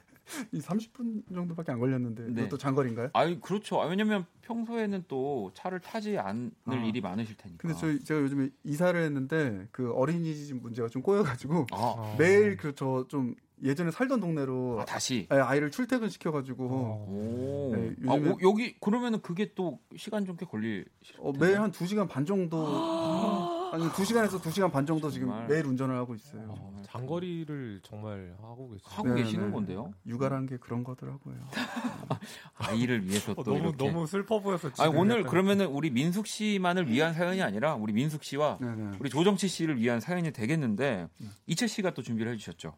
이 0.51 0.59
30분 0.59 1.31
정도밖에 1.33 1.71
안 1.71 1.79
걸렸는데 1.79 2.23
네. 2.31 2.41
이것도 2.41 2.57
장거리인가요? 2.57 3.09
아니 3.13 3.39
그렇죠. 3.41 3.79
아, 3.81 3.85
왜냐면 3.85 4.25
평소에는 4.41 5.05
또 5.07 5.51
차를 5.53 5.79
타지 5.79 6.17
않을 6.17 6.51
아. 6.65 6.73
일이 6.75 7.01
많으실 7.01 7.35
테니까. 7.37 7.61
근데 7.61 7.75
저희 7.79 7.99
제가 8.03 8.21
요즘에 8.21 8.49
이사를 8.63 8.99
했는데 9.03 9.67
그 9.71 9.91
어린이집 9.93 10.55
문제가 10.57 10.87
좀 10.87 11.01
꼬여가지고 11.01 11.67
아, 11.71 11.75
어. 11.77 12.15
매일 12.17 12.57
그 12.57 12.73
저 12.73 13.05
좀 13.07 13.35
예전에 13.63 13.89
살던 13.91 14.19
동네로 14.19 14.81
아, 14.81 14.85
다시. 14.85 15.27
아, 15.29 15.35
아이를 15.49 15.71
출퇴근 15.71 16.09
시켜가지고 16.09 16.65
어. 16.65 17.05
오. 17.09 17.75
네, 17.75 17.95
아, 18.07 18.13
오, 18.13 18.37
여기 18.41 18.77
그러면은 18.79 19.21
그게 19.21 19.53
또 19.55 19.79
시간 19.97 20.25
좀 20.25 20.35
꽤 20.37 20.45
걸릴. 20.45 20.85
어, 21.19 21.31
매일 21.39 21.59
한 21.61 21.71
2 21.71 21.85
시간 21.87 22.07
반 22.07 22.25
정도 22.25 22.57
아니 23.71 23.85
2 23.87 24.03
시간에서 24.05 24.37
2 24.37 24.51
시간 24.51 24.69
반 24.71 24.85
정도 24.85 25.09
지금 25.09 25.29
정말. 25.29 25.47
매일 25.47 25.65
운전을 25.65 25.95
하고 25.95 26.13
있어요. 26.15 26.43
어, 26.49 26.81
장거리를 26.85 27.79
정말 27.83 28.35
하고 28.41 28.69
계세요. 28.69 28.81
하고 28.83 29.09
네, 29.13 29.23
계시는 29.23 29.47
네. 29.47 29.51
건데요. 29.53 29.93
육아라는 30.05 30.45
게 30.47 30.57
그런 30.57 30.83
거더라고요. 30.83 31.35
아이를 32.57 33.05
위해서 33.07 33.31
어, 33.31 33.35
또 33.35 33.43
너무 33.43 33.57
이렇게. 33.69 33.77
너무 33.85 34.07
슬퍼 34.07 34.39
보여서 34.39 34.69
아니, 34.79 34.93
오늘 34.95 35.19
약간- 35.19 35.31
그러면은 35.31 35.67
우리 35.67 35.89
민숙 35.89 36.27
씨만을 36.27 36.89
위한 36.89 37.13
사연이 37.13 37.41
아니라 37.41 37.75
우리 37.75 37.93
민숙 37.93 38.23
씨와 38.23 38.57
네네. 38.59 38.97
우리 38.99 39.09
조정치 39.09 39.47
씨를 39.47 39.79
위한 39.79 39.99
사연이 39.99 40.31
되겠는데 40.31 41.07
네. 41.17 41.27
이채 41.47 41.67
씨가 41.67 41.93
또 41.93 42.01
준비를 42.01 42.33
해주셨죠. 42.33 42.73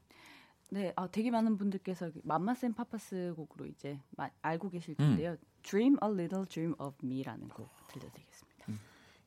네, 0.69 0.91
아, 0.95 1.07
되게 1.07 1.31
많은 1.31 1.57
분들께서 1.57 2.11
맘마센 2.23 2.73
파파스 2.73 3.33
곡으로 3.37 3.65
이제 3.67 3.99
마- 4.11 4.29
알고 4.41 4.69
계실 4.69 4.95
음. 4.99 5.07
텐데요. 5.09 5.37
Dream 5.63 5.97
a 6.03 6.09
Little 6.09 6.45
Dream 6.47 6.75
of 6.79 6.95
Me라는 7.03 7.47
곡 7.49 7.69
들려드리겠습니다. 7.87 8.65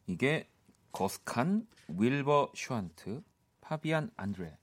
이게 0.06 0.48
거스칸, 0.92 1.66
윌버 1.88 2.50
슈안트, 2.54 3.22
파비안 3.60 4.10
안드레. 4.16 4.56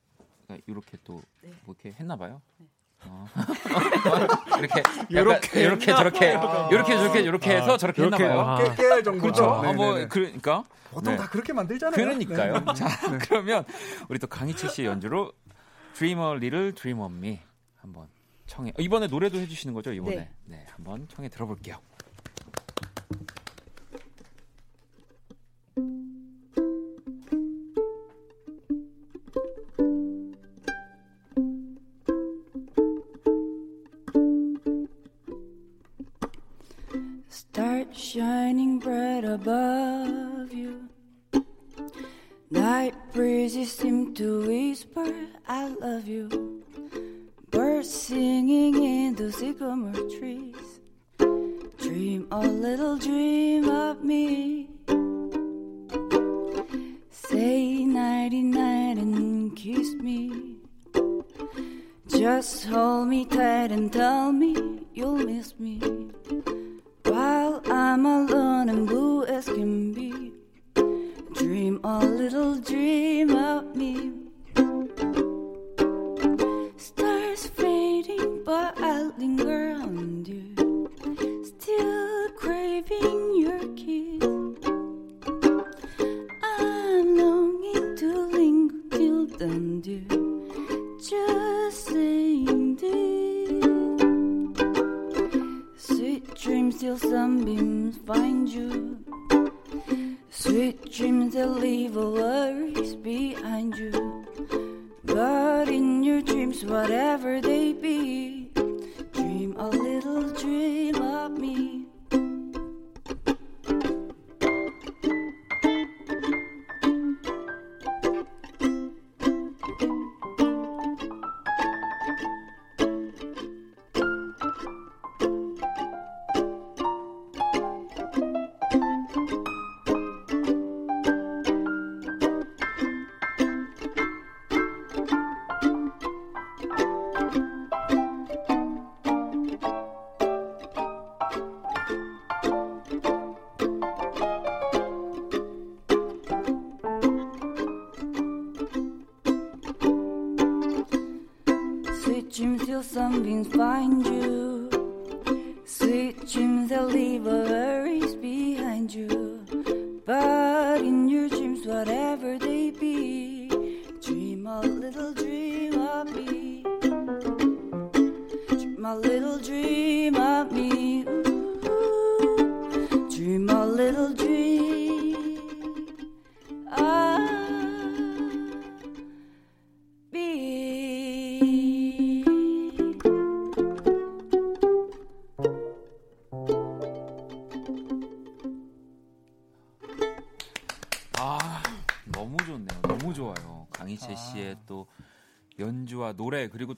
그러니까 0.45 0.65
이렇게 0.71 0.97
또 1.03 1.21
네. 1.41 1.51
뭐 1.65 1.75
이렇게 1.81 1.97
했나 1.97 2.15
봐요. 2.15 2.41
네. 2.57 2.67
어. 3.05 3.25
이렇게 4.59 4.83
이렇게 5.09 5.61
이렇게 5.61 5.85
저렇게 5.85 6.31
이렇게 6.71 6.97
저렇게 6.97 7.19
이렇게 7.21 7.55
해서 7.55 7.77
저렇게 7.77 8.03
했나 8.03 8.17
이렇게, 8.17 8.27
봐요. 8.33 8.39
아. 8.41 8.57
깨깨 8.63 9.03
정도죠. 9.03 9.21
그렇죠. 9.21 9.45
아, 9.45 9.73
뭐. 9.73 10.07
그러니까 10.09 10.63
보통 10.91 11.13
네. 11.13 11.17
다 11.17 11.29
그렇게 11.29 11.53
만들잖아요. 11.53 11.95
그러니까요. 11.95 12.59
네. 12.59 12.73
자, 12.75 12.87
그러면 13.29 13.65
우리 14.09 14.19
또 14.19 14.27
강희철 14.27 14.69
씨의 14.69 14.87
연주로 14.87 15.31
Dream 15.97 16.19
a 16.19 16.35
Little 16.35 16.73
Dream 16.73 16.99
of 16.99 17.15
Me 17.15 17.39
한번 17.77 18.07
청해. 18.45 18.69
어, 18.77 18.81
이번에 18.81 19.07
노래도 19.07 19.39
해주시는 19.39 19.73
거죠? 19.73 19.91
이번에 19.91 20.15
네. 20.15 20.29
네, 20.45 20.65
한번 20.69 21.07
청해 21.07 21.29
들어볼게요. 21.29 21.79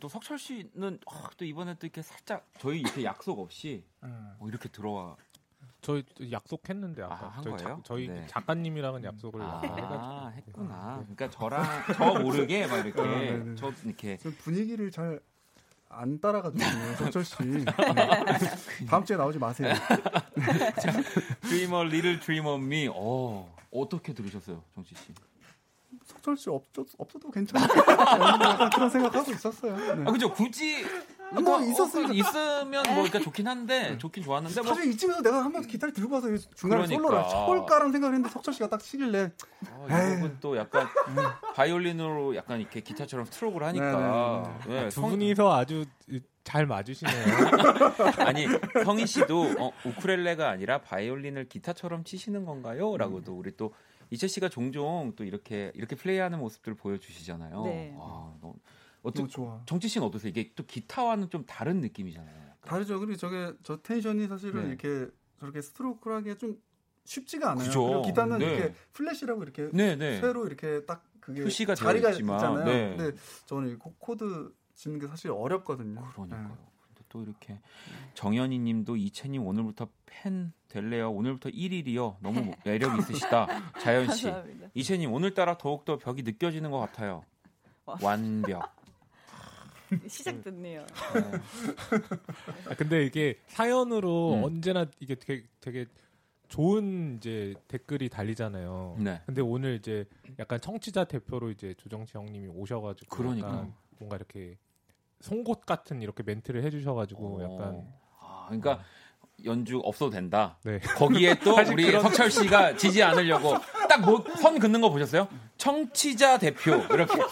또 0.09 0.13
석철 0.13 0.39
씨는 0.39 0.99
아, 1.05 1.29
또 1.37 1.45
이번에 1.45 1.75
또 1.75 1.85
이렇게 1.85 2.01
살짝 2.01 2.43
저희 2.59 2.79
이렇게 2.79 3.03
약속 3.03 3.39
없이 3.39 3.83
어, 4.01 4.35
이렇게 4.49 4.67
들어와 4.67 5.15
저희 5.81 6.03
또 6.15 6.29
약속했는데 6.31 7.03
아까 7.03 7.27
아, 7.27 7.29
한 7.29 7.43
저희, 7.43 7.53
거예요? 7.55 7.75
작- 7.75 7.85
저희 7.85 8.07
네. 8.07 8.25
작가님이랑은 8.27 9.03
약속을 9.03 9.41
아까 9.41 9.61
해가지고 9.61 9.93
아 9.93 10.27
했구나. 10.35 10.95
그러니까 11.15 11.29
저랑 11.29 11.63
저 11.95 12.19
모르게 12.19 12.65
막 12.67 12.77
이렇게 12.85 13.01
네, 13.01 13.37
네. 13.37 13.55
저 13.55 13.71
이렇게 13.85 14.17
좀 14.17 14.35
분위기를 14.39 14.91
잘 14.91 15.21
안 15.91 16.19
따라가지고 16.21 16.59
석철 16.97 17.25
씨 17.25 17.35
네. 17.43 17.65
다음 18.87 19.03
주에 19.03 19.17
나오지 19.17 19.39
마세요. 19.39 19.73
Dreamer 21.49 21.87
Little 21.87 22.19
Dream 22.19 22.45
of 22.45 22.63
Me. 22.63 22.87
어 22.93 23.55
어떻게 23.71 24.13
들으셨어요, 24.13 24.63
정치 24.75 24.93
씨? 24.93 25.11
석철 26.05 26.37
씨 26.37 26.49
없어도, 26.49 26.85
없어도 26.97 27.31
괜찮을까 27.31 28.69
그런 28.69 28.89
생각하고 28.89 29.31
있었어요. 29.31 29.75
네. 29.95 30.03
아 30.07 30.11
그죠 30.11 30.31
굳이 30.33 30.83
뭐 31.31 31.41
뭐 31.43 31.61
있었으니까. 31.61 32.11
있으면 32.13 32.71
뭐 32.71 32.93
그러니까 32.95 33.19
좋긴 33.19 33.47
한데 33.47 33.95
좋긴 33.99 34.23
좋았는데 34.23 34.61
뭐 34.61 34.73
사실 34.73 34.91
이쯤에서 34.91 35.21
내가 35.21 35.43
한번 35.43 35.61
기타를 35.67 35.93
들고 35.93 36.15
와서 36.15 36.27
중간에 36.55 36.85
그러니까. 36.87 36.95
솔로를 37.07 37.29
쳐볼까라는 37.29 37.91
생각을 37.91 38.15
했는데 38.15 38.33
석철 38.33 38.53
씨가 38.55 38.67
딱 38.69 38.79
치길래 38.81 39.31
어, 39.69 39.85
이 39.87 40.15
곡은 40.15 40.37
또 40.41 40.57
약간 40.57 40.87
바이올린으로 41.53 42.35
약간 42.35 42.59
이렇게 42.59 42.79
기타처럼 42.81 43.25
스트로크를 43.27 43.67
하니까 43.67 44.59
네, 44.67 44.89
두 44.89 45.01
성- 45.01 45.09
분이서 45.11 45.53
아주 45.55 45.85
잘 46.43 46.65
맞으시네요. 46.65 47.13
아니 48.25 48.47
성희 48.83 49.05
씨도 49.05 49.55
어, 49.59 49.71
우쿨렐레가 49.85 50.49
아니라 50.49 50.79
바이올린을 50.81 51.47
기타처럼 51.47 52.03
치시는 52.05 52.45
건가요?라고도 52.45 53.33
우리 53.37 53.55
또 53.55 53.71
이채 54.11 54.27
씨가 54.27 54.49
종종 54.49 55.13
또 55.15 55.23
이렇게 55.23 55.71
이렇게 55.75 55.95
플레이하는 55.95 56.39
모습들을 56.39 56.75
보여주시잖아요. 56.77 57.63
네. 57.63 57.93
와, 57.97 58.35
너무, 58.41 58.55
어떻게 59.03 59.27
좋아. 59.27 59.61
정치 59.65 59.87
씨는 59.87 60.05
어떠세요? 60.07 60.29
이게 60.29 60.51
또 60.55 60.65
기타와는 60.65 61.29
좀 61.29 61.45
다른 61.45 61.79
느낌이잖아요. 61.81 62.35
약간. 62.35 62.57
다르죠. 62.65 62.99
그리고 62.99 63.15
저게 63.15 63.53
저 63.63 63.81
tension이 63.81 64.27
사실은 64.27 64.63
네. 64.63 64.69
이렇게 64.69 65.11
저렇게 65.39 65.61
스트로크를 65.61 66.17
하기가 66.17 66.35
좀 66.37 66.57
쉽지가 67.05 67.51
않아요. 67.51 67.65
그죠. 67.67 67.85
그리고 67.85 68.01
기타는 68.03 68.37
네. 68.39 68.45
이렇게 68.45 68.73
플랫이라고 68.93 69.43
이렇게 69.43 69.69
네, 69.73 69.95
네. 69.95 70.19
쇠로 70.19 70.45
이렇게 70.47 70.85
딱 70.85 71.05
그게 71.19 71.43
표시가 71.43 71.75
자리가 71.75 72.11
있지만, 72.11 72.37
있잖아요. 72.37 72.65
네. 72.65 72.95
근데 72.97 73.17
저는 73.45 73.69
이 73.69 73.75
코- 73.75 73.93
코드 73.99 74.51
치는 74.75 74.99
게 74.99 75.07
사실 75.07 75.31
어렵거든요. 75.31 76.01
그러니까요. 76.13 76.57
네. 77.09 77.11
또 77.11 77.23
이렇게 77.23 77.59
정연이 78.13 78.59
님도 78.59 78.95
이채님 78.95 79.45
오늘부터 79.45 79.87
팬 80.05 80.53
될래요. 80.67 81.11
오늘부터 81.11 81.49
1일이요. 81.49 82.17
너무 82.21 82.53
매력 82.63 82.97
있으시다. 82.99 83.47
자연 83.79 84.11
씨. 84.11 84.31
이채님 84.73 85.11
오늘따라 85.11 85.57
더욱더 85.57 85.97
벽이 85.97 86.21
느껴지는 86.23 86.71
것 86.71 86.79
같아요. 86.79 87.23
와. 87.85 87.97
완벽. 88.01 88.77
시작됐네요. 90.07 90.85
아, 92.69 92.75
근데 92.77 93.03
이게 93.05 93.39
사연으로 93.47 94.35
음. 94.35 94.43
언제나 94.43 94.85
이게 94.99 95.15
되게, 95.15 95.47
되게 95.59 95.85
좋은 96.47 97.15
이제 97.17 97.55
댓글이 97.67 98.09
달리잖아요. 98.09 98.97
네. 98.99 99.21
근데 99.25 99.41
오늘 99.41 99.75
이제 99.75 100.05
약간 100.37 100.61
청취자 100.61 101.05
대표로 101.05 101.49
이제 101.49 101.73
조정치 101.75 102.17
형님이 102.17 102.47
오셔가지고 102.49 103.15
그러니까. 103.15 103.67
뭔가 103.97 104.15
이렇게 104.15 104.57
송곳 105.21 105.65
같은 105.65 106.01
이렇게 106.01 106.23
멘트를 106.23 106.63
해주셔가지고 106.63 107.39
어. 107.39 107.43
약간 107.43 107.81
아, 108.21 108.45
그러니까 108.47 108.79
연주 109.45 109.79
없어도 109.79 110.11
된다. 110.11 110.57
네. 110.63 110.79
거기에 110.79 111.39
또 111.39 111.55
우리 111.71 111.85
그런- 111.85 112.01
석철 112.03 112.29
씨가 112.31 112.75
지지 112.75 113.01
않으려고 113.03 113.55
딱뭐선 113.87 114.59
긋는 114.59 114.81
거 114.81 114.89
보셨어요? 114.89 115.27
청취자 115.57 116.37
대표 116.37 116.71
이렇게 116.91 117.21
어? 117.21 117.27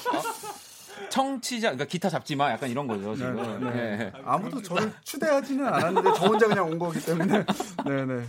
청취자 1.10 1.70
그러니까 1.70 1.86
기타 1.86 2.10
잡지 2.10 2.36
마 2.36 2.52
약간 2.52 2.70
이런 2.70 2.88
거죠 2.88 3.16
지금. 3.16 3.36
네, 3.64 3.72
네. 3.72 3.98
네. 3.98 4.12
아무도 4.26 4.62
저를 4.62 4.92
추대하지는 5.04 5.66
않았는데 5.66 6.10
저 6.16 6.28
혼자 6.28 6.48
그냥 6.48 6.68
온 6.70 6.78
거기 6.80 7.00
때문에 7.04 7.46
네네. 7.86 8.24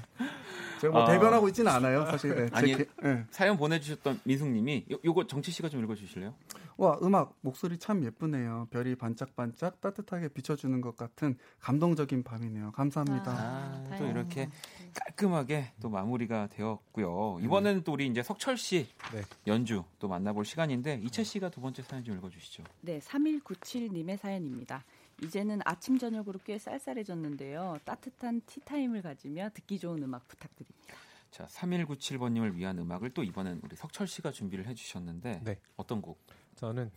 제가 0.80 0.92
뭐 0.92 1.02
아. 1.02 1.06
대변하고 1.12 1.48
있지는 1.48 1.70
않아요, 1.72 2.04
사실. 2.06 2.34
네, 2.34 2.46
제 2.48 2.54
아니, 2.56 2.76
개- 2.76 2.86
네. 3.02 3.24
사연 3.30 3.56
보내주셨던 3.56 4.20
민숙님이 4.24 4.86
요, 4.92 4.96
요거 5.04 5.26
정치 5.26 5.50
씨가 5.50 5.68
좀 5.68 5.82
읽어주실래요? 5.84 6.34
와 6.76 6.96
음악 7.02 7.34
목소리 7.40 7.76
참 7.78 8.04
예쁘네요. 8.04 8.68
별이 8.70 8.94
반짝반짝 8.94 9.80
따뜻하게 9.80 10.28
비춰주는 10.28 10.80
것 10.80 10.96
같은 10.96 11.36
감동적인 11.60 12.22
밤이네요. 12.22 12.70
감사합니다. 12.70 13.32
아, 13.32 13.82
또 13.84 13.90
다행이다. 13.90 14.10
이렇게 14.20 14.48
깔끔하게 14.94 15.72
또 15.82 15.88
마무리가 15.88 16.46
되었고요. 16.48 17.38
이번에는 17.42 17.82
또 17.82 17.92
우리 17.92 18.06
이제 18.06 18.22
석철 18.22 18.56
씨 18.56 18.86
네. 19.12 19.22
연주 19.48 19.82
또 19.98 20.06
만나볼 20.08 20.44
시간인데 20.44 21.00
이채 21.02 21.24
씨가 21.24 21.50
두 21.50 21.60
번째 21.60 21.82
사연 21.82 22.04
좀 22.04 22.16
읽어주시죠. 22.16 22.62
네, 22.82 23.00
3197님의 23.00 24.16
사연입니다. 24.18 24.84
이제는 25.22 25.60
아침 25.64 25.98
저녁으로 25.98 26.38
꽤 26.44 26.58
쌀쌀해졌는데요. 26.58 27.78
따뜻한 27.84 28.42
티타임을 28.46 29.02
가지며 29.02 29.50
듣기 29.54 29.78
좋은 29.78 30.02
음악 30.02 30.28
부탁드립니다. 30.28 30.94
자, 31.30 31.44
3197번님을 31.46 32.54
위한 32.54 32.78
음악을 32.78 33.10
또 33.10 33.22
이번엔 33.22 33.60
우리 33.62 33.76
석철 33.76 34.06
씨가 34.06 34.30
준비를 34.32 34.66
해주셨는데 34.66 35.40
네. 35.44 35.58
어떤 35.76 36.00
곡? 36.00 36.18
저는 36.54 36.90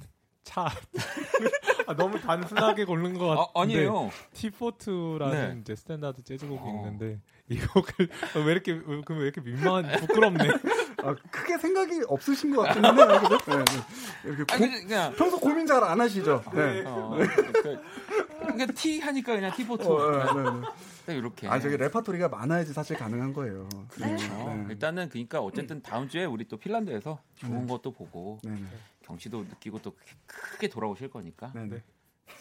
차 0.44 0.66
아, 1.88 1.96
너무 1.96 2.20
단순하게 2.20 2.86
고른 2.86 3.18
것 3.18 3.32
아, 3.32 3.52
같은데 3.52 3.76
아니에요. 3.78 4.10
T42라는 4.34 5.32
네. 5.32 5.58
이제 5.62 5.76
스탠다드 5.76 6.24
재즈곡이 6.24 6.62
어. 6.64 6.76
있는데 6.78 7.20
이 7.50 7.60
곡을 7.60 8.10
왜 8.46 8.52
이렇게 8.52 8.72
왜, 8.74 9.02
왜 9.10 9.24
이렇게 9.24 9.42
민망한 9.42 10.00
부끄럽네. 10.00 10.48
아, 11.04 11.16
크게 11.32 11.58
생각이 11.58 12.02
없으신 12.08 12.56
것. 12.56 12.68
그죠? 12.68 12.82
네, 12.82 13.58
네. 13.58 13.66
이렇게 14.26 14.54
아니, 14.56 14.68
고, 14.70 14.88
그냥 14.88 15.14
평소 15.16 15.40
고민 15.40 15.66
잘 15.66 15.84
안 15.84 16.00
하시죠? 16.00 16.44
네. 16.54 16.84
어, 16.86 17.18
그, 17.18 17.80
그냥 18.48 18.68
Tea 18.76 19.00
하니까 19.00 19.36
그냥 19.36 19.52
T4 19.52 19.86
어, 19.88 20.12
네, 20.12 20.18
네, 20.44 20.50
네. 20.60 20.68
딱 21.06 21.14
이렇게. 21.14 21.48
아, 21.48 21.60
저기 21.60 21.78
레파토리가 21.78 22.30
많아야지 22.30 22.74
사실 22.74 22.98
가능한 22.98 23.34
거예요. 23.34 23.68
그렇죠. 23.90 24.28
네. 24.28 24.66
일단은 24.70 25.10
그러니까 25.10 25.40
어쨌든 25.40 25.82
다음 25.82 26.08
주에 26.08 26.26
우리 26.26 26.48
또 26.48 26.58
핀란드에서 26.58 27.20
좋은 27.36 27.68
것도 27.68 27.92
보고 27.92 28.40
네, 28.44 28.52
네. 28.52 28.64
경치도 29.06 29.46
느끼고 29.50 29.80
또 29.82 29.94
크게- 30.28 30.72
돌아오실 30.72 31.10
거니까 31.10 31.52
네, 31.56 31.66
네. 31.66 31.84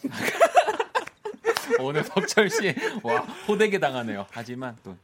오늘 1.81 2.03
석철 2.05 2.51
씨 2.51 2.75
와 3.03 3.21
호되게 3.49 3.79
당하네요. 3.79 4.27
하지만 4.31 4.77
또 4.83 4.97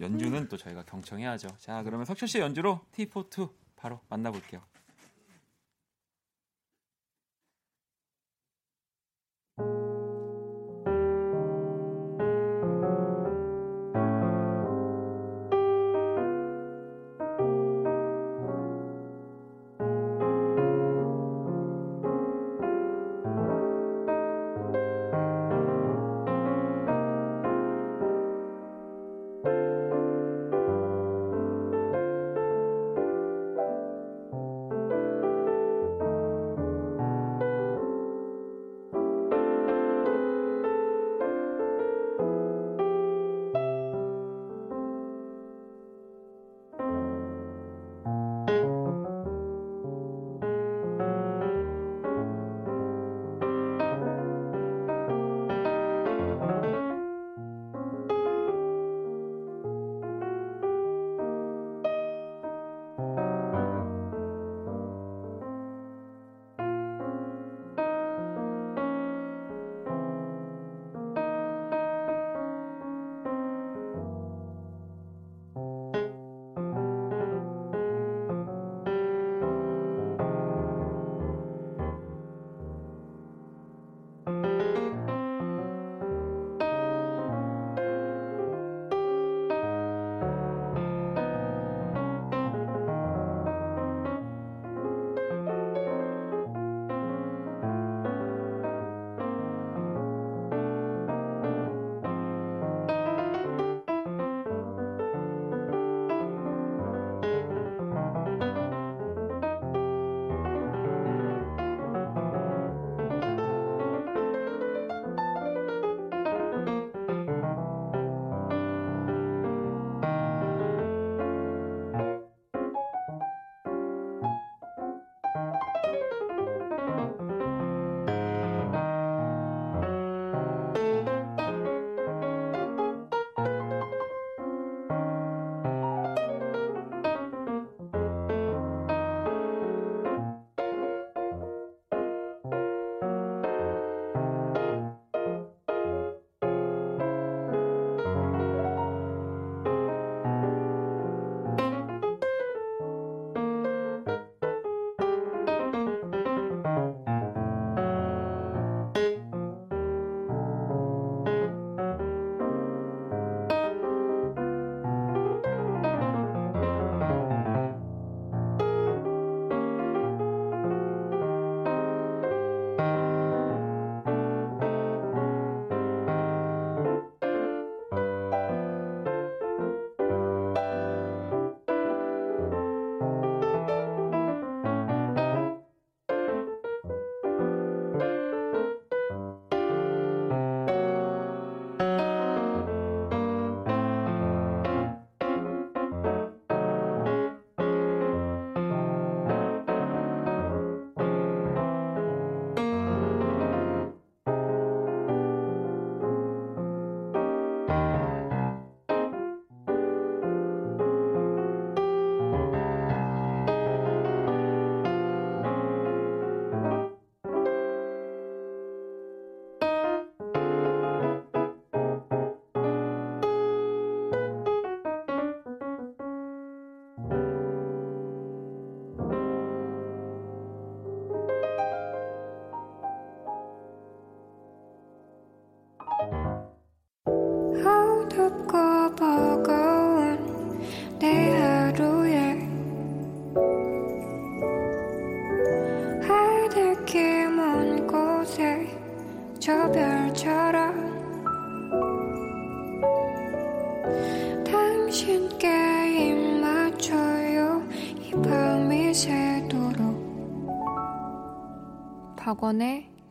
연주는 0.00 0.48
또 0.48 0.56
저희가 0.56 0.84
경청해야죠. 0.84 1.48
자 1.58 1.82
그러면 1.82 2.06
석철 2.06 2.28
씨 2.28 2.38
연주로 2.38 2.80
T42 2.92 3.50
바로 3.76 4.00
만나볼게요. 4.08 4.60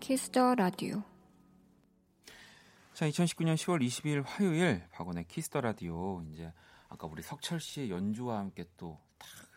Kiss 0.02 0.32
the 0.32 0.56
Radio. 0.56 1.04
자, 2.96 3.08
2019년 3.08 3.54
10월 3.54 3.86
22일 3.86 4.24
화요일 4.26 4.82
박원의 4.92 5.26
Kiss 5.28 5.47
the 5.47 5.62
Radio 5.62 6.24
이제 6.34 6.52
아까 6.90 7.06
우리 7.06 7.22
석철 7.22 7.60
씨의 7.60 7.92
연주와 7.92 8.40
함께 8.40 8.66
또딱 8.78 9.00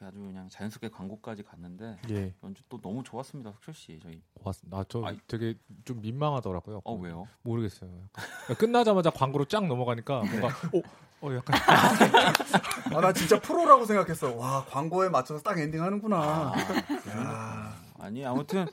아주 0.03 0.19
그냥 0.19 0.51
자연스럽게 0.51 0.91
광고까지 0.91 1.45
갔는데 1.45 1.99
예. 2.11 2.35
연주 2.45 2.63
또 2.69 2.79
너무 2.79 3.03
좋았습니다, 3.03 3.53
석철 3.53 3.73
씨. 3.73 3.99
저희 4.03 4.21
나저 4.65 5.03
아이. 5.07 5.19
되게 5.27 5.55
좀 5.87 6.03
민망하더라고요. 6.03 6.83
어 6.85 6.95
왜요? 6.95 7.27
모르겠어요. 7.41 7.91
약간 8.43 8.57
끝나자마자 8.57 9.09
광고로 9.09 9.47
쫙 9.47 9.67
넘어가니까 9.67 10.25
뭔가 10.25 10.49
어, 10.49 11.27
어 11.27 11.35
약간 11.35 11.59
아, 12.95 13.01
나 13.01 13.13
진짜 13.15 13.41
프로라고 13.41 13.87
생각했어. 13.87 14.35
와, 14.35 14.63
광고에 14.67 15.09
맞춰서 15.09 15.43
딱 15.43 15.59
엔딩 15.59 15.83
하는구나. 15.83 16.53
야. 17.09 17.83
아니 17.99 18.27
아무튼 18.27 18.67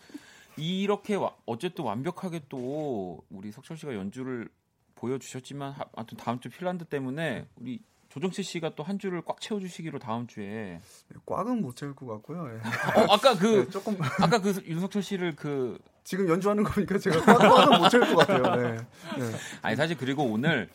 이렇게 0.57 1.15
와- 1.15 1.35
어쨌든 1.45 1.85
완벽하게 1.85 2.41
또 2.49 3.23
우리 3.29 3.51
석철 3.51 3.77
씨가 3.77 3.95
연주를 3.95 4.49
보여주셨지만 4.95 5.71
하- 5.71 5.85
아무튼 5.95 6.17
다음 6.17 6.39
주 6.39 6.49
핀란드 6.49 6.85
때문에 6.85 7.47
우리 7.55 7.79
조정치 8.09 8.43
씨가 8.43 8.75
또 8.75 8.83
한 8.83 8.99
주를 8.99 9.21
꽉 9.25 9.39
채워주시기로 9.39 9.97
다음 9.99 10.27
주에 10.27 10.81
꽉은 11.25 11.61
못 11.61 11.75
채울 11.77 11.95
것 11.95 12.05
같고요. 12.07 12.49
예. 12.53 12.57
어, 12.99 13.13
아까 13.13 13.35
그 13.37 13.45
네, 13.65 13.69
조금 13.69 13.97
아까 14.19 14.39
그 14.41 14.61
윤석철 14.65 15.01
씨를 15.01 15.35
그 15.37 15.79
지금 16.03 16.27
연주하는 16.27 16.63
거 16.63 16.71
보니까 16.73 16.97
제가 16.99 17.21
꽉, 17.21 17.37
꽉은 17.37 17.79
못 17.79 17.89
채울 17.89 18.13
것 18.13 18.27
같아요. 18.27 18.55
네. 18.57 18.77
네. 19.17 19.31
아니 19.61 19.75
사실 19.77 19.97
그리고 19.97 20.23
오늘 20.25 20.69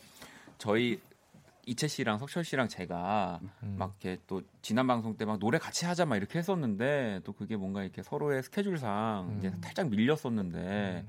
저희 0.57 0.99
이채 1.67 1.87
씨랑 1.87 2.17
석철 2.17 2.43
씨랑 2.45 2.69
제가 2.69 3.39
음. 3.63 3.75
막 3.77 3.95
이렇게 4.01 4.21
또 4.25 4.41
지난 4.61 4.87
방송 4.87 5.15
때 5.17 5.25
막 5.25 5.37
노래 5.39 5.57
같이 5.59 5.85
하자 5.85 6.05
막 6.05 6.15
이렇게 6.15 6.39
했었는데 6.39 7.21
또 7.25 7.33
그게 7.33 7.57
뭔가 7.57 7.83
이렇게 7.83 8.01
서로의 8.01 8.41
스케줄상 8.41 9.35
이제 9.37 9.49
음. 9.49 9.61
살짝 9.61 9.89
밀렸었는데 9.89 11.05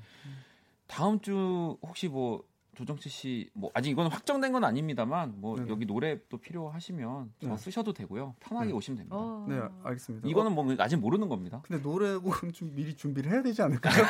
다음 0.89 1.21
주 1.21 1.77
혹시 1.83 2.09
뭐 2.09 2.43
조정치 2.75 3.09
씨 3.09 3.51
뭐 3.55 3.71
아직 3.75 3.91
이거는 3.91 4.11
확정된 4.11 4.53
건 4.53 4.65
아닙니다만 4.65 5.35
뭐 5.37 5.57
네네. 5.57 5.71
여기 5.71 5.85
노래 5.87 6.19
또 6.29 6.39
필요하시면 6.39 7.33
저 7.41 7.49
네. 7.49 7.57
쓰셔도 7.57 7.93
되고요 7.93 8.35
편하게 8.41 8.69
네. 8.69 8.73
오시면 8.73 8.97
됩니다. 8.99 9.17
어. 9.17 9.47
네, 9.49 9.61
알겠습니다. 9.85 10.29
이거는 10.29 10.53
어, 10.53 10.55
뭐 10.63 10.75
아직 10.79 10.97
모르는 10.97 11.29
겁니다. 11.29 11.61
근데 11.67 11.83
노래곡은 11.83 12.53
좀 12.53 12.75
미리 12.75 12.95
준비를 12.95 13.31
해야 13.33 13.43
되지 13.43 13.63
않을까요? 13.63 13.95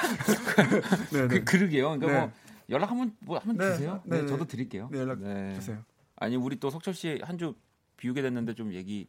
네, 1.13 1.29
그, 1.29 1.35
네. 1.35 1.45
그러게요. 1.45 1.99
그러니까 1.99 2.07
네. 2.07 2.21
뭐 2.21 2.33
연락 2.71 2.91
한번 2.91 3.17
뭐 3.21 3.39
한번 3.39 3.57
네, 3.57 3.73
주세요. 3.73 4.01
네, 4.05 4.17
네, 4.17 4.23
네. 4.23 4.29
저도 4.29 4.45
드릴게요. 4.47 4.89
네, 4.93 4.99
연락 4.99 5.21
네. 5.21 5.55
주세요. 5.55 5.83
아니 6.21 6.37
우리 6.37 6.59
또 6.61 6.71
석철 6.71 6.95
씨 6.95 7.19
한 7.23 7.39
주 7.39 7.55
비우게 7.97 8.23
됐는데 8.23 8.55
좀 8.55 8.73
얘기 8.75 9.09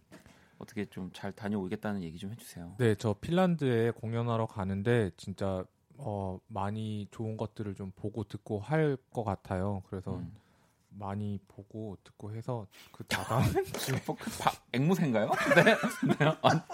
어떻게 0.57 0.85
좀 0.85 1.11
잘 1.13 1.31
다녀오겠다는 1.31 2.03
얘기 2.03 2.17
좀 2.17 2.31
해주세요. 2.31 2.75
네, 2.77 2.95
저 2.95 3.13
핀란드에 3.13 3.91
공연하러 3.91 4.45
가는데 4.47 5.11
진짜 5.17 5.63
어, 5.97 6.39
많이 6.47 7.07
좋은 7.11 7.37
것들을 7.37 7.75
좀 7.75 7.91
보고 7.95 8.23
듣고 8.23 8.59
할 8.59 8.97
것 9.11 9.23
같아요. 9.23 9.83
그래서 9.89 10.15
음. 10.17 10.31
많이 10.99 11.39
보고 11.47 11.97
듣고 12.03 12.33
해서 12.35 12.67
그 12.91 13.03
다다음 13.07 13.43
주에 13.65 13.99
뭐, 14.05 14.15
그 14.19 14.29
바- 14.39 14.51
앵무새인가요? 14.73 15.31
네. 15.55 15.63
네. 16.19 16.31
아, 16.41 16.65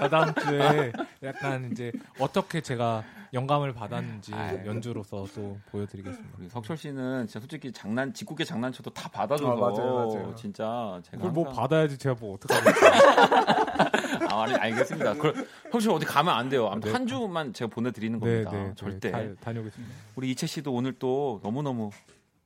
다다음 0.00 0.34
주에 0.34 0.92
약간 1.22 1.70
이제 1.70 1.92
어떻게 2.18 2.60
제가 2.60 3.04
영감을 3.32 3.72
받았는지 3.74 4.34
아유. 4.34 4.60
연주로서 4.66 5.26
또 5.34 5.58
보여드리겠습니다. 5.70 6.36
우리 6.38 6.48
석철 6.48 6.76
씨는 6.76 7.26
진짜 7.26 7.38
솔직히 7.40 7.70
장난 7.70 8.12
짓궂게 8.12 8.44
장난쳐도 8.44 8.90
다 8.90 9.08
받아줘서 9.08 9.52
아, 9.52 9.54
맞아요, 9.70 9.94
맞아요. 9.94 10.34
진짜 10.34 11.00
제가 11.04 11.16
그걸 11.18 11.30
뭐 11.32 11.44
항상- 11.46 11.62
받아야지 11.62 11.98
제가 11.98 12.16
뭐 12.18 12.34
어떡하겠어요. 12.34 12.90
아, 14.30 14.42
아니, 14.42 14.54
알겠습니다. 14.54 15.14
그, 15.14 15.32
석철 15.64 15.80
씨 15.80 15.88
어디 15.90 16.06
가면 16.06 16.34
안 16.34 16.48
돼요. 16.48 16.66
아무튼 16.68 16.88
네. 16.88 16.92
한 16.92 17.06
주만 17.06 17.52
제가 17.52 17.68
보내드리는 17.72 18.18
네, 18.18 18.44
겁니다. 18.44 18.50
네, 18.68 18.72
절대. 18.74 19.10
다, 19.10 19.18
다녀오겠습니다. 19.40 19.94
우리 20.16 20.30
이채 20.30 20.46
씨도 20.46 20.72
오늘 20.72 20.92
또 20.98 21.40
너무 21.42 21.62
너무 21.62 21.90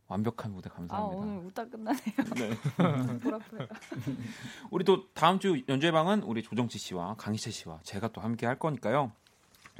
완벽한 0.08 0.52
무대 0.52 0.68
아 0.70 0.74
감사합니다. 0.74 1.16
오늘 1.16 1.46
웃다 1.46 1.64
끝나네요. 1.68 2.02
네. 2.36 2.50
우리 4.70 4.84
또 4.84 5.08
다음 5.14 5.38
주 5.38 5.62
연주회 5.68 5.90
방은 5.92 6.22
우리 6.22 6.42
조정치 6.42 6.78
씨와 6.78 7.14
강이채 7.16 7.50
씨와 7.50 7.80
제가 7.82 8.08
또 8.08 8.20
함께 8.20 8.46
할 8.46 8.58
거니까요. 8.58 9.12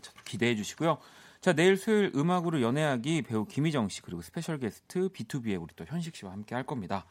자, 0.02 0.12
기대해 0.24 0.56
주시고요. 0.56 0.98
자, 1.40 1.52
내일 1.52 1.76
수요일 1.76 2.10
음악으로 2.14 2.62
연애하기 2.62 3.22
배우 3.22 3.44
김희정 3.44 3.88
씨 3.88 4.00
그리고 4.02 4.22
special 4.22 4.58
guest 4.58 5.08
BTOB의 5.10 5.60
우리 5.60 5.74
또 5.76 5.84
현식 5.84 6.16
씨와 6.16 6.32
함께 6.32 6.54
할 6.54 6.64
겁니다. 6.64 7.04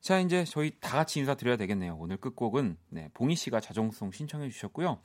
자, 0.00 0.18
이제 0.18 0.44
저희 0.44 0.72
다 0.80 0.96
같이 0.98 1.20
인사드려야 1.20 1.56
되겠네요. 1.56 1.96
오늘 1.98 2.16
끝곡은 2.18 2.76
네, 2.90 3.08
봉희 3.14 3.34
씨가 3.34 3.60
자정송 3.60 4.12
신청해 4.12 4.50
주셨고요. 4.50 4.98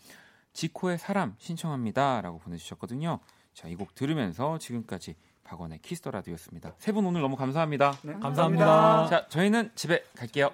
지코의 0.53 0.97
사람 0.97 1.35
신청합니다라고 1.37 2.39
보내 2.39 2.57
주셨거든요. 2.57 3.19
자, 3.53 3.67
이 3.69 3.75
곡 3.75 3.95
들으면서 3.95 4.57
지금까지 4.57 5.15
박원의 5.47 5.79
Kiss 5.81 5.98
the 5.98 6.11
Radio였습니다. 6.11 6.73
세 6.77 6.91
분 6.91 7.05
오늘 7.05 7.21
너무 7.21 7.35
감사합니다. 7.35 7.97
네, 8.03 8.13
감사합니다. 8.21 9.07
자, 9.07 9.25
저희는 9.29 9.71
집에 9.75 10.03
갈게요. 10.15 10.51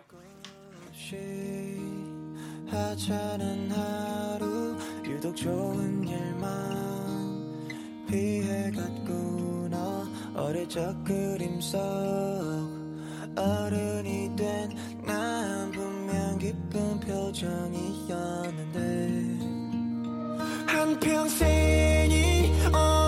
하찮은 2.69 3.71
하루 3.71 4.77
유독 5.05 5.35
좋은 5.35 6.07
일만 6.07 7.67
피해갔구나 8.09 9.77
어릴 10.35 10.67
적 10.69 11.03
그림 11.03 11.59
속 11.61 11.79
어른이 13.37 14.35
된 14.35 14.71
난 15.05 15.69
분명 15.71 16.37
기쁜 16.39 16.99
표정이었는데 17.01 18.73
한평생이 20.67 22.51
오 22.73 23.02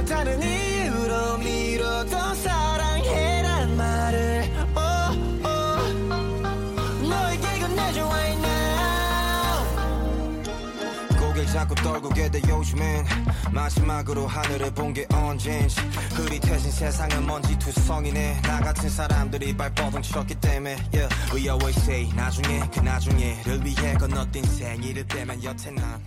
뭐쩍 0.00 0.04
다른 0.06 0.42
이유로 0.42 1.38
미뤄도 1.38 2.34
사랑해란 2.34 3.76
말을 3.76 4.50
oh, 4.76 5.18
oh. 5.44 5.94
너에게 7.08 7.58
건네줘 7.60 8.04
right 8.06 8.40
now 8.42 9.66
고개 11.18 11.44
자꾸 11.46 11.74
떨구게 11.74 12.30
돼 12.30 12.40
요즘엔 12.48 13.04
마지막으로 13.52 14.26
하늘을 14.26 14.72
본 14.74 14.94
게 14.94 15.06
언젠지 15.12 15.80
흐릿해진 16.14 16.70
세상은 16.70 17.26
먼지 17.26 17.58
투성이네 17.58 18.40
나 18.42 18.60
같은 18.60 18.88
사람들이 18.88 19.56
발버둥 19.56 20.02
쳤기 20.02 20.34
때문에 20.36 20.76
yeah. 20.92 21.14
We 21.34 21.42
always 21.42 21.78
say 21.80 22.10
나중에 22.14 22.60
그 22.72 22.80
나중에를 22.80 23.64
위해 23.64 23.94
건너뛴 23.94 24.44
생일을 24.44 25.04
빼면 25.04 25.44
여태 25.44 25.70
난 25.70 26.00